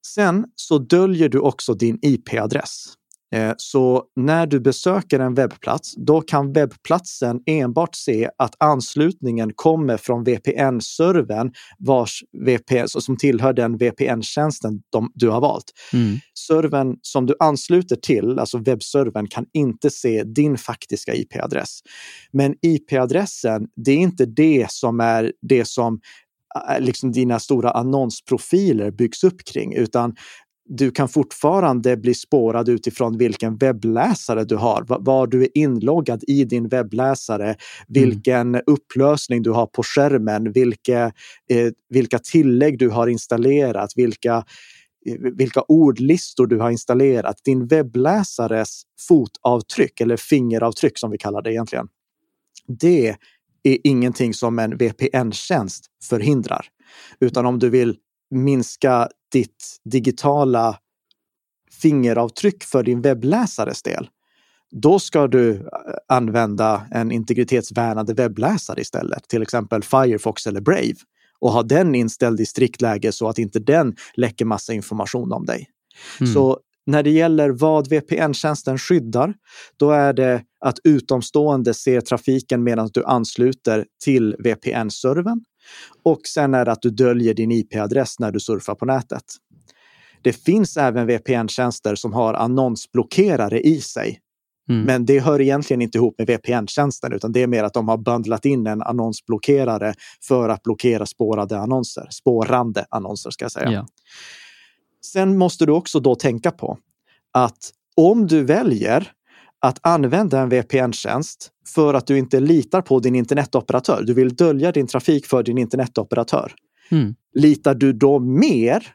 Sen 0.06 0.44
så 0.56 0.78
döljer 0.78 1.28
du 1.28 1.38
också 1.38 1.74
din 1.74 1.98
IP-adress. 2.02 2.84
Eh, 3.32 3.52
Så 3.56 4.04
när 4.16 4.46
du 4.46 4.60
besöker 4.60 5.20
en 5.20 5.34
webbplats, 5.34 5.94
då 5.96 6.20
kan 6.20 6.52
webbplatsen 6.52 7.40
enbart 7.46 7.94
se 7.94 8.30
att 8.38 8.54
anslutningen 8.58 9.52
kommer 9.54 9.96
från 9.96 10.24
VPN-servern 10.24 11.52
vars 11.78 12.24
VPN, 12.46 12.88
som 12.88 13.16
tillhör 13.16 13.52
den 13.52 13.76
VPN-tjänsten 13.76 14.82
du 15.14 15.28
har 15.28 15.40
valt. 15.40 15.72
Mm. 15.92 16.18
Servern 16.48 16.96
som 17.02 17.26
du 17.26 17.34
ansluter 17.38 17.96
till, 17.96 18.38
alltså 18.38 18.58
webbservern, 18.58 19.26
kan 19.26 19.46
inte 19.52 19.90
se 19.90 20.24
din 20.24 20.58
faktiska 20.58 21.14
IP-adress. 21.14 21.80
Men 22.32 22.54
IP-adressen, 22.62 23.66
det 23.76 23.92
är 23.92 23.96
inte 23.96 24.26
det 24.26 24.70
som 24.70 25.00
är 25.00 25.32
det 25.42 25.64
som 25.64 26.00
eh, 26.70 26.80
liksom 26.80 27.12
dina 27.12 27.38
stora 27.38 27.70
annonsprofiler 27.70 28.90
byggs 28.90 29.24
upp 29.24 29.44
kring, 29.44 29.74
utan 29.74 30.14
du 30.76 30.90
kan 30.90 31.08
fortfarande 31.08 31.96
bli 31.96 32.14
spårad 32.14 32.68
utifrån 32.68 33.18
vilken 33.18 33.56
webbläsare 33.56 34.44
du 34.44 34.56
har, 34.56 34.84
var 35.00 35.26
du 35.26 35.42
är 35.42 35.48
inloggad 35.54 36.24
i 36.26 36.44
din 36.44 36.68
webbläsare, 36.68 37.44
mm. 37.44 37.56
vilken 37.88 38.48
mm. 38.48 38.62
upplösning 38.66 39.42
du 39.42 39.50
har 39.50 39.66
på 39.66 39.82
skärmen, 39.82 40.52
vilka, 40.52 41.04
eh, 41.50 41.72
vilka 41.88 42.18
tillägg 42.18 42.78
du 42.78 42.88
har 42.88 43.06
installerat, 43.06 43.92
vilka 43.96 44.44
eh, 45.06 45.16
vilka 45.36 45.62
ordlistor 45.62 46.46
du 46.46 46.58
har 46.58 46.70
installerat, 46.70 47.36
din 47.44 47.66
webbläsares 47.66 48.82
fotavtryck 49.08 50.00
eller 50.00 50.16
fingeravtryck 50.16 50.98
som 50.98 51.10
vi 51.10 51.18
kallar 51.18 51.42
det 51.42 51.52
egentligen. 51.52 51.88
Det 52.80 53.16
är 53.62 53.78
ingenting 53.84 54.34
som 54.34 54.58
en 54.58 54.76
VPN-tjänst 54.76 55.86
förhindrar. 56.08 56.66
Utan 57.20 57.46
om 57.46 57.58
du 57.58 57.70
vill 57.70 57.96
minska 58.32 59.08
ditt 59.32 59.76
digitala 59.84 60.78
fingeravtryck 61.82 62.64
för 62.64 62.82
din 62.82 63.02
webbläsares 63.02 63.82
del, 63.82 64.08
då 64.70 64.98
ska 64.98 65.26
du 65.26 65.50
eh, 65.50 65.62
använda 66.08 66.86
en 66.90 67.12
integritetsvärnande 67.12 68.14
webbläsare 68.14 68.80
istället, 68.80 69.28
till 69.28 69.42
exempel 69.42 69.82
Firefox 69.82 70.46
eller 70.46 70.60
Brave 70.60 70.94
och 71.40 71.52
ha 71.52 71.62
den 71.62 71.94
inställd 71.94 72.40
i 72.40 72.46
strikt 72.46 72.80
läge 72.80 73.12
så 73.12 73.28
att 73.28 73.38
inte 73.38 73.58
den 73.58 73.96
läcker 74.14 74.44
massa 74.44 74.72
information 74.72 75.32
om 75.32 75.46
dig. 75.46 75.68
Mm. 76.20 76.32
Så 76.32 76.60
när 76.86 77.02
det 77.02 77.10
gäller 77.10 77.50
vad 77.50 77.88
VPN-tjänsten 77.88 78.78
skyddar, 78.78 79.34
då 79.76 79.90
är 79.90 80.12
det 80.12 80.42
att 80.60 80.78
utomstående 80.84 81.74
ser 81.74 82.00
trafiken 82.00 82.62
medan 82.62 82.90
du 82.92 83.04
ansluter 83.04 83.86
till 84.04 84.36
VPN-servern. 84.38 85.44
Och 86.02 86.20
sen 86.26 86.54
är 86.54 86.64
det 86.64 86.72
att 86.72 86.82
du 86.82 86.90
döljer 86.90 87.34
din 87.34 87.52
IP-adress 87.52 88.18
när 88.18 88.32
du 88.32 88.40
surfar 88.40 88.74
på 88.74 88.84
nätet. 88.84 89.24
Det 90.22 90.32
finns 90.32 90.76
även 90.76 91.06
VPN-tjänster 91.06 91.94
som 91.94 92.12
har 92.12 92.34
annonsblockerare 92.34 93.60
i 93.60 93.80
sig. 93.80 94.20
Mm. 94.68 94.82
Men 94.84 95.06
det 95.06 95.20
hör 95.20 95.40
egentligen 95.40 95.82
inte 95.82 95.98
ihop 95.98 96.14
med 96.18 96.26
VPN-tjänsten, 96.26 97.12
utan 97.12 97.32
det 97.32 97.42
är 97.42 97.46
mer 97.46 97.64
att 97.64 97.74
de 97.74 97.88
har 97.88 97.96
bundlat 97.96 98.44
in 98.44 98.66
en 98.66 98.82
annonsblockerare 98.82 99.94
för 100.28 100.48
att 100.48 100.62
blockera 100.62 101.06
spårade 101.06 101.58
annonser. 101.58 102.06
Spårande 102.10 102.86
annonser 102.90 103.30
ska 103.30 103.44
jag 103.44 103.52
säga. 103.52 103.72
Ja. 103.72 103.86
Sen 105.04 105.38
måste 105.38 105.66
du 105.66 105.72
också 105.72 106.00
då 106.00 106.14
tänka 106.14 106.50
på 106.50 106.78
att 107.32 107.70
om 107.96 108.26
du 108.26 108.44
väljer 108.44 109.12
att 109.62 109.78
använda 109.82 110.40
en 110.40 110.48
VPN-tjänst 110.48 111.50
för 111.74 111.94
att 111.94 112.06
du 112.06 112.18
inte 112.18 112.40
litar 112.40 112.82
på 112.82 113.00
din 113.00 113.14
internetoperatör. 113.14 114.02
Du 114.06 114.14
vill 114.14 114.34
dölja 114.34 114.72
din 114.72 114.86
trafik 114.86 115.26
för 115.26 115.42
din 115.42 115.58
internetoperatör. 115.58 116.52
Mm. 116.90 117.14
Litar 117.34 117.74
du 117.74 117.92
då 117.92 118.18
mer 118.18 118.86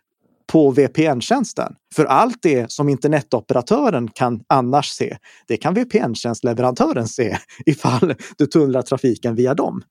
på 0.51 0.72
VPN-tjänsten? 0.72 1.76
För 1.95 2.05
allt 2.05 2.38
det 2.41 2.72
som 2.72 2.89
internetoperatören 2.89 4.07
kan 4.07 4.41
annars 4.47 4.89
se, 4.89 5.18
det 5.47 5.57
kan 5.57 5.74
VPN-tjänstleverantören 5.74 7.07
se 7.07 7.38
ifall 7.65 8.13
du 8.38 8.45
tunnlar 8.45 8.82
trafiken 8.82 9.36
via 9.36 9.53
dem. 9.53 9.82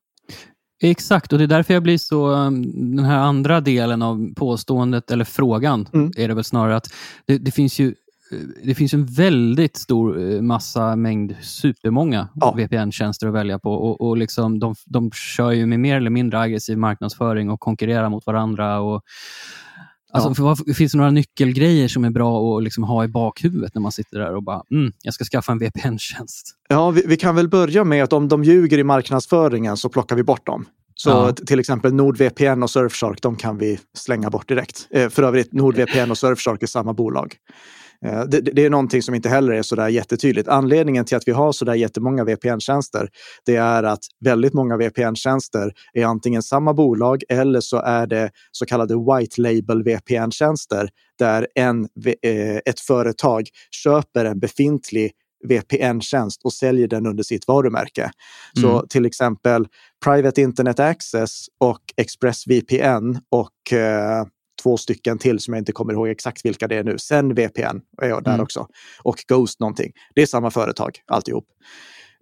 Exakt, 0.82 1.32
och 1.32 1.38
det 1.38 1.44
är 1.44 1.48
därför 1.48 1.74
jag 1.74 1.82
blir 1.82 1.98
så... 1.98 2.28
Um, 2.28 2.96
den 2.96 3.04
här 3.04 3.18
andra 3.18 3.60
delen 3.60 4.02
av 4.02 4.34
påståendet, 4.34 5.10
eller 5.10 5.24
frågan, 5.24 5.88
mm. 5.94 6.12
är 6.16 6.28
det 6.28 6.34
väl 6.34 6.44
snarare 6.44 6.76
att 6.76 6.92
det, 7.26 7.38
det 7.38 7.50
finns 7.50 7.78
ju 7.78 7.94
det 8.64 8.74
finns 8.74 8.94
en 8.94 9.06
väldigt 9.06 9.76
stor 9.76 10.32
eh, 10.32 10.42
massa 10.42 10.96
mängd, 10.96 11.36
supermånga 11.42 12.28
ja. 12.34 12.54
VPN-tjänster 12.56 13.26
att 13.26 13.34
välja 13.34 13.58
på 13.58 13.72
och, 13.72 14.00
och 14.00 14.16
liksom 14.16 14.58
de, 14.58 14.74
de 14.84 15.10
kör 15.12 15.50
ju 15.50 15.66
med 15.66 15.80
mer 15.80 15.96
eller 15.96 16.10
mindre 16.10 16.40
aggressiv 16.40 16.78
marknadsföring 16.78 17.50
och 17.50 17.60
konkurrerar 17.60 18.08
mot 18.08 18.26
varandra. 18.26 18.80
Och, 18.80 19.02
Alltså, 20.12 20.42
ja. 20.66 20.74
Finns 20.74 20.92
det 20.92 20.98
några 20.98 21.10
nyckelgrejer 21.10 21.88
som 21.88 22.04
är 22.04 22.10
bra 22.10 22.56
att 22.56 22.64
liksom 22.64 22.84
ha 22.84 23.04
i 23.04 23.08
bakhuvudet 23.08 23.74
när 23.74 23.82
man 23.82 23.92
sitter 23.92 24.18
där 24.18 24.34
och 24.34 24.42
bara, 24.42 24.62
mm, 24.70 24.92
jag 25.02 25.14
ska 25.14 25.24
skaffa 25.24 25.52
en 25.52 25.58
VPN-tjänst? 25.58 26.54
Ja, 26.68 26.90
vi, 26.90 27.02
vi, 27.06 27.16
kan 27.16 27.36
väl 27.36 27.48
börja 27.48 27.84
med 27.84 28.04
att 28.04 28.12
om 28.12 28.28
de 28.28 28.44
ljuger 28.44 28.78
i 28.78 28.84
marknadsföringen 28.84 29.76
så 29.76 29.88
plockar 29.88 30.16
vi 30.16 30.22
bort 30.22 30.46
dem. 30.46 30.66
Så 30.94 31.10
ja. 31.10 31.32
till 31.32 31.60
exempel 31.60 31.94
NordVPN 31.94 32.62
och 32.62 32.70
Surfshark, 32.70 33.22
de 33.22 33.36
kan 33.36 33.58
vi 33.58 33.78
slänga 33.94 34.30
bort 34.30 34.48
direkt. 34.48 34.86
Eh, 34.90 35.08
för 35.08 35.22
övrigt, 35.22 35.52
NordVPN 35.52 36.10
och 36.10 36.18
Surfshark 36.18 36.62
är 36.62 36.66
samma 36.66 36.92
bolag. 36.92 37.36
Eh, 38.06 38.24
det, 38.24 38.40
det, 38.40 38.64
är 38.64 38.70
någonting 38.70 39.02
som 39.02 39.14
inte 39.14 39.28
heller 39.28 39.52
är 39.52 39.62
så 39.62 39.76
där 39.76 39.88
jättetydligt. 39.88 40.48
Anledningen 40.48 41.04
till 41.04 41.16
att 41.16 41.28
vi 41.28 41.32
har 41.32 41.52
så 41.52 41.64
där 41.64 41.74
jättemånga 41.74 42.24
VPN-tjänster, 42.24 43.08
det 43.46 43.56
är 43.56 43.82
att 43.82 44.04
väldigt 44.24 44.54
många 44.54 44.76
VPN-tjänster 44.76 45.72
är 45.92 46.04
antingen 46.04 46.42
samma 46.42 46.74
bolag 46.74 47.22
eller 47.28 47.60
så 47.60 47.76
är 47.76 48.06
det 48.06 48.30
så 48.52 48.66
kallade 48.66 48.94
white 48.94 49.40
label 49.40 49.82
VPN-tjänster 49.82 50.88
där 51.18 51.46
en, 51.54 51.88
eh, 52.22 52.56
ett 52.56 52.80
företag 52.80 53.48
köper 53.70 54.24
en 54.24 54.38
befintlig 54.38 55.12
VPN-tjänst 55.48 56.40
och 56.44 56.52
säljer 56.52 56.88
den 56.88 57.06
under 57.06 57.22
sitt 57.22 57.48
varumärke. 57.48 58.02
Mm. 58.02 58.12
Så 58.62 58.86
till 58.86 59.06
exempel 59.06 59.66
Private 60.04 60.42
Internet 60.42 60.80
Access 60.80 61.46
och 61.60 61.80
ExpressVPN 61.96 63.18
och 63.30 63.72
eh, 63.72 64.24
två 64.62 64.76
stycken 64.76 65.18
till 65.18 65.38
som 65.38 65.54
jag 65.54 65.60
inte 65.60 65.72
kommer 65.72 65.92
ihåg 65.92 66.08
exakt 66.08 66.44
vilka 66.44 66.68
det 66.68 66.76
är 66.76 66.84
nu. 66.84 66.98
Sen 66.98 67.34
VPN 67.34 67.80
är 68.02 68.08
jag 68.08 68.24
där 68.24 68.34
mm. 68.34 68.42
också. 68.42 68.66
Och 69.02 69.24
Ghost 69.28 69.60
någonting. 69.60 69.92
Det 70.14 70.22
är 70.22 70.26
samma 70.26 70.50
företag 70.50 70.98
alltihop. 71.06 71.44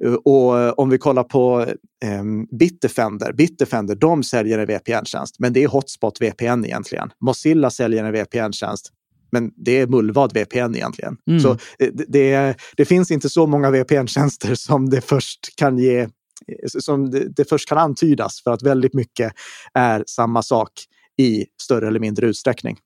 Eh, 0.05 0.13
och 0.13 0.61
eh, 0.61 0.73
om 0.73 0.91
vi 0.91 0.99
kollar 0.99 1.25
på 1.25 1.61
eh, 2.05 2.25
Bitdefender, 2.59 3.33
Bitdefender, 3.33 3.95
de 3.95 4.23
säljer 4.23 4.59
en 4.59 4.67
VPN-tjänst, 4.67 5.37
men 5.39 5.53
det 5.53 5.63
är 5.63 5.69
Hotspot 5.69 6.21
VPN 6.21 6.65
egentligen. 6.65 7.11
Mozilla 7.21 7.71
säljer 7.71 8.05
en 8.05 8.13
VPN-tjänst, 8.13 8.91
men 9.33 9.51
det 9.57 9.81
är 9.81 9.87
mullvad 9.87 10.33
VPN 10.33 10.75
egentligen. 10.75 11.17
Mm. 11.27 11.41
Så 11.41 11.51
eh, 11.51 11.57
det, 11.93 12.05
det, 12.09 12.57
det, 12.77 12.85
finns 12.85 13.11
inte 13.11 13.29
så 13.29 13.47
många 13.47 13.71
VPN-tjänster 13.71 14.55
som 14.55 14.91
det 14.91 15.01
först 15.01 15.57
kan 15.57 15.79
ge 15.79 16.09
som 16.79 17.11
det, 17.11 17.29
det 17.37 17.49
först 17.49 17.69
kan 17.69 17.79
antydas 17.79 18.43
för 18.43 18.51
att 18.51 18.63
väldigt 18.63 18.95
mycket 18.95 19.33
är 19.75 20.05
samma 20.07 20.43
sak 20.43 20.71
i 21.19 21.45
större 21.63 21.89
eller 21.89 22.01
mindre 22.01 22.27
utsträckning. 22.27 22.79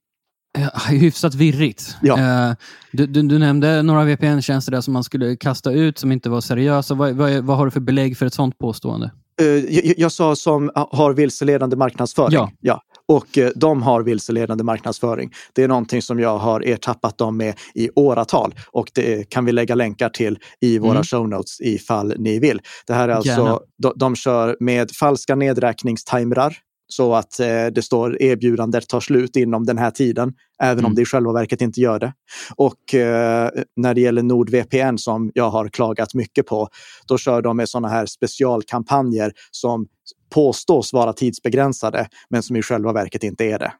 Hyfsat 0.88 1.34
virrigt. 1.34 1.96
Ja. 2.02 2.18
Eh, 2.18 2.56
du, 2.92 3.06
du, 3.06 3.22
du 3.22 3.38
nämnde 3.38 3.82
några 3.82 4.04
VPN-tjänster 4.04 4.72
där 4.72 4.80
som 4.80 4.92
man 4.92 5.04
skulle 5.04 5.36
kasta 5.36 5.72
ut 5.72 5.98
som 5.98 6.12
inte 6.12 6.30
var 6.30 6.40
seriösa. 6.40 6.94
Vad, 6.94 7.12
vad, 7.12 7.44
vad 7.44 7.56
har 7.56 7.64
du 7.64 7.70
för 7.70 7.80
belägg 7.80 8.18
för 8.18 8.26
ett 8.26 8.34
sådant 8.34 8.58
påstående? 8.58 9.10
Eh, 9.40 9.46
jag, 9.46 9.94
jag, 9.98 10.12
sa 10.12 10.36
som 10.36 10.70
har 10.74 11.12
vilseledande 11.12 11.76
marknadsföring. 11.76 12.34
Ja. 12.34 12.50
ja. 12.60 12.82
Och 13.08 13.38
eh, 13.38 13.50
de 13.56 13.82
har 13.82 14.02
vilseledande 14.02 14.64
marknadsföring. 14.64 15.32
Det 15.52 15.62
är 15.62 15.68
någonting 15.68 16.02
som 16.02 16.20
jag 16.20 16.38
har 16.38 16.68
ertappat 16.68 17.18
dem 17.18 17.36
med 17.36 17.54
i 17.74 17.90
åratal 17.94 18.54
och 18.72 18.90
det 18.94 19.30
kan 19.30 19.44
vi 19.44 19.52
lägga 19.52 19.74
länkar 19.74 20.08
till 20.08 20.38
i 20.60 20.78
våra 20.78 20.90
mm. 20.90 21.04
show 21.04 21.28
notes 21.28 21.60
ifall 21.60 22.14
ni 22.18 22.38
vill. 22.38 22.60
Det 22.86 22.94
här 22.94 23.08
är 23.08 23.12
alltså, 23.12 23.62
de, 23.82 23.92
de 23.96 24.16
kör 24.16 24.56
med 24.60 24.90
falska 24.90 25.34
nedräkningstimrar 25.34 26.56
så 26.88 27.14
att 27.14 27.40
eh, 27.40 27.66
det 27.66 27.82
står 27.82 28.22
erbjudandet 28.22 28.88
tar 28.88 29.00
slut 29.00 29.36
inom 29.36 29.66
den 29.66 29.78
här 29.78 29.90
tiden, 29.90 30.34
även 30.62 30.78
mm. 30.78 30.86
om 30.86 30.94
det 30.94 31.02
i 31.02 31.04
själva 31.04 31.32
verket 31.32 31.60
inte 31.60 31.80
gör 31.80 31.98
det. 31.98 32.12
Och 32.56 32.94
eh, 32.94 33.50
när 33.76 33.94
det 33.94 34.00
gäller 34.00 34.22
NordVPN 34.22 34.98
som 34.98 35.30
jag 35.34 35.50
har 35.50 35.68
klagat 35.68 36.14
mycket 36.14 36.46
på, 36.46 36.68
då 37.06 37.18
kör 37.18 37.42
de 37.42 37.56
med 37.56 37.68
sådana 37.68 37.88
här 37.88 38.06
specialkampanjer 38.06 39.32
som 39.50 39.86
påstås 40.34 40.92
vara 40.92 41.12
tidsbegränsade, 41.12 42.08
men 42.30 42.42
som 42.42 42.56
i 42.56 42.62
själva 42.62 42.92
verket 42.92 43.24
inte 43.24 43.44
är 43.44 43.58
det. 43.58 43.72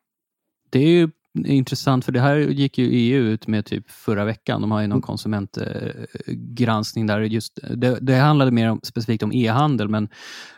Det 0.70 0.78
är 0.78 0.88
ju 0.88 1.10
intressant, 1.46 2.04
för 2.04 2.12
det 2.12 2.20
här 2.20 2.36
gick 2.36 2.78
ju 2.78 2.88
EU 2.90 3.22
ut 3.22 3.46
med 3.46 3.64
typ 3.64 3.90
förra 3.90 4.24
veckan. 4.24 4.60
De 4.60 4.70
har 4.70 4.80
ju 4.80 4.86
någon 4.86 4.96
mm. 4.96 5.02
konsumentgranskning 5.02 7.06
där. 7.06 7.20
Just, 7.20 7.58
det, 7.76 7.98
det 8.00 8.16
handlade 8.16 8.50
mer 8.50 8.70
om, 8.70 8.80
specifikt 8.82 9.22
om 9.22 9.32
e-handel, 9.32 9.88
men, 9.88 10.08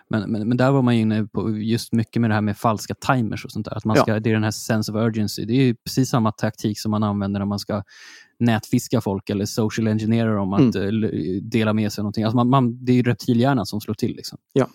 men, 0.08 0.32
men, 0.32 0.48
men, 0.48 0.56
där 0.56 0.70
var 0.70 0.82
man 0.82 0.94
inne 0.94 1.26
på 1.26 1.56
just 1.56 1.92
mycket 1.92 2.20
med 2.20 2.30
det 2.30 2.34
här 2.34 2.40
med 2.40 2.56
falska 2.56 2.94
timers 2.94 3.44
och 3.44 3.52
sånt 3.52 3.66
där. 3.66 3.76
Att 3.76 3.84
man 3.84 3.96
ska, 3.96 4.10
ja. 4.10 4.20
Det 4.20 4.30
är 4.30 4.34
den 4.34 4.44
här 4.44 4.50
sense 4.50 4.92
of 4.92 4.96
urgency. 4.96 5.44
Det 5.44 5.54
är 5.54 5.74
precis 5.84 6.10
samma 6.10 6.32
taktik 6.32 6.80
som 6.80 6.90
man 6.90 7.02
använder 7.02 7.40
när 7.40 7.46
man 7.46 7.58
ska 7.58 7.82
nätfiska 8.38 9.00
folk 9.00 9.30
eller 9.30 9.44
social 9.44 9.88
engineera 9.88 10.34
dem 10.34 10.52
att 10.52 10.74
mm. 10.74 11.04
Eh, 11.04 11.10
dela 11.42 11.72
med 11.72 11.92
sig 11.92 12.02
någonting. 12.02 12.24
Alltså 12.24 12.36
man, 12.36 12.48
man, 12.48 12.84
det 12.84 12.98
är 12.98 13.02
reptilhjärnan 13.02 13.66
som 13.66 13.80
slår 13.80 13.94
till. 13.94 14.16
Liksom. 14.16 14.38
Ja. 14.52 14.68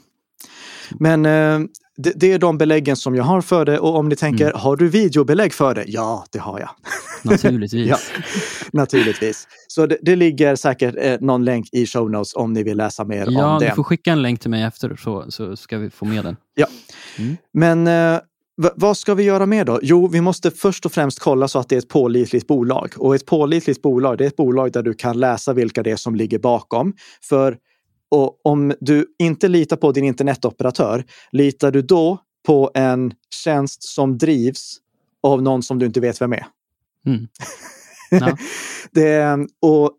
Men 1.00 1.26
eh, 1.26 1.60
det, 1.98 2.12
det, 2.16 2.32
är 2.32 2.40
de 2.40 2.58
beläggen 2.58 2.96
som 2.96 3.16
jag 3.16 3.24
har 3.24 3.42
för 3.42 3.66
det 3.66 3.80
och 3.80 3.96
om 3.96 4.10
ni 4.10 4.16
tänker, 4.16 4.46
mm. 4.46 4.60
har 4.60 4.76
du 4.76 4.90
videobelägg 4.90 5.54
för 5.54 5.76
det? 5.76 5.84
Ja, 5.88 6.26
det 6.32 6.40
har 6.40 6.60
jag. 6.60 6.70
Naturligtvis. 7.32 7.90
ja, 7.90 7.98
naturligtvis. 8.72 9.48
Så 9.68 9.86
det, 9.86 9.98
det 10.02 10.16
ligger 10.16 10.56
säkert 10.56 10.96
eh, 10.98 11.18
någon 11.20 11.46
länk 11.46 11.70
i 11.72 11.86
show 11.86 12.12
notes 12.12 12.36
om 12.36 12.54
ni 12.54 12.64
vill 12.64 12.78
läsa 12.78 13.06
mer 13.06 13.28
ja, 13.30 13.54
om 13.54 13.60
det. 13.60 13.66
Ja, 13.66 13.72
du 13.72 13.76
får 13.76 13.84
skicka 13.84 14.12
en 14.12 14.22
länk 14.22 14.40
till 14.40 14.50
mig 14.50 14.64
efter 14.64 14.96
så, 14.96 15.26
så 15.30 15.56
ska 15.56 15.78
vi 15.78 15.90
få 15.90 16.06
med 16.06 16.24
den. 16.24 16.38
Ja, 16.56 16.68
mm. 17.18 17.38
men 17.54 17.88
eh, 17.88 18.20
vad 18.76 18.98
ska 18.98 19.14
vi 19.14 19.24
göra 19.24 19.46
mer 19.46 19.66
då? 19.66 19.80
Jo, 19.82 20.08
vi 20.08 20.22
måste 20.22 20.52
först 20.52 20.86
och 20.86 20.92
främst 20.92 21.20
kolla 21.20 21.48
så 21.48 21.60
att 21.60 21.70
det 21.70 21.76
är 21.76 21.80
ett 21.80 21.90
pålitligt 21.90 22.48
bolag. 22.48 22.94
Och 22.98 23.16
ett 23.16 23.26
pålitligt 23.26 23.82
bolag, 23.82 24.18
det 24.18 24.24
är 24.24 24.28
ett 24.28 24.36
bolag 24.36 24.72
där 24.72 24.84
du 24.84 24.94
kan 24.94 25.20
läsa 25.20 25.54
vilka 25.54 25.84
det 25.84 25.92
är 25.92 25.96
som 25.96 26.16
ligger 26.16 26.40
bakom. 26.40 26.94
För 27.22 27.58
och 28.16 28.40
om 28.44 28.74
du 28.80 29.16
inte 29.20 29.48
litar 29.48 29.78
på 29.78 29.92
din 29.92 30.04
internetoperatör, 30.04 31.04
litar 31.32 31.72
du 31.72 31.82
då 31.82 32.20
på 32.46 32.72
en 32.74 33.14
tjänst 33.44 33.84
som 33.84 34.18
drivs 34.18 34.78
av 35.24 35.42
någon 35.42 35.64
som 35.64 35.80
du 35.80 35.86
inte 35.86 36.00
vet 36.00 36.22
vem 36.22 36.34
är? 36.34 36.48
Mm. 37.06 37.28
Ja. 38.12 38.38
det, 38.92 39.38
och 39.62 39.92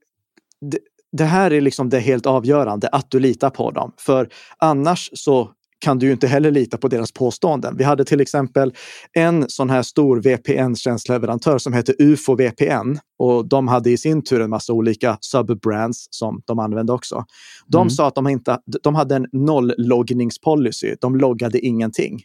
det, 0.61 0.79
det 1.12 1.25
här 1.25 1.53
är 1.53 1.61
liksom 1.61 1.91
det 1.91 2.01
helt 2.01 2.27
avgörande, 2.27 2.89
att 2.89 3.11
du 3.11 3.21
litar 3.21 3.51
på 3.51 3.71
dem. 3.71 3.93
För 3.99 4.29
annars 4.59 5.11
så 5.14 5.51
kan 5.87 5.99
du 5.99 6.07
ju 6.07 6.12
inte 6.12 6.26
heller 6.26 6.51
lita 6.51 6.76
på 6.78 6.89
deras 6.89 7.12
påståenden. 7.12 7.76
Vi 7.76 7.84
hade 7.84 8.05
till 8.05 8.20
exempel 8.20 8.72
en 9.12 9.45
sån 9.49 9.70
här 9.70 9.82
stor 9.82 10.20
VPN-tjänstleverantör 10.20 11.59
som 11.59 11.72
heter 11.72 11.95
UFO 11.99 12.34
VPN 12.34 12.99
och 13.18 13.49
de 13.49 13.68
hade 13.68 13.91
i 13.91 13.97
sin 13.99 14.24
tur 14.24 14.41
en 14.41 14.51
massa 14.51 14.72
olika 14.72 15.18
subbrands 15.20 16.07
som 16.11 16.43
de 16.45 16.59
använde 16.59 16.93
också. 16.93 17.24
De 17.66 17.76
Mm. 17.82 17.91
sa 17.91 18.07
att 18.09 18.14
de, 18.14 18.28
inte, 18.28 18.59
de 18.82 18.95
hade 18.95 19.16
en 19.16 19.26
noll-loggningspolicy. 19.32 20.97
De 21.01 21.16
loggade 21.16 21.59
ingenting. 21.59 22.22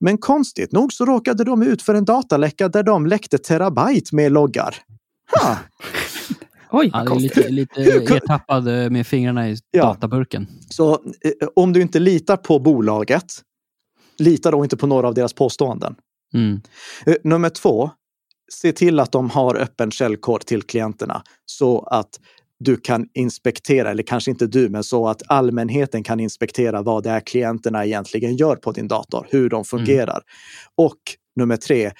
Men 0.00 0.18
konstigt 0.18 0.72
nog 0.72 0.92
så 0.92 1.04
råkade 1.04 1.44
de 1.44 1.62
ut 1.62 1.82
för 1.82 1.94
en 1.94 2.04
dataläcka 2.04 2.68
där 2.68 2.82
de 2.82 3.06
läckte 3.06 3.38
terabyte 3.38 4.14
med 4.14 4.32
loggar. 4.32 4.74
Ha, 5.42 5.56
Oj, 6.70 6.90
Ja, 6.92 7.04
det 7.04 7.10
är 7.10 7.20
lite, 7.20 7.48
lite 7.48 7.82
ertappad 8.16 8.68
eh, 8.68 8.90
med 8.90 9.06
fingrarna 9.06 9.48
i 9.50 9.56
Ja. 9.70 9.82
databurken. 9.84 10.46
Så 10.70 10.92
eh, 10.92 10.98
om 11.56 11.72
du 11.72 11.82
inte 11.82 11.98
litar 11.98 12.36
på 12.36 12.58
bolaget, 12.58 13.24
lita 14.18 14.50
då 14.50 14.64
inte 14.64 14.76
på 14.76 14.86
några 14.86 15.08
av 15.08 15.14
deras 15.14 15.32
påståenden. 15.32 15.94
Mm. 16.34 16.60
Eh, 17.06 17.14
Nummer 17.24 17.48
två, 17.50 17.90
se 18.52 18.72
till 18.72 19.00
att 19.00 19.12
de 19.12 19.30
har 19.30 19.56
öppen 19.56 19.90
källkod 19.90 20.40
till 20.46 20.62
klienterna 20.62 21.22
så 21.46 21.80
att 21.82 22.08
du 22.60 22.76
kan 22.76 23.06
inspektera, 23.14 23.90
eller 23.90 24.02
kanske 24.02 24.30
inte 24.30 24.46
du, 24.46 24.68
men 24.68 24.84
så 24.84 25.08
att 25.08 25.22
allmänheten 25.26 26.02
kan 26.04 26.20
inspektera 26.20 26.82
vad 26.82 27.02
det 27.02 27.10
är 27.10 27.20
klienterna 27.20 27.86
egentligen 27.86 28.36
gör 28.36 28.56
på 28.56 28.72
din 28.72 28.88
dator, 28.88 29.26
hur 29.30 29.48
de 29.50 29.64
fungerar. 29.64 30.22
Och 30.76 30.96
nummer 31.36 31.56
tre, 31.56 31.92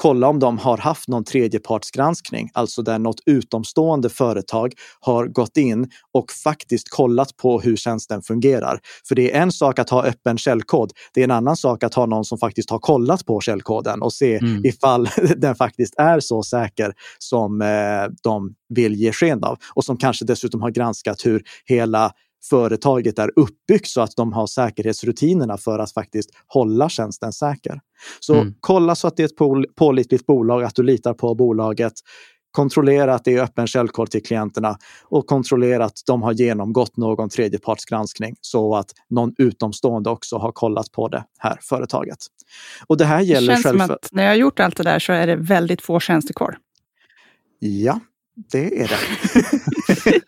kolla 0.00 0.28
om 0.28 0.38
de 0.38 0.58
har 0.58 0.78
haft 0.78 1.08
någon 1.08 1.24
tredjepartsgranskning, 1.24 2.50
alltså 2.54 2.82
där 2.82 2.98
något 2.98 3.20
utomstående 3.26 4.08
företag 4.08 4.72
har 5.00 5.26
gått 5.26 5.56
in 5.56 5.90
och 6.14 6.32
faktiskt 6.44 6.90
kollat 6.90 7.36
på 7.36 7.60
hur 7.60 7.76
tjänsten 7.76 8.22
fungerar. 8.22 8.80
För 9.08 9.14
det 9.14 9.36
är 9.36 9.42
en 9.42 9.52
sak 9.52 9.78
att 9.78 9.90
ha 9.90 10.04
öppen 10.04 10.38
källkod. 10.38 10.92
Det 11.14 11.20
är 11.20 11.24
en 11.24 11.30
annan 11.30 11.56
sak 11.56 11.84
att 11.84 11.94
ha 11.94 12.06
någon 12.06 12.24
som 12.24 12.38
faktiskt 12.38 12.70
har 12.70 12.78
kollat 12.78 13.26
på 13.26 13.40
källkoden 13.40 14.02
och 14.02 14.12
se 14.12 14.30
Mm. 14.40 14.64
ifall 14.64 15.08
den 15.36 15.54
faktiskt 15.54 15.94
är 15.98 16.20
så 16.20 16.42
säker 16.42 16.92
som 17.18 17.62
eh, 17.62 17.68
de 18.22 18.54
vill 18.74 18.94
ge 18.94 19.12
sken 19.12 19.44
av. 19.44 19.58
Och 19.74 19.84
som 19.84 19.96
kanske 19.96 20.24
dessutom 20.24 20.62
har 20.62 20.70
granskat 20.70 21.26
hur 21.26 21.42
hela 21.64 22.12
företaget 22.50 23.18
är 23.18 23.30
uppbyggt 23.36 23.88
så 23.88 24.00
att 24.00 24.16
de 24.16 24.32
har 24.32 24.46
säkerhetsrutinerna 24.46 25.56
för 25.56 25.78
att 25.78 25.92
faktiskt 25.92 26.30
hålla 26.46 26.88
tjänsten 26.88 27.32
säker. 27.32 27.80
Så 28.20 28.34
Mm. 28.34 28.54
kolla 28.60 28.94
så 28.94 29.08
att 29.08 29.16
det 29.16 29.22
är 29.22 29.26
ett 29.26 29.74
pålitligt 29.76 30.26
bolag, 30.26 30.62
att 30.64 30.74
du 30.74 30.82
litar 30.82 31.14
på 31.14 31.34
bolaget. 31.34 31.92
Kontrollera 32.52 33.14
att 33.14 33.24
det 33.24 33.34
är 33.36 33.42
öppen 33.42 33.66
källkod 33.66 34.10
till 34.10 34.22
klienterna 34.22 34.78
och 35.04 35.26
kontrollera 35.26 35.84
att 35.84 35.98
de 36.06 36.22
har 36.22 36.32
genomgått 36.32 36.96
någon 36.96 37.28
tredjepartsgranskning 37.28 38.36
så 38.40 38.74
att 38.76 38.90
någon 39.10 39.34
utomstående 39.38 40.10
också 40.10 40.36
har 40.38 40.52
kollat 40.52 40.92
på 40.92 41.08
det 41.08 41.24
här 41.38 41.58
företaget. 41.62 42.18
Och 42.86 42.96
det 42.96 43.04
här 43.04 43.18
Det 43.18 43.24
gäller 43.24 43.52
känns 43.52 43.62
som 43.62 43.78
själv... 43.78 43.92
att 43.92 44.08
när 44.12 44.22
jag 44.22 44.30
har 44.30 44.36
gjort 44.36 44.60
allt 44.60 44.76
det 44.76 44.82
där 44.82 44.98
så 44.98 45.12
är 45.12 45.26
det 45.26 45.36
väldigt 45.36 45.82
få 45.82 46.00
tjänster 46.00 46.34
kvar. 46.34 46.58
Ja, 47.58 48.00
det 48.52 48.80
är 48.82 48.88
det. 48.88 48.98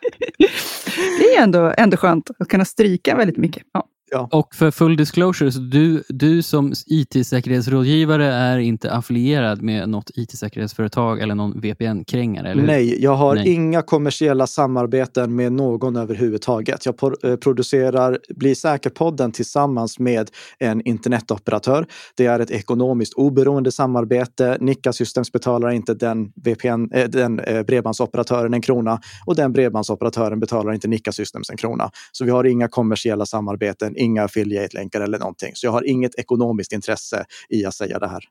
Det 1.18 1.34
är 1.34 1.42
ändå, 1.42 1.74
ändå 1.78 1.96
skönt 1.96 2.30
att 2.38 2.48
kunna 2.48 2.64
stryka 2.64 3.16
väldigt 3.16 3.36
mycket. 3.36 3.62
Ja. 3.72 3.88
Och 4.20 4.54
för 4.54 4.70
full 4.70 4.96
disclosure, 4.96 5.52
så 5.52 5.60
du, 5.60 6.02
du 6.08 6.42
som 6.42 6.72
IT-säkerhetsrådgivare 6.86 8.26
är 8.26 8.58
inte 8.58 8.92
affilierad 8.92 9.62
med 9.62 9.88
något 9.88 10.10
IT-säkerhetsföretag 10.14 11.20
eller 11.20 11.34
någon 11.34 11.60
VPN-krängare? 11.60 12.54
Nej, 12.54 13.02
jag 13.02 13.14
har 13.14 13.34
Nej. 13.34 13.48
inga 13.48 13.82
kommersiella 13.82 14.46
samarbeten 14.46 15.36
med 15.36 15.52
någon 15.52 15.96
överhuvudtaget. 15.96 16.86
Jag 16.86 16.94
eh, 17.24 17.36
producerar 17.36 18.18
Bli 18.28 18.54
säker-podden 18.54 19.32
tillsammans 19.32 19.98
med 19.98 20.30
en 20.58 20.80
internetoperatör. 20.80 21.86
Det 22.16 22.26
är 22.26 22.40
ett 22.40 22.50
ekonomiskt 22.50 23.14
oberoende 23.14 23.72
samarbete. 23.72 24.56
Nikka 24.60 24.92
Systems 24.92 25.32
betalar 25.32 25.70
inte 25.70 25.94
den, 25.94 26.32
VPN, 26.44 26.92
eh, 26.92 27.08
den 27.08 27.40
eh, 27.40 27.62
bredbandsoperatören 27.62 28.54
en 28.54 28.62
krona 28.62 29.00
och 29.26 29.36
den 29.36 29.52
bredbandsoperatören 29.52 30.40
betalar 30.40 30.72
inte 30.72 30.88
Nikka 30.88 31.12
Systems 31.12 31.50
en 31.50 31.56
krona. 31.56 31.90
Så 32.12 32.24
vi 32.24 32.30
har 32.30 32.44
inga 32.44 32.68
kommersiella 32.68 33.26
samarbeten, 33.26 33.96
inga 34.02 34.24
affiliate-länkar 34.24 35.00
eller 35.00 35.18
någonting. 35.18 35.50
Så 35.54 35.66
jag 35.66 35.72
har 35.72 35.88
inget 35.88 36.18
ekonomiskt 36.18 36.72
intresse 36.72 37.24
i 37.48 37.64
att 37.64 37.74
säga 37.74 37.98
det 37.98 38.08
här. 38.08 38.24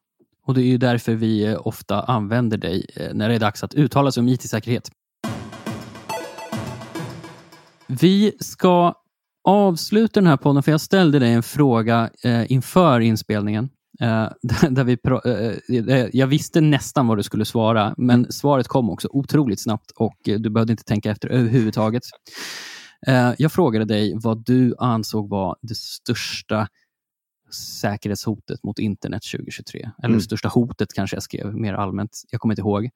Och 0.45 0.53
det 0.53 0.61
är 0.61 0.65
ju 0.65 0.77
därför 0.77 1.15
vi 1.15 1.45
eh, 1.45 1.67
ofta 1.67 2.01
använder 2.01 2.57
dig 2.57 2.85
eh, 2.95 3.13
när 3.13 3.29
det 3.29 3.35
är 3.35 3.39
dags 3.39 3.63
att 3.63 3.73
uttala 3.73 4.11
sig 4.11 4.21
om 4.21 4.27
IT-säkerhet. 4.27 4.91
Vi 7.87 8.37
ska 8.39 8.93
avsluta 9.43 10.19
den 10.19 10.27
här 10.27 10.37
podden, 10.37 10.63
för 10.63 10.71
jag 10.71 10.81
ställde 10.81 11.19
dig 11.19 11.33
en 11.33 11.43
fråga 11.43 12.09
eh, 12.23 12.51
inför 12.51 12.99
inspelningen. 12.99 13.69
Eh, 14.01 14.27
där 14.41 14.69
där 14.69 14.83
vi 14.83 14.97
eh, 15.91 16.09
jag 16.13 16.27
visste 16.27 16.61
nästan 16.61 17.07
vad 17.07 17.17
du 17.17 17.23
skulle 17.23 17.45
svara, 17.45 17.93
men 17.97 18.31
svaret 18.31 18.67
kom 18.67 18.89
också 18.89 19.07
otroligt 19.11 19.61
snabbt 19.61 19.91
och 19.95 20.17
du 20.23 20.49
behövde 20.49 20.73
inte 20.73 20.83
tänka 20.83 21.11
efter 21.11 21.29
överhuvudtaget. 21.29 22.03
Eh, 23.07 23.33
jag 23.37 23.51
frågade 23.51 23.85
dig 23.85 24.13
vad 24.15 24.45
du 24.45 24.75
ansåg 24.79 25.29
var 25.29 25.55
det 25.61 25.77
största 25.77 26.67
säkerhetshotet 27.81 28.63
mot 28.63 28.79
internet 28.79 29.21
2023. 29.31 29.79
Eller 29.79 29.93
Mm. 30.07 30.17
det 30.17 30.23
största 30.23 30.47
hotet 30.49 30.93
kanske 30.93 31.15
jag 31.15 31.23
skrev 31.23 31.55
mer 31.55 31.73
allmänt. 31.73 32.21
Jag 32.31 32.41
kommer 32.41 32.53
inte 32.53 32.61
ihåg. 32.61 32.89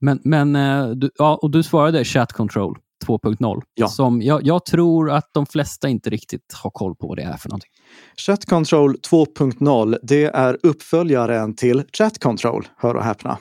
Men, 0.00 0.20
men 0.24 0.56
eh, 0.56 0.90
du, 0.90 1.10
ja, 1.18 1.38
och 1.42 1.50
du 1.50 1.62
svarade 1.62 2.04
chat 2.04 2.32
control 2.32 2.78
2.0. 3.06 3.62
Ja. 3.74 3.88
Som 3.88 4.22
jag, 4.22 4.46
jag 4.46 4.64
tror 4.64 5.10
att 5.10 5.30
de 5.32 5.46
flesta 5.46 5.88
inte 5.88 6.10
riktigt 6.10 6.52
har 6.54 6.70
koll 6.70 6.94
på 6.94 7.06
vad 7.08 7.16
det 7.16 7.22
är 7.22 7.36
för 7.36 7.48
någonting. 7.48 7.70
Chat 8.16 8.44
Control 8.44 8.96
2.0, 8.96 9.98
det 10.02 10.24
är 10.24 10.58
uppföljaren 10.62 11.56
till 11.56 11.82
Chat 11.98 12.18
Control, 12.18 12.68
hör 12.76 12.94
och 12.94 13.04
häpna. 13.04 13.38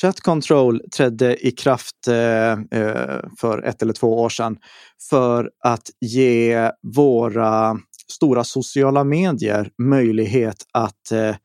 Chat 0.00 0.20
Control 0.20 0.80
trädde 0.96 1.46
i 1.46 1.50
kraft 1.50 2.08
eh, 2.08 2.52
eh, 2.80 3.20
för 3.40 3.62
ett 3.62 3.82
eller 3.82 3.92
två 3.92 4.20
år 4.20 4.28
sedan 4.28 4.56
för 5.10 5.50
att 5.64 5.90
ge 6.00 6.70
våra 6.96 7.76
stora 8.12 8.44
sociala 8.44 9.04
medier 9.04 9.70
möjlighet 9.78 10.56
att 10.72 11.12
eh, 11.12 11.36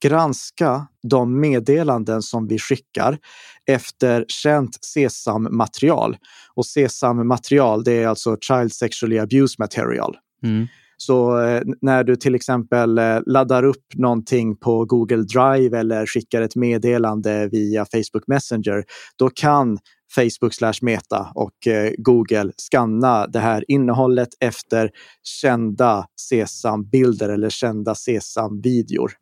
granska 0.00 0.86
de 1.02 1.40
meddelanden 1.40 2.22
som 2.22 2.48
vi 2.48 2.58
skickar 2.58 3.18
efter 3.66 4.24
känt 4.28 4.78
SESAM-material. 4.84 6.16
Och 6.54 6.66
SESAM-material, 6.66 7.84
det 7.84 8.02
är 8.02 8.08
alltså 8.08 8.36
Child 8.40 8.72
Sexually 8.72 9.18
Abuse 9.18 9.56
Material. 9.58 10.16
Mm. 10.42 10.66
Så 10.96 11.40
eh, 11.40 11.62
när 11.80 12.04
du 12.04 12.16
till 12.16 12.34
exempel 12.34 12.98
eh, 12.98 13.18
laddar 13.26 13.62
upp 13.62 13.84
någonting 13.94 14.56
på 14.56 14.84
Google 14.84 15.22
Drive 15.22 15.78
eller 15.78 16.06
skickar 16.06 16.42
ett 16.42 16.56
meddelande 16.56 17.48
via 17.52 17.86
Facebook 17.92 18.26
Messenger, 18.26 18.84
då 19.18 19.30
kan 19.30 19.78
Facebook 20.14 20.54
slash 20.54 20.74
Meta 20.82 21.32
och 21.34 21.66
eh, 21.66 21.92
Google 21.98 22.52
skanna 22.70 23.26
det 23.26 23.38
här 23.38 23.64
innehållet 23.68 24.28
efter 24.40 24.90
kända 25.22 26.06
SESAM-bilder 26.20 27.28
eller 27.28 27.50
kända 27.50 27.94
SESAM-videor. 27.94 29.12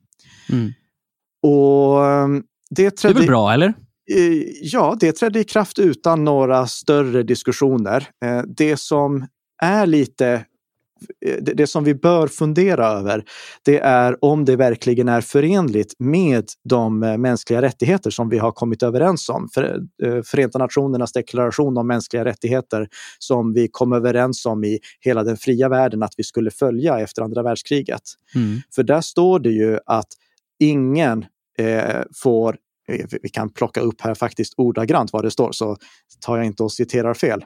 Mm. 0.53 0.73
Och 1.43 2.07
eh, 2.07 2.29
det 2.29 2.43
Det 2.71 2.87
är 2.87 2.91
trädde... 2.91 3.19
väl 3.19 3.27
bra, 3.29 3.53
eller? 3.53 3.75
Ja, 4.63 4.97
det 5.01 5.13
trädde 5.13 5.41
i 5.41 5.45
kraft 5.45 5.79
utan 5.79 6.25
några 6.25 6.67
större 6.67 7.23
diskussioner. 7.23 8.09
Eh, 8.25 8.43
Det 8.47 8.77
som 8.77 9.27
är 9.63 9.87
lite 9.87 10.45
det 11.41 11.63
det 11.63 11.67
som 11.67 11.85
vi 11.85 11.95
bör 11.95 12.27
fundera 12.27 12.87
över, 12.87 13.25
det 13.65 13.79
är 13.79 14.25
om 14.25 14.45
det 14.45 14.57
verkligen 14.57 15.09
är 15.09 15.21
förenligt 15.21 15.95
med 15.99 16.45
de 16.65 17.03
eh, 17.03 17.19
mänskliga 17.19 17.63
rättigheter 17.63 18.11
som 18.11 18.29
vi 18.29 18.39
har 18.39 18.53
kommit 18.53 18.83
överens 18.83 19.29
om. 19.29 19.49
För, 19.55 19.81
eh, 20.03 20.23
Förenta 20.23 20.59
Nationernas 20.59 21.13
deklaration 21.13 21.79
om 21.79 21.87
mänskliga 21.87 22.25
rättigheter 22.25 22.89
som 23.19 23.53
vi 23.53 23.69
kom 23.69 23.93
överens 23.93 24.47
om 24.47 24.65
i 24.65 24.79
hela 25.01 25.25
den 25.25 25.37
fria 25.37 25.69
världen 25.69 26.03
att 26.03 26.15
vi 26.17 26.25
skulle 26.25 26.51
följa 26.51 26.99
efter 26.99 27.23
andra 27.23 27.43
världskriget. 27.43 28.03
Mm. 28.35 28.61
För 28.75 28.83
där 28.83 29.01
står 29.01 29.39
det 29.39 29.51
ju 29.51 29.79
att 29.87 30.09
ingen 30.59 31.25
eh, 31.59 32.01
får, 32.23 32.57
eh, 32.89 33.07
vi 33.23 33.29
kan 33.29 33.51
plocka 33.51 33.81
upp 33.81 34.01
här 34.01 34.15
faktiskt 34.15 34.55
ordagrant 34.57 35.13
vad 35.13 35.25
det 35.25 35.31
står 35.31 35.53
så 35.53 35.77
tar 36.21 36.37
jag 36.37 36.47
inte 36.47 36.63
och 36.63 36.73
citerar 36.73 37.15
fel. 37.15 37.45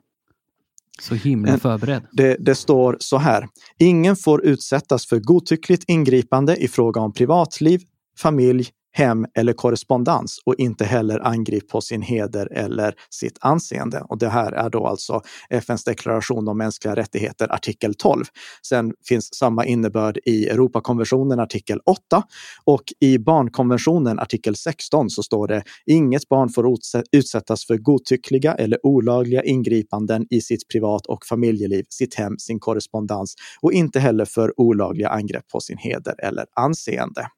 Så 1.01 1.15
himla 1.15 1.59
förberedd. 1.59 2.03
Det, 2.13 2.37
det 2.41 2.55
står 2.55 2.97
så 3.01 3.19
här. 3.19 3.49
Ingen 3.79 4.17
får 4.17 4.45
utsättas 4.45 5.07
för 5.07 5.19
godtyckligt 5.19 5.85
ingripande 5.87 6.57
i 6.57 6.69
fråga 6.69 7.01
om 7.01 7.13
privatliv, 7.13 7.81
familj, 8.19 8.69
hem 8.97 9.27
eller 9.35 9.53
korrespondens 9.53 10.39
och 10.47 10.55
inte 10.59 10.85
heller 10.85 11.27
angrip 11.27 11.69
på 11.69 11.81
sin 11.81 12.03
heder 12.03 12.53
eller 12.53 12.95
sitt 13.11 13.39
anseende. 13.41 14.01
Och 14.09 14.19
det 14.19 14.29
här 14.29 14.53
är 14.53 14.71
då 14.71 14.87
alltså 14.87 15.21
FNs 15.51 15.85
deklaration 15.85 16.49
om 16.49 16.59
mänskliga 16.59 16.97
rättigheter, 16.97 17.53
artikel 17.53 17.95
12. 17.95 18.25
Sen 18.69 18.93
finns 19.09 19.35
samma 19.35 19.65
innebörd 19.65 20.19
i 20.25 20.49
Europakonventionen, 20.49 21.41
artikel 21.41 21.81
8 21.87 22.23
och 22.65 22.83
i 23.01 23.19
barnkonventionen, 23.19 24.19
artikel 24.19 24.57
16, 24.57 25.11
så 25.11 25.23
står 25.23 25.49
det 25.49 25.63
inget 25.87 26.29
barn 26.29 26.49
får 26.49 26.67
utsättas 27.13 27.67
för 27.67 27.77
godtyckliga 27.77 28.55
eller 28.55 28.87
olagliga 28.87 29.43
ingripanden 29.43 30.27
i 30.31 30.41
sitt 30.41 30.69
privat 30.69 31.07
och 31.07 31.27
familjeliv, 31.27 31.85
sitt 31.89 32.15
hem, 32.15 32.39
sin 32.39 32.61
korrespondens 32.61 33.35
och 33.61 33.73
inte 33.73 34.01
heller 34.01 34.25
för 34.25 34.61
olagliga 34.61 35.09
angrepp 35.09 35.49
på 35.49 35.61
sin 35.61 35.79
heder 35.79 36.15
eller 36.19 36.47
anseende. 36.55 37.29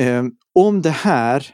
Eh, 0.00 0.24
om 0.54 0.82
det 0.82 0.90
här 0.90 1.46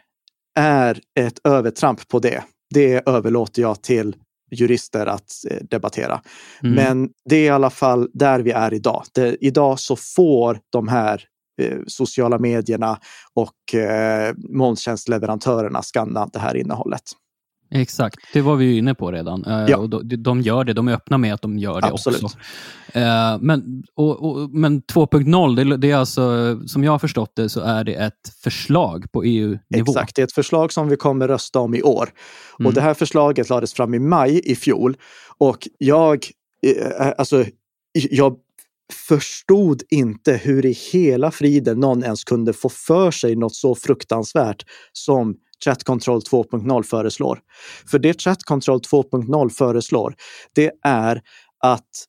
är 0.59 1.01
ett 1.20 1.41
övertramp 1.45 2.09
på 2.09 2.18
det, 2.18 2.45
det 2.74 3.09
överlåter 3.09 3.62
jag 3.62 3.82
till 3.82 4.16
jurister 4.51 5.07
att 5.07 5.30
eh, 5.51 5.57
debattera. 5.70 6.22
Mm. 6.62 6.74
Men 6.74 7.11
det 7.24 7.36
är 7.36 7.45
i 7.45 7.49
alla 7.49 7.70
fall 7.70 8.11
där 8.12 8.41
vi 8.41 8.51
är 8.51 8.74
idag. 8.74 9.05
Det, 9.12 9.36
idag 9.41 9.80
så 9.80 9.97
får 9.97 10.59
de 10.70 10.88
här 10.88 11.24
eh, 11.62 11.78
sociala 11.86 12.38
medierna 12.38 12.99
och 13.34 13.74
eh, 13.74 14.34
molntjänstleverantörerna 14.49 15.82
skanna 15.82 16.26
det 16.32 16.38
här 16.38 16.57
innehållet. 16.57 17.03
Exakt, 17.70 18.20
det 18.32 18.40
var 18.40 18.56
vi 18.56 18.64
ju 18.64 18.78
inne 18.78 18.94
på 18.94 19.12
redan. 19.12 19.44
Eh, 19.44 19.64
ja. 19.68 19.76
Och 19.76 20.06
de 20.06 20.40
gör 20.40 20.64
det, 20.64 20.72
de 20.72 20.88
är 20.88 20.92
öppna 20.92 21.18
med 21.18 21.34
att 21.34 21.42
de 21.42 21.58
gör 21.58 21.80
det 21.80 21.86
Absolut. 21.86 22.22
också. 22.22 22.38
Eh, 22.92 23.38
men, 23.40 23.82
och, 23.94 24.30
och, 24.30 24.50
men 24.50 24.82
2.0, 24.82 25.56
det, 25.56 25.76
det, 25.76 25.90
är 25.90 25.96
alltså, 25.96 26.58
som 26.66 26.84
jag 26.84 26.92
har 26.92 26.98
förstått 26.98 27.32
det, 27.36 27.48
så 27.48 27.60
är 27.60 27.84
det 27.84 27.94
ett 27.94 28.34
förslag 28.42 29.12
på 29.12 29.24
EU-nivå. 29.24 29.92
Exakt, 29.92 30.16
det 30.16 30.22
är 30.22 30.26
ett 30.26 30.32
förslag 30.32 30.72
som 30.72 30.88
vi 30.88 30.96
kommer 30.96 31.28
rösta 31.28 31.58
om 31.58 31.74
i 31.74 31.82
år. 31.82 32.10
Mm. 32.58 32.66
Och 32.66 32.74
det 32.74 32.80
här 32.80 32.94
förslaget 32.94 33.48
lades 33.48 33.74
fram 33.74 33.94
i 33.94 33.98
maj 33.98 34.40
i 34.44 34.54
fjol. 34.54 34.96
Och 35.38 35.68
jag, 35.78 36.26
eh, 36.66 37.12
alltså, 37.18 37.44
jag 37.92 38.36
förstod 39.08 39.82
inte 39.90 40.32
hur 40.32 40.66
i 40.66 40.72
hela 40.92 41.30
friden 41.30 41.80
någon 41.80 42.04
ens 42.04 42.24
kunde 42.24 42.52
få 42.52 42.68
för 42.68 43.10
sig 43.10 43.36
något 43.36 43.54
så 43.54 43.74
fruktansvärt 43.74 44.64
som 44.92 45.36
Chat 45.64 45.84
Control 45.84 46.20
2.0 46.20 46.82
föreslår. 46.82 47.40
För 47.90 47.98
det 47.98 48.22
Chat 48.22 48.42
Control 48.42 48.78
2.0 48.78 49.48
föreslår, 49.48 50.14
det 50.54 50.70
är 50.84 51.22
att 51.64 52.06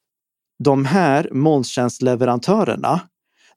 de 0.64 0.86
här 0.86 1.30
molntjänstleverantörerna, 1.32 3.02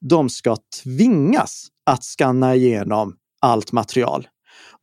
de 0.01 0.29
ska 0.29 0.57
tvingas 0.83 1.67
att 1.85 2.03
skanna 2.03 2.55
igenom 2.55 3.15
allt 3.41 3.71
material. 3.71 4.27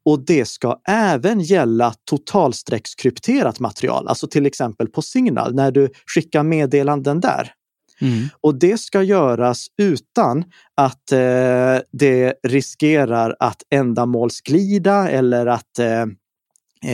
Och 0.04 0.24
det 0.24 0.44
ska 0.44 0.80
även 0.88 1.40
gälla 1.40 1.94
totalstreckskrypterat 2.10 3.60
material, 3.60 4.08
alltså 4.08 4.26
till 4.26 4.46
exempel 4.46 4.88
på 4.88 5.02
Signal 5.02 5.54
när 5.54 5.70
du 5.70 5.88
skickar 6.06 6.42
meddelanden 6.42 7.20
där. 7.20 7.52
Mm. 8.00 8.28
Och 8.40 8.54
det 8.54 8.80
ska 8.80 9.02
göras 9.02 9.66
utan 9.78 10.44
att 10.76 11.12
eh, 11.12 11.78
det 11.92 12.34
riskerar 12.42 13.36
att 13.40 13.62
ändamålsglida 13.70 15.08
eller 15.08 15.46
att 15.46 15.78
eh, 15.78 16.02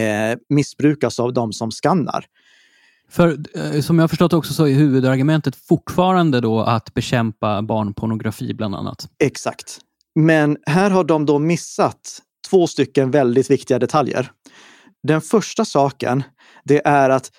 eh, 0.03 0.39
missbrukas 0.49 1.21
av 1.21 1.33
de 1.33 1.53
som 1.53 1.71
skannar. 1.71 2.25
För 3.11 3.39
eh, 3.55 3.81
som 3.81 3.99
jag 3.99 4.11
förstått 4.11 4.33
också 4.33 4.55
så 4.55 4.67
är 4.67 4.75
huvudargumentet 4.75 5.57
fortfarande 5.57 6.41
då 6.41 6.61
att 6.61 6.95
bekämpa 6.95 7.63
barnpornografi 7.63 8.55
bland 8.55 8.75
annat. 8.75 9.09
Exakt. 9.19 9.81
Men 10.15 10.57
här 10.67 10.91
har 10.91 11.05
de 11.05 11.27
då 11.27 11.39
missat 11.39 12.23
två 12.51 12.67
stycken 12.67 13.11
väldigt 13.11 13.51
viktiga 13.51 13.79
detaljer. 13.79 14.31
Den 15.03 15.21
första 15.21 15.65
saken, 15.65 16.23
det 16.65 16.87
är 16.87 17.11
att 17.11 17.31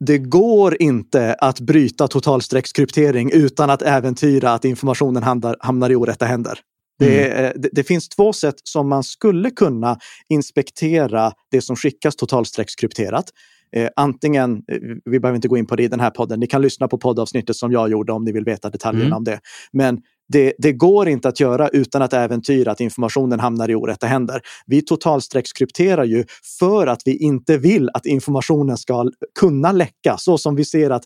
det 0.00 0.18
går 0.18 0.82
inte 0.82 1.34
att 1.34 1.60
bryta 1.60 2.08
totalstreckskryptering 2.08 3.30
utan 3.32 3.70
att 3.70 3.82
äventyra 3.82 4.52
att 4.52 4.64
informationen 4.64 5.22
hamnar, 5.22 5.56
hamnar 5.60 5.90
i 5.90 5.96
orätta 5.96 6.26
händer. 6.26 6.60
Det, 6.98 7.30
mm. 7.30 7.52
det, 7.56 7.68
det, 7.72 7.84
finns 7.84 8.08
två 8.08 8.32
sätt 8.32 8.54
som 8.64 8.88
man 8.88 9.04
skulle 9.04 9.50
kunna 9.50 9.98
inspektera 10.28 11.32
det 11.50 11.60
som 11.60 11.76
skickas 11.76 12.16
totalstreckskrypterat. 12.16 13.24
Eh, 13.72 13.88
antingen, 13.96 14.52
eh, 14.56 14.78
vi 15.04 15.20
behöver 15.20 15.36
inte 15.36 15.48
gå 15.48 15.56
in 15.56 15.66
på 15.66 15.76
det 15.76 15.82
i 15.82 15.88
den 15.88 16.00
här 16.00 16.10
podden, 16.10 16.40
ni 16.40 16.46
kan 16.46 16.62
lyssna 16.62 16.88
på 16.88 16.98
poddavsnittet 16.98 17.56
som 17.56 17.72
jag 17.72 17.90
gjorde 17.90 18.12
om 18.12 18.24
ni 18.24 18.32
vill 18.32 18.44
veta 18.44 18.70
detaljerna 18.70 19.06
mm. 19.06 19.16
om 19.16 19.24
det. 19.24 19.40
Men 19.72 19.98
det, 20.28 20.52
det, 20.58 20.72
går 20.72 21.08
inte 21.08 21.28
att 21.28 21.40
göra 21.40 21.68
utan 21.68 22.02
att 22.02 22.12
äventyra 22.12 22.72
att 22.72 22.80
informationen 22.80 23.40
hamnar 23.40 23.70
i 23.70 23.74
orätta 23.74 24.06
händer. 24.06 24.40
Vi 24.66 24.82
totalstreckskrypterar 24.82 26.04
ju 26.04 26.24
för 26.58 26.86
att 26.86 27.02
vi 27.04 27.16
inte 27.16 27.58
vill 27.58 27.90
att 27.94 28.06
informationen 28.06 28.76
ska 28.76 29.10
kunna 29.40 29.72
läcka, 29.72 30.16
så 30.18 30.38
som 30.38 30.56
vi 30.56 30.64
ser 30.64 30.90
att, 30.90 31.04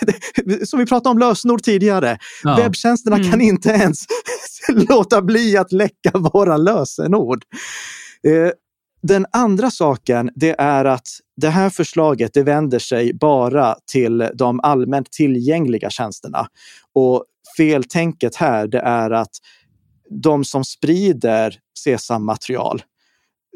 som 0.64 0.78
vi 0.78 0.86
pratade 0.86 1.10
om 1.10 1.18
lösenord 1.18 1.62
tidigare. 1.62 2.18
Ja. 2.42 2.56
Webbtjänsterna 2.56 3.16
mm. 3.16 3.30
kan 3.30 3.40
inte 3.40 3.68
ens 3.68 3.98
låta 4.88 5.22
bli 5.22 5.56
att 5.56 5.72
läcka 5.72 6.10
våra 6.14 6.56
lösenord. 6.56 7.44
Eh, 8.26 8.50
den 9.02 9.26
andra 9.32 9.70
saken, 9.70 10.30
det 10.34 10.60
är 10.60 10.84
att 10.84 11.08
det 11.36 11.48
här 11.48 11.70
förslaget 11.70 12.30
det 12.34 12.42
vänder 12.42 12.78
sig 12.78 13.14
bara 13.14 13.76
till 13.92 14.28
de 14.34 14.60
allmänt 14.60 15.10
tillgängliga 15.10 15.90
tjänsterna. 15.90 16.46
Och 16.94 17.24
feltänket 17.56 18.36
här, 18.36 18.66
det 18.66 18.80
är 18.80 19.10
att 19.10 19.32
de 20.22 20.44
som 20.44 20.64
sprider 20.64 21.54
CSAM-material, 21.84 22.82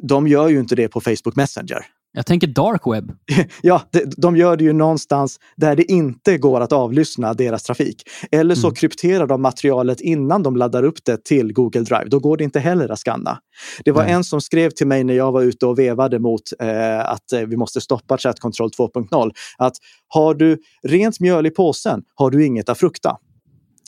de 0.03 0.29
gör 0.29 0.49
ju 0.49 0.61
inte 0.61 0.75
det 0.75 0.89
på 0.89 1.01
Facebook 1.01 1.37
Messenger. 1.37 1.87
Jag 2.17 2.27
tänker 2.27 2.47
dark 2.47 2.83
web. 2.87 3.13
ja, 3.63 3.83
de 4.17 4.37
gör 4.37 4.57
det 4.57 4.65
ju 4.65 4.73
någonstans 4.73 5.41
där 5.57 5.77
det 5.77 5.93
inte 5.93 6.39
går 6.39 6.61
att 6.61 6.73
avlyssna 6.73 7.35
deras 7.35 7.63
trafik. 7.63 8.03
Eller 8.31 8.55
så 8.55 8.67
mm. 8.67 8.75
krypterar 8.75 9.27
de 9.27 9.43
materialet 9.43 10.01
innan 10.01 10.43
de 10.43 10.57
laddar 10.57 10.83
upp 10.83 11.05
det 11.05 11.25
till 11.25 11.53
Google 11.53 11.81
Drive. 11.81 12.05
Då 12.07 12.19
går 12.19 12.37
det 12.37 12.45
inte 12.45 12.61
heller 12.61 12.89
att 12.89 12.99
skanna. 12.99 13.39
Det 13.85 13.93
var 13.93 14.03
mm. 14.03 14.15
en 14.15 14.25
som 14.25 14.41
skrev 14.41 14.71
till 14.71 14.87
mig 14.87 15.05
när 15.05 15.15
jag 15.15 15.33
var 15.33 15.43
ute 15.43 15.67
och 15.67 15.79
vevade 15.79 16.19
mot 16.19 16.43
eh, 16.61 17.11
att 17.11 17.33
eh, 17.33 17.41
vi 17.41 17.57
måste 17.57 17.81
stoppa 17.81 18.19
Chat 18.19 18.41
Control 18.41 18.71
2.0 18.71 19.31
att 19.59 19.77
har 20.09 20.35
du 20.35 20.59
rent 20.83 21.21
mjöl 21.21 21.47
i 21.47 21.51
påsen 21.51 22.03
har 22.15 22.31
du 22.31 22.47
inget 22.47 22.69
att 22.69 22.79
frukta. 22.79 23.17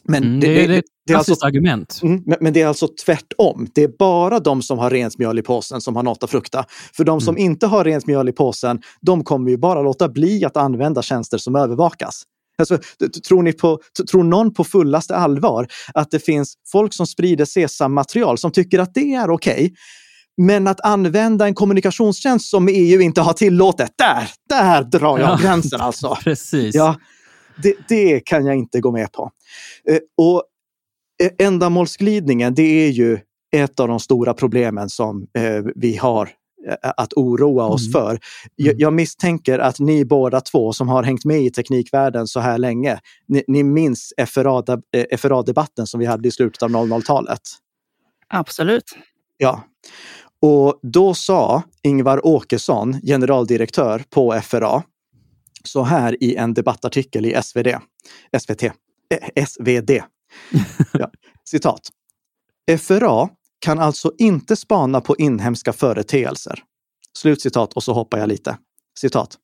Men 0.09 0.24
mm, 0.24 0.40
det, 0.40 0.54
det, 0.54 0.66
det, 0.66 0.82
det 1.07 1.12
är 1.12 1.16
alltså, 1.16 1.46
argument. 1.46 2.00
Mm, 2.02 2.22
men, 2.26 2.38
men, 2.40 2.52
det 2.52 2.62
är 2.62 2.66
alltså 2.66 2.88
tvärtom. 3.04 3.66
Det 3.74 3.82
är 3.82 3.90
bara 3.98 4.38
de 4.38 4.62
som 4.62 4.78
har 4.78 4.90
rent 4.90 5.18
mjöl 5.18 5.38
i 5.38 5.42
påsen 5.42 5.80
som 5.80 5.96
har 5.96 6.02
något 6.02 6.22
att 6.22 6.30
frukta. 6.30 6.64
För 6.96 7.04
de 7.04 7.20
som 7.20 7.36
mm. 7.36 7.50
inte 7.50 7.66
har 7.66 7.84
rent 7.84 8.07
mjöl 8.07 8.28
i 8.28 8.32
påsen, 8.32 8.80
de 9.00 9.24
kommer 9.24 9.50
ju 9.50 9.57
bara 9.57 9.82
låta 9.82 10.09
bli 10.09 10.44
att 10.44 10.57
använda 10.57 11.02
tjänster 11.02 11.38
som 11.38 11.57
övervakas. 11.57 12.22
Alltså, 12.59 12.78
tror, 13.28 13.42
ni 13.42 13.52
på, 13.52 13.78
tror 14.11 14.24
någon 14.24 14.54
på 14.54 14.64
fullaste 14.64 15.16
allvar 15.16 15.66
att 15.94 16.11
det 16.11 16.18
finns 16.18 16.54
folk 16.72 16.94
som 16.94 17.07
sprider 17.07 17.44
SESAM-material 17.44 18.38
som 18.38 18.52
tycker 18.52 18.78
att 18.78 18.94
det 18.94 19.14
är 19.14 19.30
okej? 19.30 19.54
Okay, 19.54 19.70
men 20.36 20.66
att 20.66 20.80
använda 20.80 21.46
en 21.46 21.54
kommunikationstjänst 21.54 22.50
som 22.50 22.68
EU 22.68 23.00
inte 23.00 23.20
har 23.20 23.32
tillåtet, 23.32 23.90
där, 23.98 24.30
där 24.48 24.82
drar 24.82 25.18
jag 25.18 25.30
ja, 25.30 25.38
gränsen 25.42 25.80
alltså. 25.80 26.18
Precis. 26.24 26.74
Ja, 26.74 26.96
det, 27.62 27.74
det, 27.88 28.20
kan 28.20 28.46
jag 28.46 28.57
inte 28.57 28.80
gå 28.80 28.92
med 28.92 29.12
på. 29.12 29.30
Eh, 29.88 29.98
och 30.16 30.42
eh, 31.22 31.46
ändamålsglidningen, 31.46 32.54
det 32.54 32.86
är 32.86 32.90
ju 32.90 33.18
ett 33.57 33.80
av 33.80 33.88
de 33.88 34.00
stora 34.00 34.34
problemen 34.34 34.88
som 34.88 35.26
eh, 35.38 35.64
vi 35.74 35.96
har 35.96 36.30
att 36.80 37.12
oroa 37.12 37.64
oss 37.64 37.86
mm. 37.86 37.92
för. 37.92 38.18
Jag, 38.57 38.68
mm. 38.68 38.80
jag, 38.80 38.92
misstänker 38.92 39.59
att 39.59 39.78
ni 39.78 40.04
båda 40.04 40.40
två 40.40 40.72
som 40.72 40.88
har 40.88 41.02
hängt 41.02 41.24
med 41.24 41.42
i 41.42 41.50
teknikvärlden 41.50 42.26
så 42.26 42.40
här 42.40 42.59
länge, 42.59 43.00
ni, 43.28 43.44
ni 43.46 43.62
minns 43.62 44.12
FRA-debatten 45.18 45.86
som 45.86 46.00
vi 46.00 46.07
hade 46.07 46.28
i 46.28 46.30
slutet 46.30 46.62
av 46.62 46.70
00-talet. 46.70 47.40
Absolut. 48.28 48.96
Ja. 49.36 49.64
Och 50.40 50.78
då 50.82 51.14
sa 51.14 51.62
Ingvar 51.82 52.26
Åkesson, 52.26 53.00
generaldirektör 53.00 54.02
på 54.11 54.40
FRA, 54.42 54.82
så 55.66 55.82
här 55.82 56.24
i 56.24 56.36
en 56.36 56.54
debattartikel 56.54 57.26
i 57.26 57.42
SvD, 57.42 57.68
SVT, 58.38 58.62
eh, 58.62 59.44
SvD. 59.46 59.90
Ja, 60.92 61.10
citat. 61.44 61.80
FRA 62.80 63.28
kan 63.58 63.78
alltså 63.78 64.12
inte 64.18 64.56
spana 64.56 65.00
på 65.00 65.16
inhemska 65.16 65.72
företeelser. 65.72 66.62
Slutcitat 67.18 67.72
och 67.72 67.82
så 67.82 67.92
hoppar 67.92 68.18
jag 68.18 68.28
lite. 68.28 68.58
Citat. 68.98 69.38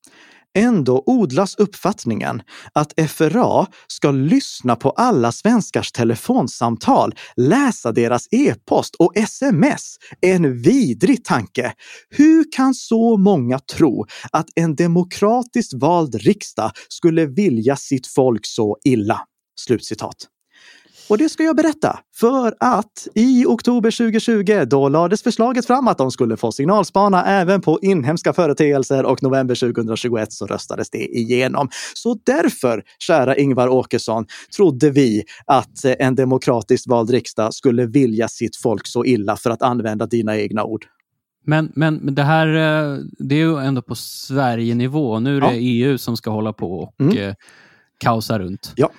Ändå 0.55 1.03
odlas 1.07 1.55
uppfattningen 1.55 2.43
att 2.73 3.11
FRA 3.11 3.67
ska 3.87 4.11
lyssna 4.11 4.77
på 4.77 4.91
alla 4.91 5.33
svenskars 5.33 5.93
telefonsamtal, 5.93 7.15
läsa 7.37 7.93
deras 7.93 8.29
e-post 8.31 8.95
och 8.95 9.17
sms. 9.17 9.97
En 10.21 10.63
vidrig 10.63 11.25
tanke. 11.25 11.73
Hur 12.11 12.53
kan 12.53 12.75
så 12.75 13.17
många 13.17 13.59
tro 13.59 14.07
att 14.33 14.49
en 14.55 14.77
demokratiskt 14.77 15.73
vald 15.75 16.15
riksdag 16.15 16.71
skulle 16.89 17.27
vilja 17.27 17.77
sitt 17.77 18.07
folk 18.07 18.47
så 18.47 18.77
illa? 18.85 19.21
Slutcitat. 19.61 20.29
Och 21.13 21.19
det 21.19 21.29
ska 21.29 21.43
jag 21.43 21.57
berätta. 21.57 21.99
För 22.15 22.55
att 22.61 23.09
i 23.15 23.45
oktober 23.47 23.91
2020, 23.91 24.65
då 24.67 24.89
lades 24.89 25.23
förslaget 25.23 25.67
fram 25.67 25.89
att 25.89 25.99
de 25.99 26.11
skulle 26.11 26.37
få 26.37 26.53
signalspana 26.53 27.25
även 27.25 27.61
på 27.61 27.79
inhemska 27.83 28.33
företeelser 28.33 29.05
och 29.05 29.23
november 29.23 29.55
2021 29.55 30.33
så 30.33 30.47
röstades 30.47 30.91
det 30.91 30.99
igenom. 30.99 31.69
Så 31.95 32.19
därför, 32.27 32.83
kära 32.99 33.37
Ingvar 33.37 33.69
Åkesson, 33.69 34.27
trodde 34.57 34.91
vi 34.91 35.23
att 35.47 35.85
en 35.85 36.15
demokratiskt 36.15 36.87
vald 36.87 37.11
riksdag 37.11 37.55
skulle 37.55 37.87
vilja 37.87 38.29
sitt 38.29 38.57
folk 38.57 38.87
så 38.87 39.05
illa 39.05 39.37
för 39.37 39.51
att 39.51 39.63
använda 39.63 40.07
dina 40.07 40.37
egna 40.37 40.65
ord. 40.65 40.85
Men, 41.47 41.73
men 41.75 42.15
det 42.15 42.23
här 42.23 42.47
eh, 42.47 42.99
det 43.19 43.35
är 43.35 43.39
ju 43.39 43.59
ändå 43.59 43.83
på 43.83 43.95
Sverige-nivå. 43.95 45.21
Nu 45.21 45.37
är 45.37 45.41
det 45.41 45.47
ja. 45.47 45.53
EU 45.55 45.99
som 45.99 46.17
ska 46.17 46.31
hålla 46.31 46.53
på 46.53 46.79
och 46.79 47.01
mm. 47.01 47.19
Eh, 47.19 47.35
kaosa 47.99 48.39
runt. 48.39 48.73
Ja. 48.77 48.91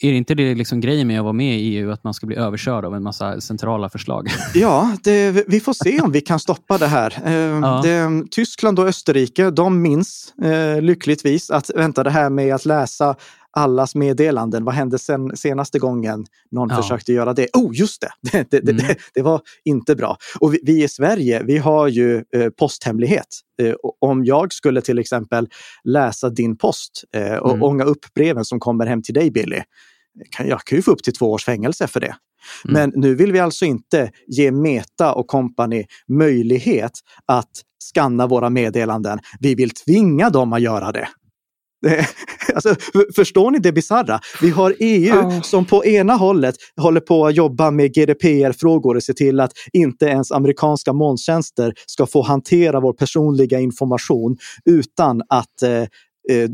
Är 0.00 0.10
det 0.10 0.16
inte 0.16 0.34
det 0.34 0.54
liksom 0.54 0.80
grejen 0.80 1.06
med 1.06 1.18
att 1.18 1.24
vara 1.24 1.32
med 1.32 1.58
i 1.58 1.76
EU, 1.76 1.90
att 1.90 2.04
man 2.04 2.14
ska 2.14 2.26
bli 2.26 2.36
överkörd 2.36 2.84
av 2.84 2.94
en 2.94 3.02
massa 3.02 3.40
centrala 3.40 3.88
förslag? 3.88 4.28
Ja, 4.54 4.96
det, 5.02 5.44
vi 5.48 5.60
får 5.60 5.72
se 5.72 6.00
om 6.00 6.12
vi 6.12 6.20
kan 6.20 6.40
stoppa 6.40 6.78
det 6.78 6.86
här. 6.86 7.22
Eh, 7.24 7.32
ja. 7.32 7.80
det, 7.84 8.24
Tyskland 8.30 8.78
och 8.78 8.86
Österrike, 8.86 9.50
de 9.50 9.82
minns 9.82 10.34
eh, 10.42 10.82
lyckligtvis 10.82 11.50
att 11.50 11.70
vänta 11.76 12.02
det 12.04 12.10
här 12.10 12.30
med 12.30 12.54
att 12.54 12.64
läsa 12.64 13.16
allas 13.52 13.94
meddelanden. 13.94 14.64
Vad 14.64 14.74
hände 14.74 14.98
sen, 14.98 15.36
senaste 15.36 15.78
gången 15.78 16.24
någon 16.50 16.68
ja. 16.68 16.76
försökte 16.76 17.12
göra 17.12 17.34
det? 17.34 17.48
Oh, 17.52 17.70
just 17.74 18.00
det! 18.00 18.10
Det, 18.50 18.50
det, 18.50 18.70
mm. 18.70 18.76
det, 18.76 18.96
det 19.14 19.22
var 19.22 19.40
inte 19.64 19.96
bra. 19.96 20.16
Och 20.40 20.54
vi, 20.54 20.60
vi, 20.62 20.84
i 20.84 20.88
Sverige, 20.88 21.42
vi 21.42 21.58
har 21.58 21.88
ju 21.88 22.24
eh, 22.34 22.48
posthemlighet. 22.58 23.26
Eh, 23.62 23.74
om 24.00 24.24
jag 24.24 24.52
skulle 24.52 24.80
till 24.80 24.98
exempel 24.98 25.48
läsa 25.84 26.30
din 26.30 26.56
post 26.56 27.04
eh, 27.14 27.36
och 27.36 27.50
mm. 27.50 27.62
ånga 27.62 27.84
upp 27.84 28.14
breven 28.14 28.44
som 28.44 28.60
kommer 28.60 28.86
hem 28.86 29.02
till 29.02 29.14
dig, 29.14 29.30
Billy, 29.30 29.60
kan, 30.30 30.48
jag 30.48 30.60
kan 30.64 30.76
ju 30.76 30.82
få 30.82 30.90
upp 30.90 31.02
till 31.02 31.12
två 31.12 31.32
års 31.32 31.44
fängelse 31.44 31.86
för 31.86 32.00
det. 32.00 32.14
Mm. 32.64 32.74
Men 32.74 33.00
nu 33.02 33.14
vill 33.14 33.32
vi 33.32 33.40
alltså 33.40 33.64
inte 33.64 34.10
ge 34.26 34.50
Meta 34.50 35.14
och 35.14 35.26
kompani 35.26 35.86
möjlighet 36.08 36.92
att 37.26 37.50
skanna 37.90 38.26
våra 38.26 38.50
meddelanden. 38.50 39.18
Vi 39.40 39.54
vill 39.54 39.70
tvinga 39.70 40.30
dem 40.30 40.52
att 40.52 40.62
göra 40.62 40.92
det. 40.92 41.08
Alltså, 42.54 42.74
förstår 43.16 43.50
ni 43.50 43.58
det 43.58 43.72
bisarra? 43.72 44.20
Vi 44.40 44.50
har 44.50 44.74
EU 44.78 45.12
oh. 45.12 45.40
som 45.40 45.64
på 45.64 45.84
ena 45.84 46.14
hållet 46.14 46.54
håller 46.76 47.00
på 47.00 47.26
att 47.26 47.36
jobba 47.36 47.70
med 47.70 47.94
GDPR-frågor 47.94 48.96
och 48.96 49.02
se 49.02 49.14
till 49.14 49.40
att 49.40 49.52
inte 49.72 50.06
ens 50.06 50.32
amerikanska 50.32 50.92
molntjänster 50.92 51.72
ska 51.86 52.06
få 52.06 52.22
hantera 52.22 52.80
vår 52.80 52.92
personliga 52.92 53.60
information 53.60 54.36
utan 54.64 55.22
att 55.28 55.62
eh, 55.62 55.70
Eh, 55.70 55.86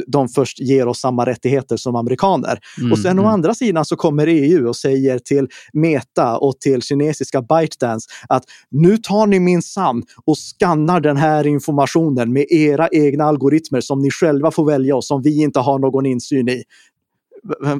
de 0.06 0.28
först 0.28 0.60
ger 0.60 0.88
oss 0.88 1.00
samma 1.00 1.26
rättigheter 1.26 1.76
som 1.76 1.96
amerikaner. 1.96 2.58
Mm, 2.78 2.92
och 2.92 2.98
sen 2.98 3.12
mm. 3.12 3.24
å 3.24 3.28
andra 3.28 3.54
sidan 3.54 3.84
så 3.84 3.96
kommer 3.96 4.26
EU 4.26 4.68
och 4.68 4.76
säger 4.76 5.18
till 5.18 5.48
Meta 5.72 6.38
och 6.38 6.60
till 6.60 6.82
kinesiska 6.82 7.42
ByteDance 7.42 8.08
att 8.28 8.44
nu 8.70 8.96
tar 8.96 9.26
ni 9.26 9.40
min 9.40 9.62
sam 9.62 10.02
och 10.24 10.36
skannar 10.38 11.00
den 11.00 11.16
här 11.16 11.46
informationen 11.46 12.32
med 12.32 12.46
era 12.50 12.88
egna 12.92 13.24
algoritmer 13.24 13.80
som 13.80 14.00
ni 14.02 14.10
själva 14.10 14.50
får 14.50 14.66
välja 14.66 14.96
och 14.96 15.04
som 15.04 15.22
vi 15.22 15.42
inte 15.42 15.60
har 15.60 15.78
någon 15.78 16.06
insyn 16.06 16.48
i 16.48 16.62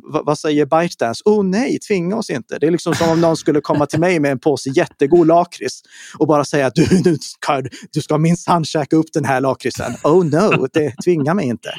vad 0.02 0.38
säger 0.38 0.66
ByteDance? 0.66 1.22
Oh 1.24 1.44
nej, 1.44 1.78
tvinga 1.78 2.16
oss 2.16 2.30
inte. 2.30 2.58
Det 2.58 2.66
är 2.66 2.70
liksom 2.70 2.94
som 2.94 3.10
om 3.10 3.20
någon 3.20 3.36
skulle 3.36 3.60
komma 3.60 3.86
till 3.86 4.00
mig 4.00 4.20
med 4.20 4.32
en 4.32 4.38
påse 4.38 4.70
jättegod 4.70 5.26
lakrits 5.26 5.82
och 6.18 6.26
bara 6.26 6.44
säga 6.44 6.66
att 6.66 6.74
du, 6.74 6.86
du 7.02 7.18
ska, 7.20 7.62
du 7.92 8.00
ska 8.00 8.18
minsann 8.18 8.64
käka 8.64 8.96
upp 8.96 9.12
den 9.12 9.24
här 9.24 9.40
lakritsen. 9.40 9.92
Oh 10.04 10.24
no, 10.24 10.66
det 10.72 10.94
tvingar 11.04 11.34
mig 11.34 11.46
inte. 11.46 11.70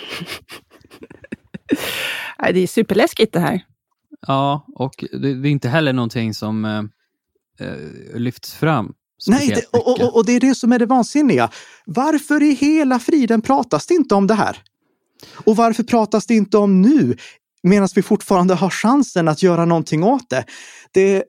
Det 2.53 2.59
är 2.59 2.67
superläskigt 2.67 3.33
det 3.33 3.39
här. 3.39 3.65
Ja, 4.27 4.65
och 4.75 5.05
det, 5.11 5.29
är 5.29 5.45
inte 5.45 5.69
heller 5.69 5.93
någonting 5.93 6.33
som 6.33 6.65
eh, 6.65 6.79
eh 7.67 7.75
lyfts 8.15 8.53
fram. 8.53 8.93
Nej, 9.27 9.47
det, 9.47 9.79
och, 9.79 9.87
och, 9.87 10.15
och, 10.15 10.25
det 10.25 10.31
är 10.31 10.39
det 10.39 10.55
som 10.55 10.71
är 10.71 10.79
det 10.79 10.85
vansinniga. 10.85 11.49
Varför 11.85 12.43
i 12.43 12.53
hela 12.53 12.99
friden 12.99 13.41
pratas 13.41 13.87
det 13.87 13.93
inte 13.93 14.15
om 14.15 14.27
det 14.27 14.33
här? 14.33 14.57
Och 15.33 15.55
varför 15.55 15.83
pratas 15.83 16.25
det 16.25 16.35
inte 16.35 16.57
om 16.57 16.81
nu 16.81 17.17
medan 17.63 17.89
vi 17.95 18.01
fortfarande 18.01 18.53
har 18.53 18.69
chansen 18.69 19.27
att 19.27 19.43
göra 19.43 19.65
någonting 19.65 20.03
åt 20.03 20.29
det. 20.29 20.45
det. 20.93 21.23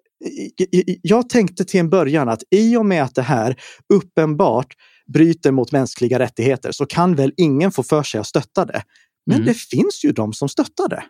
Jag 1.02 1.28
tänkte 1.28 1.64
till 1.64 1.80
en 1.80 1.90
början 1.90 2.28
att 2.28 2.42
i 2.50 2.76
och 2.76 2.86
med 2.86 3.02
att 3.02 3.14
det 3.14 3.22
här 3.22 3.56
uppenbart 3.94 4.74
bryter 5.12 5.50
mot 5.50 5.72
mänskliga 5.72 6.18
rättigheter 6.18 6.72
så 6.72 6.86
kan 6.86 7.14
väl 7.14 7.32
ingen 7.36 7.72
få 7.72 7.82
för 7.82 8.02
sig 8.02 8.20
att 8.20 8.26
stötta 8.26 8.64
det. 8.64 8.82
Men 9.26 9.36
mm. 9.36 9.46
det 9.46 9.54
finns 9.54 10.04
ju 10.04 10.12
de 10.12 10.32
som 10.32 10.48
stöttar 10.48 10.88
det. 10.88 11.02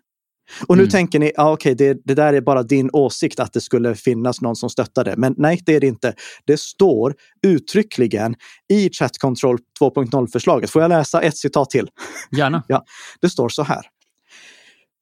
Och 0.66 0.76
nu 0.76 0.82
mm. 0.82 0.90
tänker 0.90 1.18
ni, 1.18 1.32
ah, 1.36 1.52
okej, 1.52 1.72
okay, 1.72 1.86
det, 1.88 2.00
det, 2.04 2.14
där 2.14 2.32
är 2.32 2.40
bara 2.40 2.62
din 2.62 2.90
åsikt 2.92 3.40
att 3.40 3.52
det 3.52 3.60
skulle 3.60 3.94
finnas 3.94 4.40
någon 4.40 4.56
som 4.56 4.70
stöttar 4.70 5.04
det. 5.04 5.14
Men 5.16 5.34
nej, 5.36 5.62
det 5.66 5.74
är 5.74 5.80
det 5.80 5.86
inte. 5.86 6.14
Det 6.44 6.60
står 6.60 7.14
uttryckligen 7.42 8.34
i 8.68 8.90
Chat 8.90 9.18
Control 9.18 9.58
2.0-förslaget. 9.80 10.70
Får 10.70 10.82
jag 10.82 10.88
läsa 10.88 11.20
ett 11.20 11.36
citat 11.36 11.70
till? 11.70 11.88
Gärna. 12.36 12.62
ja, 12.68 12.84
det 13.20 13.28
står 13.28 13.48
så 13.48 13.62
här. 13.62 13.82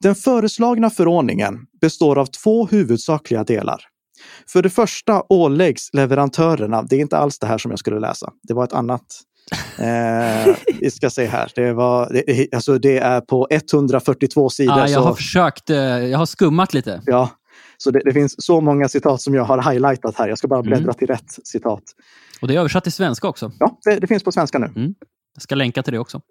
Den 0.01 0.15
föreslagna 0.15 0.89
förordningen 0.89 1.59
består 1.81 2.17
av 2.17 2.25
två 2.25 2.65
huvudsakliga 2.65 3.43
delar. 3.43 3.81
För 4.47 4.61
det 4.61 4.69
första 4.69 5.23
åläggs 5.29 5.93
leverantörerna, 5.93 6.83
det 6.83 6.95
är 6.95 6.99
inte 6.99 7.17
alls 7.17 7.39
det 7.39 7.47
här 7.47 7.57
som 7.57 7.71
jag 7.71 7.79
skulle 7.79 7.99
läsa, 7.99 8.31
det 8.43 8.53
var 8.53 8.63
ett 8.63 8.73
annat. 8.73 9.05
Eh, 9.79 10.55
vi 10.79 10.91
ska 10.91 11.09
se 11.09 11.25
här, 11.25 11.51
det, 11.55 11.73
var, 11.73 12.09
det, 12.13 12.47
alltså 12.55 12.77
det 12.77 12.97
är 12.97 13.21
på 13.21 13.47
142 13.51 14.49
sidor. 14.49 14.79
Ah, 14.79 14.87
jag 14.87 15.01
har 15.01 15.13
försökt, 15.13 15.69
eh, 15.69 15.77
jag 15.77 16.17
har 16.17 16.25
skummat 16.25 16.73
lite. 16.73 17.01
Ja, 17.05 17.29
så 17.77 17.91
det, 17.91 18.01
det, 18.05 18.13
finns 18.13 18.35
så 18.37 18.61
många 18.61 18.89
citat 18.89 19.21
som 19.21 19.35
jag 19.35 19.43
har 19.43 19.71
highlightat 19.71 20.15
här. 20.17 20.29
Jag 20.29 20.37
ska 20.37 20.47
bara 20.47 20.61
bläddra 20.61 20.83
mm. 20.83 20.93
till 20.93 21.07
rätt 21.07 21.37
citat. 21.43 21.83
Och 22.41 22.47
det 22.47 22.55
är 22.55 22.59
översatt 22.59 22.83
till 22.83 22.93
svenska 22.93 23.27
också? 23.27 23.51
Ja, 23.59 23.79
det, 23.83 23.99
det 23.99 24.07
finns 24.07 24.23
på 24.23 24.31
svenska 24.31 24.59
nu. 24.59 24.65
Mm. 24.65 24.95
Jag 25.33 25.41
ska 25.41 25.55
länka 25.55 25.83
till 25.83 25.93
det 25.93 25.99
också. 25.99 26.21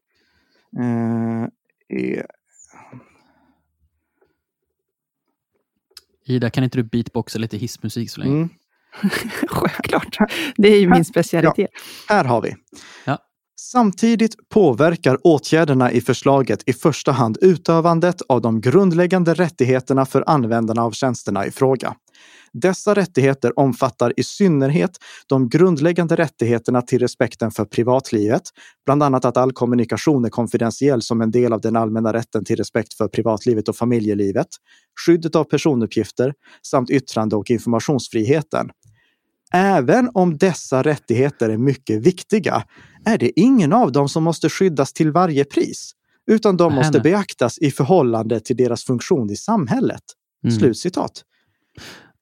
Eh, 0.78 1.48
Ida, 6.28 6.50
kan 6.50 6.64
inte 6.64 6.78
du 6.78 6.82
beatboxa 6.82 7.38
lite 7.38 7.56
hissmusik 7.56 8.10
så 8.10 8.20
länge? 8.20 8.32
Mm. 8.32 8.48
Självklart. 9.48 10.16
Det 10.56 10.68
är 10.68 10.80
ju 10.80 10.88
min 10.88 11.04
specialitet. 11.04 11.70
Ja, 12.08 12.14
här 12.14 12.24
har 12.24 12.42
vi. 12.42 12.54
Ja. 13.04 13.18
Samtidigt 13.60 14.48
påverkar 14.48 15.18
åtgärderna 15.24 15.92
i 15.92 16.00
förslaget 16.00 16.62
i 16.66 16.72
första 16.72 17.12
hand 17.12 17.38
utövandet 17.40 18.22
av 18.28 18.40
de 18.40 18.60
grundläggande 18.60 19.34
rättigheterna 19.34 20.06
för 20.06 20.24
användarna 20.26 20.82
av 20.82 20.92
tjänsterna 20.92 21.46
i 21.46 21.50
fråga. 21.50 21.94
Dessa 22.52 22.94
rättigheter 22.94 23.58
omfattar 23.58 24.12
i 24.16 24.22
synnerhet 24.22 24.90
de 25.26 25.48
grundläggande 25.48 26.16
rättigheterna 26.16 26.82
till 26.82 26.98
respekten 26.98 27.50
för 27.50 27.64
privatlivet, 27.64 28.42
bland 28.86 29.02
annat 29.02 29.24
att 29.24 29.36
all 29.36 29.52
kommunikation 29.52 30.24
är 30.24 30.30
konfidentiell 30.30 31.02
som 31.02 31.20
en 31.20 31.30
del 31.30 31.52
av 31.52 31.60
den 31.60 31.76
allmänna 31.76 32.12
rätten 32.12 32.44
till 32.44 32.56
respekt 32.56 32.94
för 32.94 33.08
privatlivet 33.08 33.68
och 33.68 33.76
familjelivet, 33.76 34.48
skyddet 35.06 35.36
av 35.36 35.44
personuppgifter 35.44 36.32
samt 36.66 36.90
yttrande 36.90 37.36
och 37.36 37.50
informationsfriheten. 37.50 38.70
Även 39.52 40.10
om 40.14 40.38
dessa 40.38 40.82
rättigheter 40.82 41.48
är 41.48 41.56
mycket 41.56 42.02
viktiga 42.02 42.64
är 43.04 43.18
det 43.18 43.40
ingen 43.40 43.72
av 43.72 43.92
dem 43.92 44.08
som 44.08 44.24
måste 44.24 44.48
skyddas 44.48 44.92
till 44.92 45.12
varje 45.12 45.44
pris, 45.44 45.92
utan 46.26 46.56
de 46.56 46.74
måste 46.74 47.00
beaktas 47.00 47.58
i 47.58 47.70
förhållande 47.70 48.40
till 48.40 48.56
deras 48.56 48.84
funktion 48.84 49.30
i 49.30 49.36
samhället. 49.36 50.02
Mm. 50.44 50.58
Slutcitat. 50.58 51.24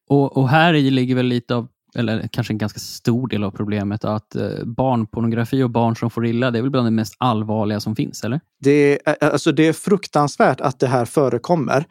Och, 0.09 0.37
och 0.37 0.49
här 0.49 0.75
i 0.75 0.91
ligger 0.91 1.15
väl 1.15 1.27
lite 1.27 1.55
av 1.55 1.69
eller 1.97 2.29
kanske 2.33 2.53
en 2.53 2.59
ganska 2.59 2.81
stor 2.81 3.29
del 3.29 3.45
av 3.45 3.51
problemet, 3.51 4.05
att 4.05 4.37
eh, 4.37 4.65
barnpornografi 4.65 5.63
och 5.63 5.71
barn 5.71 5.97
som 5.97 6.11
får 6.11 6.27
illa, 6.27 6.51
det 6.51 6.59
är 6.59 6.63
väl 6.63 6.71
bland 6.71 6.87
det 6.87 6.91
mest 6.91 7.15
allvarliga 7.19 7.81
som 7.81 7.97
finns, 7.97 8.25
eller? 8.25 8.41
Det 8.61 9.09
är, 9.09 9.25
alltså 9.25 9.53
det 9.53 9.67
är 9.67 9.73
fruktansvärt 9.73 10.61
att 10.61 10.79
det 10.79 10.87
här 10.87 11.05
förekommer. 11.05 11.85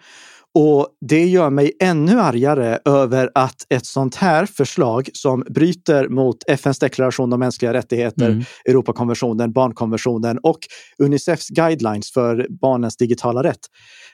Och 0.55 0.87
det 1.01 1.25
gör 1.25 1.49
mig 1.49 1.71
ännu 1.79 2.19
argare 2.19 2.79
över 2.85 3.31
att 3.35 3.55
ett 3.69 3.85
sånt 3.85 4.15
här 4.15 4.45
förslag 4.45 5.09
som 5.13 5.43
bryter 5.49 6.07
mot 6.07 6.37
FNs 6.47 6.79
deklaration 6.79 7.33
om 7.33 7.39
mänskliga 7.39 7.73
rättigheter, 7.73 8.29
mm. 8.29 8.43
Europakonventionen, 8.69 9.53
barnkonventionen 9.53 10.39
och 10.43 10.59
Unicefs 10.97 11.49
guidelines 11.49 12.11
för 12.11 12.47
barnens 12.61 12.97
digitala 12.97 13.43
rätt, 13.43 13.59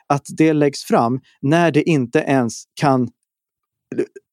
att 0.07 0.25
det 0.37 0.53
läggs 0.53 0.83
fram 0.83 1.19
när 1.41 1.71
det 1.71 1.89
inte 1.89 2.19
ens 2.19 2.63
kan 2.81 3.07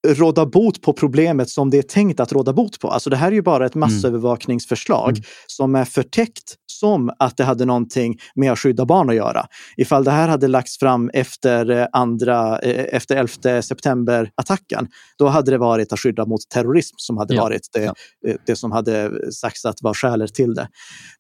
råda 0.07 0.47
bot 0.47 0.83
på 0.83 0.93
problemet 0.93 1.51
som 1.51 1.71
det 1.71 1.79
är 1.79 1.83
tänkt 1.83 2.21
att 2.21 2.33
råda 2.33 2.53
bot 2.53 2.81
på. 2.81 2.91
Alltså 2.91 3.11
det 3.11 3.17
här 3.17 3.29
är 3.29 3.33
ju 3.33 3.43
bara 3.43 3.67
ett 3.67 3.75
mm. 3.75 3.89
massövervakningsförslag 3.89 5.11
mm. 5.11 5.23
som 5.47 5.75
är 5.75 5.85
förtäckt 5.85 6.55
som 6.67 7.11
att 7.19 7.37
det 7.37 7.45
hade 7.45 7.65
någonting 7.65 8.19
med 8.35 8.53
att 8.53 8.59
skydda 8.59 8.85
barn 8.85 9.11
att 9.11 9.17
göra. 9.17 9.47
Ifall 9.77 10.05
det 10.05 10.11
här 10.11 10.29
hade 10.29 10.49
lagts 10.49 10.79
fram 10.79 11.11
efter, 11.15 11.71
eh, 11.71 11.87
andra, 11.93 12.59
eh, 12.59 12.85
efter 12.93 13.17
11 13.17 13.63
september-attacken, 13.63 14.89
då 15.19 15.27
hade 15.27 15.51
det 15.51 15.59
varit 15.59 15.93
att 15.93 16.01
skydda 16.01 16.27
mot 16.27 16.41
terrorism 16.49 16.95
som 16.99 17.17
hade 17.17 17.35
ja. 17.35 17.43
varit 17.43 17.69
det, 17.73 17.83
ja. 17.83 17.95
Eh, 18.29 18.37
det 18.47 18.57
som 18.57 18.73
hade 18.73 19.11
sagts 19.33 19.65
att 19.65 19.83
var 19.83 19.95
skälet 19.95 20.35
till 20.35 20.55
det. 20.55 20.69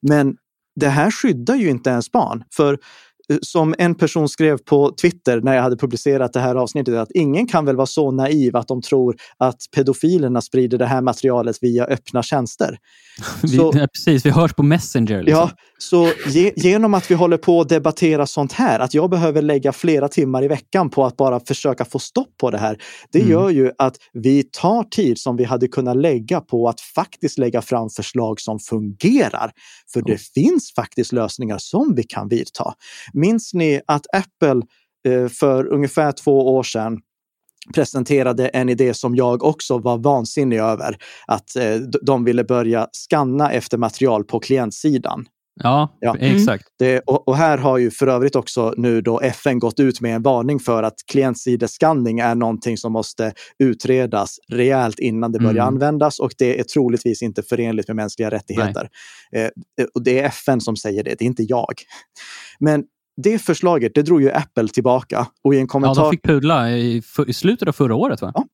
Men 0.03 0.37
det 0.81 0.89
här 0.89 1.11
skyddar 1.11 1.55
ju 1.55 1.71
inte 1.71 1.91
ens 1.91 2.13
barn. 2.13 2.45
För 2.57 2.79
som 3.43 3.75
en 3.79 3.95
person 3.95 4.29
skrev 4.29 4.59
på 4.59 4.91
Twitter 4.91 5.41
när 5.41 5.55
jag 5.55 5.63
hade 5.63 5.77
publicerat 5.77 6.33
det 6.33 6.41
här 6.41 6.55
avsnittet, 6.55 6.95
att 6.95 7.11
ingen 7.11 7.47
kan 7.47 7.65
väl 7.65 7.77
vara 7.77 7.87
så 7.87 8.11
naiv 8.11 8.57
att 8.57 8.69
de 8.69 8.83
tror 8.83 9.17
att 9.39 9.57
pedofilerna 9.77 10.41
sprider 10.41 10.79
det 10.79 10.87
här 10.87 11.03
materialet 11.03 11.57
via 11.61 11.85
öppna 11.85 12.23
tjänster. 12.23 12.79
Vi, 13.43 13.49
så, 13.49 13.73
ja, 13.75 13.87
precis, 13.87 14.27
vi 14.27 14.31
hörs 14.31 14.53
på 14.53 14.63
Messenger. 14.63 15.23
Liksom. 15.23 15.41
Ja, 15.41 15.51
så 15.79 16.13
ge, 16.27 16.53
genom 16.57 16.95
att 16.95 17.11
vi 17.11 17.15
håller 17.15 17.37
på 17.37 17.61
att 17.61 17.69
debattera 17.69 18.27
sånt 18.27 18.53
här, 18.53 18.81
att 18.81 18.95
jag 18.95 19.11
behöver 19.11 19.43
lägga 19.43 19.73
flera 19.73 20.09
timmar 20.09 20.45
i 20.45 20.49
veckan 20.49 20.91
på 20.91 21.05
att 21.05 21.17
bara 21.17 21.41
försöka 21.41 21.85
få 21.85 21.99
stopp 21.99 22.37
på 22.41 22.51
det 22.51 22.59
här, 22.59 22.79
det 23.13 23.19
mm. 23.19 23.31
gör 23.31 23.51
ju 23.51 23.71
att 23.79 23.97
vi 24.13 24.43
tar 24.43 24.83
tid 24.83 25.19
som 25.19 25.37
vi 25.37 25.45
hade 25.45 25.69
kunnat 25.69 25.97
lägga 25.97 26.41
på 26.41 26.69
att 26.69 26.81
faktiskt 26.81 27.39
lägga 27.39 27.63
fram 27.63 27.91
förslag 27.91 28.41
som 28.41 28.59
fungerar. 28.59 29.51
För 29.93 30.03
det 30.03 30.21
finns 30.35 30.73
faktiskt 30.75 31.13
lösningar 31.13 31.59
som 31.59 31.95
vi 31.95 32.03
kan 32.03 32.29
vidta. 32.29 32.75
Minns 33.19 33.55
ni 33.55 33.81
att 33.87 34.07
Apple 34.13 34.63
eh, 35.09 35.29
för 35.29 35.67
ungefär 35.67 36.13
två 36.13 36.57
år 36.57 36.63
sedan 36.63 36.99
presenterade 37.75 38.49
en 38.49 38.69
idé 38.69 38.95
som 38.95 39.17
jag 39.17 39.43
också 39.43 39.79
var 39.79 39.99
vansinnig 39.99 40.59
över. 40.59 40.97
Att 41.27 41.57
eh, 41.57 41.77
de 42.03 42.25
ville 42.25 42.45
börja 42.45 42.87
skanna 42.93 43.53
efter 43.53 43.79
material 43.79 44.25
på 44.25 44.41
klientsidan. 44.41 45.27
Ja, 45.63 45.97
ja. 46.01 46.17
exakt. 46.17 46.65
Mm. 46.81 46.95
Det, 46.95 47.01
och, 47.01 47.29
och, 47.29 47.37
här 47.37 47.59
har 47.59 47.79
ju 47.79 47.91
för 47.91 48.07
övrigt 48.07 48.37
också 48.37 48.75
nu 48.77 49.01
då 49.01 49.21
FN 49.21 49.59
gått 49.59 49.81
ut 49.81 50.01
med 50.01 50.15
en 50.15 50.23
varning 50.23 50.61
för 50.61 50.83
att 50.83 50.95
klientsideskanning 51.11 52.19
är 52.19 52.35
någonting 52.35 52.77
som 52.77 52.93
måste 52.93 53.33
utredas 53.59 54.39
rejält 54.49 54.99
innan 54.99 55.33
det 55.33 55.39
börjar 55.39 55.53
mm. 55.53 55.67
användas 55.67 56.21
och 56.21 56.33
det 56.39 56.61
är 56.61 56.65
troligtvis 56.65 57.23
inte 57.23 57.43
förenligt 57.43 57.89
med 57.89 57.97
mänskliga 57.97 58.31
rättigheter. 58.31 58.89
Eh, 59.33 59.49
och 59.95 60.03
det 60.03 60.19
är 60.19 60.25
FN 60.25 60.61
som 60.61 60.77
säger 60.77 61.05
det, 61.05 61.15
det 61.19 61.25
är 61.25 61.27
inte 61.27 61.43
jag. 61.43 61.75
Men 62.61 62.85
det 63.23 63.39
förslaget 63.39 63.93
det 63.95 64.03
drog 64.03 64.23
ju 64.23 64.31
Apple 64.31 64.69
tillbaka. 64.69 65.27
Och 65.45 65.55
i 65.55 65.59
en 65.59 65.67
kommentar... 65.67 66.03
Ja, 66.03 66.05
de 66.05 66.11
fick 66.11 66.23
pudla 66.23 66.71
i, 66.71 67.03
i 67.27 67.33
slutet 67.33 67.69
av 67.69 67.73
förra 67.73 67.95
året 67.95 68.23
va? 68.23 68.33
Ja. 68.35 68.45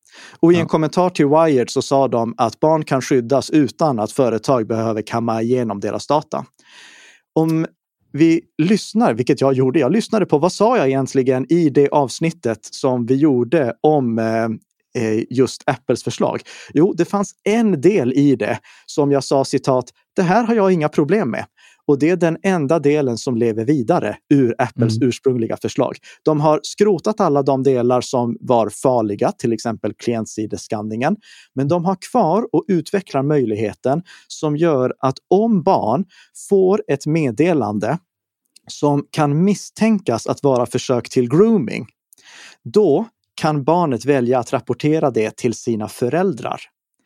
Och 0.41 0.53
i 0.53 0.57
en 0.57 0.61
ja. 0.61 0.69
kommentar 0.69 1.11
till 1.11 1.27
Wired 1.27 1.71
så 1.71 1.83
sa 1.83 2.09
de 2.09 2.35
att 2.37 2.61
barn 2.61 2.85
kan 2.85 3.03
skyddas 3.03 3.51
utan 3.51 3.99
att 3.99 4.13
företag 4.13 4.67
behöver 4.67 5.03
kamma 5.03 5.43
igenom 5.43 5.81
deras 5.81 6.07
data. 6.07 6.45
Om 7.35 7.67
vi 8.13 8.41
lyssnar, 8.63 9.15
vilket 9.15 9.41
jag 9.41 9.55
gjorde, 9.55 9.79
jag 9.79 9.93
lyssnade 9.93 10.27
på 10.27 10.39
vad 10.39 10.53
sa 10.53 10.77
jag 10.77 10.87
egentligen 10.87 11.53
i 11.53 11.71
det 11.71 11.89
avsnittet 11.89 12.59
som 12.65 13.07
vi 13.07 13.15
gjorde 13.15 13.75
om 13.81 14.19
eh, 14.19 14.45
eh 15.05 15.25
just 15.31 15.63
Apples 15.67 16.05
förslag. 16.05 16.41
Jo, 16.75 16.95
det 16.97 17.05
fanns 17.05 17.35
en 17.45 17.81
del 17.81 18.13
i 18.13 18.37
det 18.37 18.59
som 18.87 19.13
jag 19.13 19.25
sa 19.25 19.45
citat, 19.45 19.85
det 20.17 20.23
här 20.23 20.45
har 20.45 20.55
jag 20.55 20.73
inga 20.73 20.89
problem 20.89 21.31
med. 21.31 21.45
Och 21.87 21.99
det 21.99 22.11
är 22.11 22.17
den 22.17 22.39
enda 22.43 22.79
delen 22.79 23.19
som 23.19 23.37
lever 23.37 23.65
vidare 23.65 24.17
ur 24.31 24.55
Apples 24.59 24.97
mm. 24.97 25.09
ursprungliga 25.09 25.57
förslag. 25.57 25.97
De 26.23 26.41
har 26.41 26.61
skrotat 26.63 27.21
alla 27.21 27.43
de 27.43 27.63
delar 27.63 28.01
som 28.01 28.37
var 28.41 28.69
farliga, 28.69 29.33
till 29.33 29.53
exempel 29.53 29.95
klientsideskanningen. 29.95 31.17
Men 31.55 31.69
de 31.69 31.85
har 31.85 31.97
kvar 32.11 32.47
och 32.53 32.65
utvecklar 32.69 33.23
möjligheten 33.23 34.03
som 34.29 34.57
gör 34.57 34.95
att 34.99 35.17
om 35.31 35.63
barn 35.63 36.05
får 36.49 36.83
ett 36.89 37.07
meddelande 37.07 37.99
som 38.67 39.07
kan 39.11 39.45
misstänkas 39.45 40.27
att 40.27 40.43
vara 40.43 40.67
försök 40.67 41.11
till 41.11 41.29
grooming, 41.29 41.87
då 42.65 43.07
kan 43.35 43.65
barnet 43.65 44.05
välja 44.05 44.39
att 44.39 44.53
rapportera 44.53 45.11
det 45.11 45.37
till 45.37 45.55
sina 45.55 45.89
föräldrar. 45.89 46.61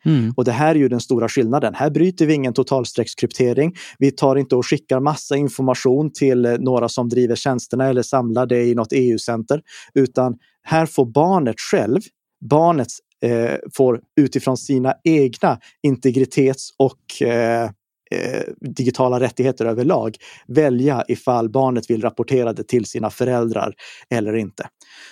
Mm. 0.05 0.33
Och 0.37 0.45
det 0.45 0.51
här 0.51 0.75
är 0.75 0.79
ju 0.79 0.87
den 0.87 0.99
stora 0.99 1.29
skillnaden. 1.29 1.73
Här 1.75 1.89
bryter 1.89 2.25
vi 2.25 2.33
ingen 2.33 2.53
totalstreckskryptering. 2.53 3.75
Vi 3.99 4.11
tar 4.11 4.35
inte 4.35 4.55
och 4.55 4.65
skickar 4.65 4.99
massa 4.99 5.35
information 5.35 6.11
till 6.13 6.45
eh, 6.45 6.57
några 6.59 6.89
som 6.89 7.09
driver 7.09 7.35
tjänsterna 7.35 7.87
eller 7.87 8.01
samlar 8.01 8.45
det 8.45 8.63
i 8.63 8.75
något 8.75 8.91
EU-center, 8.91 9.61
utan 9.93 10.37
här 10.63 10.85
får 10.85 11.05
barnet 11.05 11.55
själv, 11.71 12.01
barnet 12.49 12.87
eh, 13.23 13.55
får 13.73 14.01
utifrån 14.21 14.57
sina 14.57 14.93
egna 15.03 15.59
integritets 15.83 16.69
och 16.77 17.27
eh, 17.27 17.69
eh, 18.11 18.41
digitala 18.61 19.19
rättigheter 19.19 19.65
överlag 19.65 20.17
välja 20.47 21.03
ifall 21.07 21.49
barnet 21.49 21.89
vill 21.89 22.01
rapportera 22.01 22.53
det 22.53 22.63
till 22.63 22.85
sina 22.85 23.09
föräldrar 23.09 23.73
eller 24.09 24.35
inte. 24.35 24.67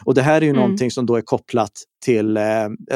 Och 0.06 0.14
det 0.14 0.22
här 0.22 0.38
är 0.38 0.42
ju 0.42 0.50
mm. 0.50 0.62
någonting 0.62 0.92
som 0.92 1.06
då 1.06 1.16
är 1.16 1.22
kopplat 1.22 1.72
till 2.06 2.38
eh, 2.38 2.44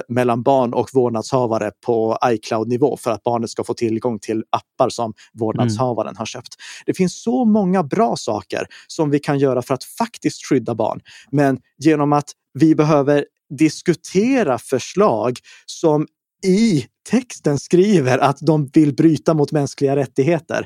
mellan 0.07 0.43
barn 0.43 0.73
och 0.73 0.89
vårdnadshavare 0.93 1.71
på 1.85 2.17
iCloud-nivå 2.25 2.97
för 2.97 3.11
att 3.11 3.23
barnet 3.23 3.49
ska 3.49 3.63
få 3.63 3.73
tillgång 3.73 4.19
till 4.19 4.43
appar 4.49 4.89
som 4.89 5.13
vårdnadshavaren 5.33 6.09
mm. 6.09 6.17
har 6.17 6.25
köpt. 6.25 6.55
Det 6.85 6.93
finns 6.93 7.23
så 7.23 7.45
många 7.45 7.83
bra 7.83 8.15
saker 8.15 8.65
som 8.87 9.09
vi 9.09 9.19
kan 9.19 9.39
göra 9.39 9.61
för 9.61 9.73
att 9.73 9.83
faktiskt 9.83 10.45
skydda 10.45 10.75
barn. 10.75 10.99
Men 11.31 11.59
genom 11.77 12.13
att 12.13 12.31
vi 12.53 12.75
behöver 12.75 13.25
diskutera 13.59 14.57
förslag 14.57 15.37
som 15.65 16.07
i 16.45 16.85
texten 17.09 17.59
skriver 17.59 18.17
att 18.17 18.37
de 18.41 18.69
vill 18.73 18.95
bryta 18.95 19.33
mot 19.33 19.51
mänskliga 19.51 19.95
rättigheter. 19.95 20.65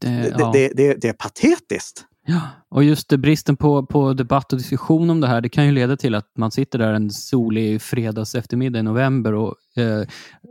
Det, 0.00 0.08
det, 0.08 0.34
ja. 0.38 0.50
det, 0.54 0.94
det 0.94 1.08
är 1.08 1.12
patetiskt. 1.12 2.04
Ja, 2.30 2.40
och 2.68 2.84
just 2.84 3.08
bristen 3.08 3.56
på, 3.56 3.86
på 3.86 4.12
debatt 4.12 4.52
och 4.52 4.58
diskussion 4.58 5.10
om 5.10 5.20
det 5.20 5.26
här, 5.26 5.40
det 5.40 5.48
kan 5.48 5.66
ju 5.66 5.72
leda 5.72 5.96
till 5.96 6.14
att 6.14 6.30
man 6.38 6.50
sitter 6.50 6.78
där 6.78 6.92
en 6.92 7.10
solig 7.10 7.82
fredags 7.82 8.34
eftermiddag 8.34 8.78
i 8.78 8.82
november 8.82 9.34
och 9.34 9.54
eh, 9.76 10.06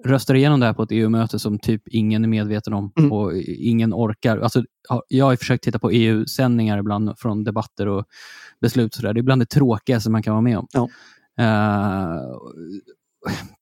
röstar 0.06 0.36
igenom 0.36 0.60
det 0.60 0.66
här 0.66 0.74
på 0.74 0.84
ett 0.84 0.92
EU-möte 0.92 1.40
som 1.40 1.60
typ 1.60 1.88
ingen 1.88 2.24
är 2.24 2.28
medveten 2.28 2.74
om 2.74 2.92
mm. 3.00 3.12
och 3.12 3.34
ingen 3.48 3.94
orkar. 3.94 4.38
Alltså, 4.38 4.64
jag 5.08 5.26
har 5.26 5.36
försökt 5.36 5.64
titta 5.64 5.80
på 5.80 5.92
EU-sändningar 5.92 6.78
ibland 6.78 7.20
från 7.20 7.44
debatter 7.44 7.88
och 7.88 8.06
beslut. 8.62 8.94
Så 8.94 9.02
där. 9.02 9.14
Det 9.14 9.20
är 9.20 9.24
bland 9.24 9.42
det 9.42 9.50
tråkigaste 9.50 10.10
man 10.10 10.24
kan 10.24 10.34
vara 10.34 10.42
med 10.42 10.58
om. 10.58 10.68
Ja. 10.72 10.90
Uh, 11.40 12.22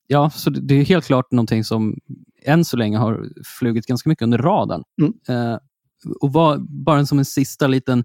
ja, 0.07 0.29
så 0.29 0.49
det 0.49 0.75
är 0.75 0.85
helt 0.85 1.05
klart 1.05 1.31
någonting 1.31 1.63
som 1.63 1.95
än 2.45 2.65
så 2.65 2.77
länge 2.77 2.97
har 2.97 3.29
flugit 3.59 3.85
ganska 3.85 4.09
mycket 4.09 4.23
under 4.23 4.37
radarn. 4.37 4.83
Mm. 5.01 5.13
Uh, 5.29 5.57
och 6.21 6.33
vad, 6.33 6.69
bara 6.69 7.05
som 7.05 7.19
en 7.19 7.25
sista 7.25 7.67
liten 7.67 8.03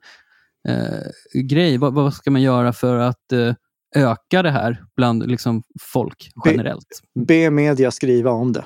uh, 0.69 1.43
grej, 1.43 1.79
vad, 1.79 1.95
vad, 1.95 2.15
ska 2.15 2.31
man 2.31 2.43
göra 2.43 2.73
för 2.73 2.97
att 2.97 3.33
uh, 3.33 3.55
öka 3.97 4.43
det 4.43 4.51
här 4.51 4.85
bland 4.97 5.31
liksom, 5.31 5.63
folk 5.81 6.31
generellt? 6.45 7.01
Be, 7.15 7.25
be 7.25 7.51
media 7.51 7.91
skriva 7.91 8.31
om 8.31 8.53
det. 8.53 8.65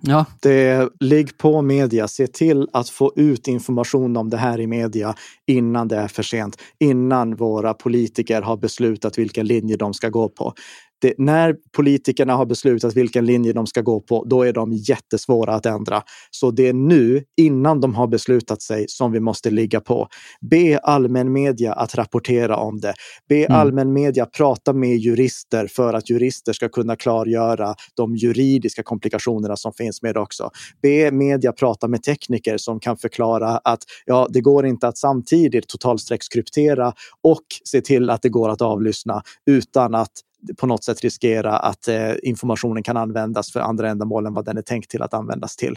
Ja. 0.00 0.24
Det, 0.40 0.88
ligg 1.00 1.38
på 1.38 1.62
media, 1.62 2.08
se 2.08 2.26
till 2.26 2.68
att 2.72 2.88
få 2.88 3.12
ut 3.16 3.48
information 3.48 4.16
om 4.16 4.30
det 4.30 4.36
här 4.36 4.60
i 4.60 4.66
media 4.66 5.14
innan 5.46 5.88
det 5.88 5.96
är 5.96 6.08
för 6.08 6.22
sent. 6.22 6.56
Innan 6.80 7.36
våra 7.36 7.74
politiker 7.74 8.42
har 8.42 8.56
beslutat 8.56 9.18
vilken 9.18 9.46
linje 9.46 9.76
de 9.76 9.94
ska 9.94 10.08
gå 10.08 10.28
på 10.28 10.54
det, 10.98 11.14
när 11.18 11.56
politikerna 11.76 12.34
har 12.36 12.46
beslutat 12.46 12.96
vilken 12.96 13.26
linje 13.26 13.52
de 13.52 13.66
ska 13.66 13.80
gå 13.80 14.00
på, 14.00 14.24
då 14.24 14.42
är 14.42 14.52
de 14.52 14.72
jättesvåra 14.72 15.54
att 15.54 15.66
ändra. 15.66 16.02
Så 16.30 16.50
det 16.50 16.68
är 16.68 16.72
nu, 16.72 17.24
innan 17.36 17.80
de 17.80 17.94
har 17.94 18.06
beslutat 18.06 18.62
sig, 18.62 18.84
som 18.88 19.12
vi 19.12 19.20
måste 19.20 19.50
ligga 19.50 19.80
på. 19.80 20.08
Be 20.50 20.78
allmän 20.78 21.32
media 21.32 21.72
att 21.72 21.94
rapportera 21.94 22.56
om 22.56 22.80
det. 22.80 22.94
Be 23.28 23.44
mm. 23.44 23.58
allmän 23.58 23.92
media 23.92 24.26
prata 24.26 24.72
med 24.72 24.96
jurister 24.96 25.66
för 25.66 25.94
att 25.94 26.10
jurister 26.10 26.52
ska 26.52 26.68
kunna 26.68 26.96
klargöra 26.96 27.74
de 27.96 28.16
juridiska 28.16 28.82
komplikationerna 28.82 29.56
som 29.56 29.72
finns 29.72 30.02
med 30.02 30.14
det 30.14 30.20
också. 30.20 30.50
Be 30.82 31.10
media 31.10 31.52
prata 31.52 31.88
med 31.88 32.02
tekniker 32.02 32.56
som 32.58 32.80
kan 32.80 32.96
förklara 32.96 33.48
att 33.48 33.82
ja, 34.04 34.28
det 34.30 34.40
går 34.40 34.66
inte 34.66 34.88
att 34.88 34.98
samtidigt 34.98 35.68
totalstreckskryptera 35.68 36.92
och 37.22 37.44
se 37.64 37.80
till 37.80 38.10
att 38.10 38.22
det 38.22 38.28
går 38.28 38.48
att 38.48 38.62
avlyssna 38.62 39.22
utan 39.46 39.94
att 39.94 40.12
på 40.56 40.66
något 40.66 40.84
sätt 40.84 41.00
riskera 41.00 41.56
att 41.56 41.88
eh, 41.88 42.12
informationen 42.22 42.82
kan 42.82 42.96
användas 42.96 43.52
för 43.52 43.60
andra 43.60 43.90
ändamål 43.90 44.26
än 44.26 44.34
vad 44.34 44.44
den 44.44 44.58
är 44.58 44.62
tänkt 44.62 44.90
till 44.90 45.02
att 45.02 45.14
användas 45.14 45.56
till. 45.56 45.76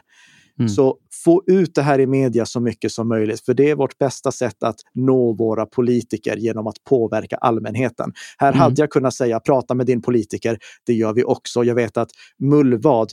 Mm. 0.60 0.70
Så 0.70 0.98
få 1.24 1.44
ut 1.48 1.76
det 1.76 1.82
här 1.82 2.00
i 2.00 2.08
media 2.08 2.46
så 2.46 2.60
mycket 2.60 2.92
som 2.92 3.08
möjligt, 3.08 3.46
för 3.46 3.54
det 3.54 3.70
är 3.70 3.76
vårt 3.76 3.98
bästa 3.98 4.32
sätt 4.32 4.64
att 4.64 4.76
nå 4.94 5.34
våra 5.34 5.66
politiker 5.66 6.38
genom 6.38 6.68
att 6.68 6.84
påverka 6.84 7.36
allmänheten. 7.36 8.14
Här 8.38 8.48
mm. 8.48 8.60
hade 8.60 8.82
jag 8.82 8.90
kunnat 8.90 9.14
säga 9.14 9.40
prata 9.40 9.76
med 9.76 9.86
din 9.86 10.02
politiker. 10.02 10.58
Det 10.86 10.94
gör 10.94 11.14
vi 11.14 11.24
också. 11.24 11.64
Jag 11.64 11.76
vet 11.76 11.98
att 11.98 12.10
Mullvad 12.40 13.12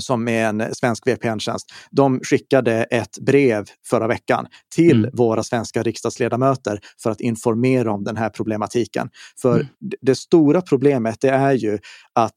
som 0.00 0.28
är 0.28 0.44
en 0.44 0.74
svensk 0.74 1.06
VPN-tjänst, 1.06 1.72
de 1.90 2.20
skickade 2.20 2.84
ett 2.84 3.18
brev 3.18 3.64
förra 3.86 4.06
veckan 4.06 4.46
till 4.74 4.98
mm. 4.98 5.10
våra 5.12 5.42
svenska 5.42 5.82
riksdagsledamöter 5.82 6.80
för 7.02 7.10
att 7.10 7.20
informera 7.20 7.92
om 7.92 8.04
den 8.04 8.16
här 8.16 8.28
problematiken. 8.28 9.10
För 9.42 9.54
mm. 9.54 9.66
det 10.00 10.14
stora 10.14 10.60
problemet 10.60 11.20
det 11.20 11.30
är 11.30 11.52
ju 11.52 11.78
att 12.12 12.36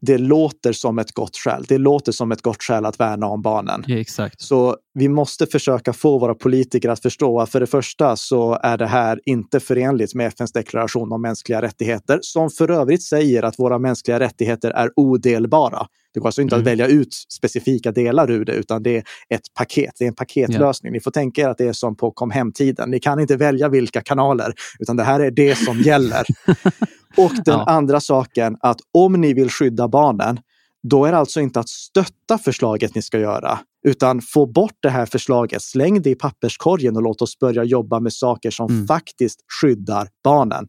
det 0.00 0.18
låter 0.18 0.72
som 0.72 0.98
ett 0.98 1.12
gott 1.12 1.36
skäl. 1.36 1.64
Det 1.68 1.78
låter 1.78 2.12
som 2.12 2.32
ett 2.32 2.42
gott 2.42 2.62
skäl 2.62 2.84
att 2.84 3.00
värna 3.00 3.26
om 3.26 3.42
barnen. 3.42 3.84
Ja, 3.86 3.96
exakt. 3.96 4.40
Så 4.40 4.76
vi 4.94 5.08
måste 5.08 5.46
försöka 5.46 5.92
få 5.92 6.18
våra 6.18 6.34
politiker 6.34 6.88
att 6.88 7.02
förstå 7.02 7.40
att 7.40 7.50
för 7.50 7.60
det 7.60 7.66
första 7.66 8.16
så 8.16 8.58
är 8.62 8.78
det 8.78 8.86
här 8.86 9.20
inte 9.24 9.60
förenligt 9.60 10.14
med 10.14 10.26
FNs 10.26 10.52
deklaration 10.52 11.12
om 11.12 11.22
mänskliga 11.22 11.62
rättigheter, 11.62 12.18
som 12.22 12.50
för 12.50 12.70
övrigt 12.70 13.02
säger 13.02 13.42
att 13.42 13.58
våra 13.58 13.78
mänskliga 13.78 14.20
rättigheter 14.20 14.70
är 14.70 14.90
odelbara. 14.96 15.86
Det 16.14 16.20
går 16.20 16.28
alltså 16.28 16.42
inte 16.42 16.54
mm. 16.54 16.62
att 16.62 16.72
välja 16.72 16.86
ut 16.86 17.14
specifika 17.28 17.92
delar 17.92 18.30
ur 18.30 18.44
det, 18.44 18.52
utan 18.52 18.82
det 18.82 18.96
är 18.96 19.02
ett 19.28 19.54
paket. 19.54 19.92
Det 19.98 20.04
är 20.04 20.08
en 20.08 20.14
paketlösning. 20.14 20.90
Yeah. 20.90 20.92
Ni 20.92 21.00
får 21.00 21.10
tänka 21.10 21.42
er 21.42 21.48
att 21.48 21.58
det 21.58 21.66
är 21.66 21.72
som 21.72 21.96
på 21.96 22.10
kom 22.10 22.30
hem-tiden. 22.30 22.90
Ni 22.90 23.00
kan 23.00 23.20
inte 23.20 23.36
välja 23.36 23.68
vilka 23.68 24.00
kanaler, 24.00 24.54
utan 24.78 24.96
det 24.96 25.04
här 25.04 25.20
är 25.20 25.30
det 25.30 25.58
som 25.58 25.80
gäller. 25.80 26.24
Och 27.16 27.32
den 27.44 27.58
ja. 27.58 27.64
andra 27.64 28.00
saken, 28.00 28.56
att 28.60 28.80
om 28.92 29.12
ni 29.12 29.34
vill 29.34 29.50
skydda 29.50 29.88
barnen, 29.88 30.38
då 30.82 31.04
är 31.04 31.12
det 31.12 31.18
alltså 31.18 31.40
inte 31.40 31.60
att 31.60 31.68
stötta 31.68 32.38
förslaget 32.38 32.94
ni 32.94 33.02
ska 33.02 33.18
göra, 33.18 33.58
utan 33.86 34.20
få 34.20 34.46
bort 34.46 34.76
det 34.82 34.90
här 34.90 35.06
förslaget, 35.06 35.62
släng 35.62 36.02
det 36.02 36.10
i 36.10 36.14
papperskorgen 36.14 36.96
och 36.96 37.02
låt 37.02 37.22
oss 37.22 37.38
börja 37.38 37.64
jobba 37.64 38.00
med 38.00 38.12
saker 38.12 38.50
som 38.50 38.70
mm. 38.70 38.86
faktiskt 38.86 39.40
skyddar 39.60 40.08
barnen. 40.24 40.66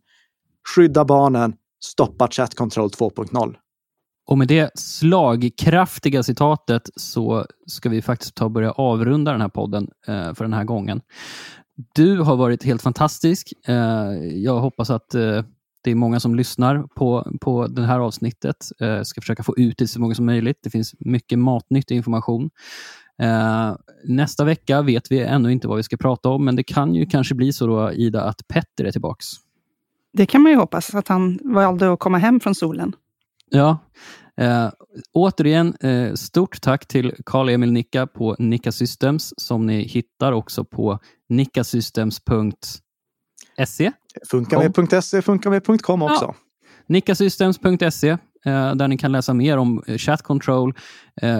Skydda 0.76 1.06
barnen, 1.06 1.54
stoppa 1.84 2.28
chat 2.28 2.56
control 2.56 2.90
2.0. 2.90 3.56
Och 4.28 4.38
med 4.38 4.48
det 4.48 4.72
slagkraftiga 4.80 6.24
citatet 6.24 6.90
så 6.96 7.46
ska 7.68 7.90
vi 7.90 8.02
faktiskt 8.02 8.36
ta 8.36 8.46
och 8.46 8.52
börja 8.52 8.72
avrunda 8.72 9.32
den 9.32 9.42
här 9.42 9.50
podden 9.50 9.88
eh, 10.08 10.34
för 10.34 10.44
den 10.44 10.54
här 10.54 10.64
gången. 10.64 11.02
Du 11.96 12.20
har 12.20 12.36
varit 12.36 12.64
helt 12.64 12.82
fantastisk. 12.82 13.54
Eh, 13.68 13.76
jag 14.36 14.60
hoppas 14.60 14.90
att 14.90 15.16
eh, 15.16 15.44
det 15.88 15.92
är 15.92 15.96
många 15.96 16.20
som 16.20 16.36
lyssnar 16.36 16.84
på, 16.84 17.38
på 17.42 17.68
det 17.68 17.86
här 17.86 18.00
avsnittet. 18.00 18.58
Eh, 18.82 19.02
ska 19.02 19.22
försöka 19.22 19.44
få 19.44 19.58
ut 19.58 19.78
det 19.78 19.88
så 19.88 20.02
många 20.02 20.16
som 20.16 20.26
möjligt. 20.26 20.58
Det 20.64 20.70
finns 20.70 20.96
mycket 21.00 21.40
matnyttig 21.40 21.96
information. 21.96 22.50
Eh, 23.22 23.76
nästa 24.04 24.44
vecka 24.44 24.82
vet 24.82 25.12
vi 25.12 25.20
ännu 25.20 25.52
inte 25.52 25.68
vad 25.68 25.78
vi 25.78 25.84
ska 25.84 25.98
prata 25.98 26.30
om, 26.30 26.46
men 26.46 26.56
det 26.56 26.64
kan 26.64 26.96
ju 26.96 27.06
kanske 27.06 27.36
bli 27.36 27.54
så 27.54 27.68
då, 27.68 27.92
Ida, 27.92 28.24
att 28.24 28.48
Petter 28.48 28.86
är 28.86 28.92
tillbaks. 28.92 29.26
Det 30.14 30.26
kan 30.26 30.42
man 30.42 30.52
ju 30.52 30.58
hoppas, 30.58 30.96
att 30.96 31.08
han 31.08 31.40
valde 31.44 31.94
att 31.94 32.00
komma 32.00 32.18
hem 32.18 32.40
från 32.40 32.56
solen. 32.56 32.96
Ja. 33.50 33.78
Eh, 34.38 34.70
återigen, 35.14 35.76
eh, 35.80 36.14
stort 36.14 36.62
tack 36.62 36.88
till 36.88 37.14
Karl-Emil 37.26 37.72
Nicka 37.72 38.08
på 38.08 38.36
Nicka 38.40 38.72
Systems 38.72 39.34
som 39.38 39.66
ni 39.66 39.82
hittar 39.82 40.32
också 40.32 40.66
på 40.66 41.00
nickasystems.se. 41.30 43.92
Funkar 44.30 44.58
med.se, 44.58 45.22
funkar 45.22 45.50
med.com 45.50 46.02
också. 46.02 46.26
Ja. 46.26 46.36
Nickasystems.se 46.88 48.10
eh, 48.10 48.76
där 48.76 48.88
ni 48.88 48.98
kan 48.98 49.12
läsa 49.12 49.34
mer 49.34 49.58
om 49.58 49.84
eh, 49.88 49.98
chat 49.98 50.22
control, 50.22 50.74
eh, 51.22 51.32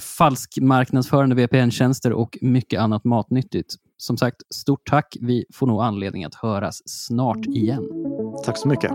falsk 0.00 0.58
marknadsförande 0.60 1.36
VPN-tjänster 1.36 2.12
och 2.12 2.38
mycket 2.40 2.80
annat 2.80 3.04
matnyttigt. 3.04 3.74
Som 3.96 4.16
sagt, 4.16 4.36
stort 4.54 4.90
tack. 4.90 5.16
Vi 5.20 5.44
får 5.54 5.66
nog 5.66 5.82
anledning 5.82 6.24
att 6.24 6.34
höras 6.34 6.82
snart 6.86 7.46
igen. 7.46 7.82
Tack 8.44 8.58
så 8.58 8.68
mycket. 8.68 8.92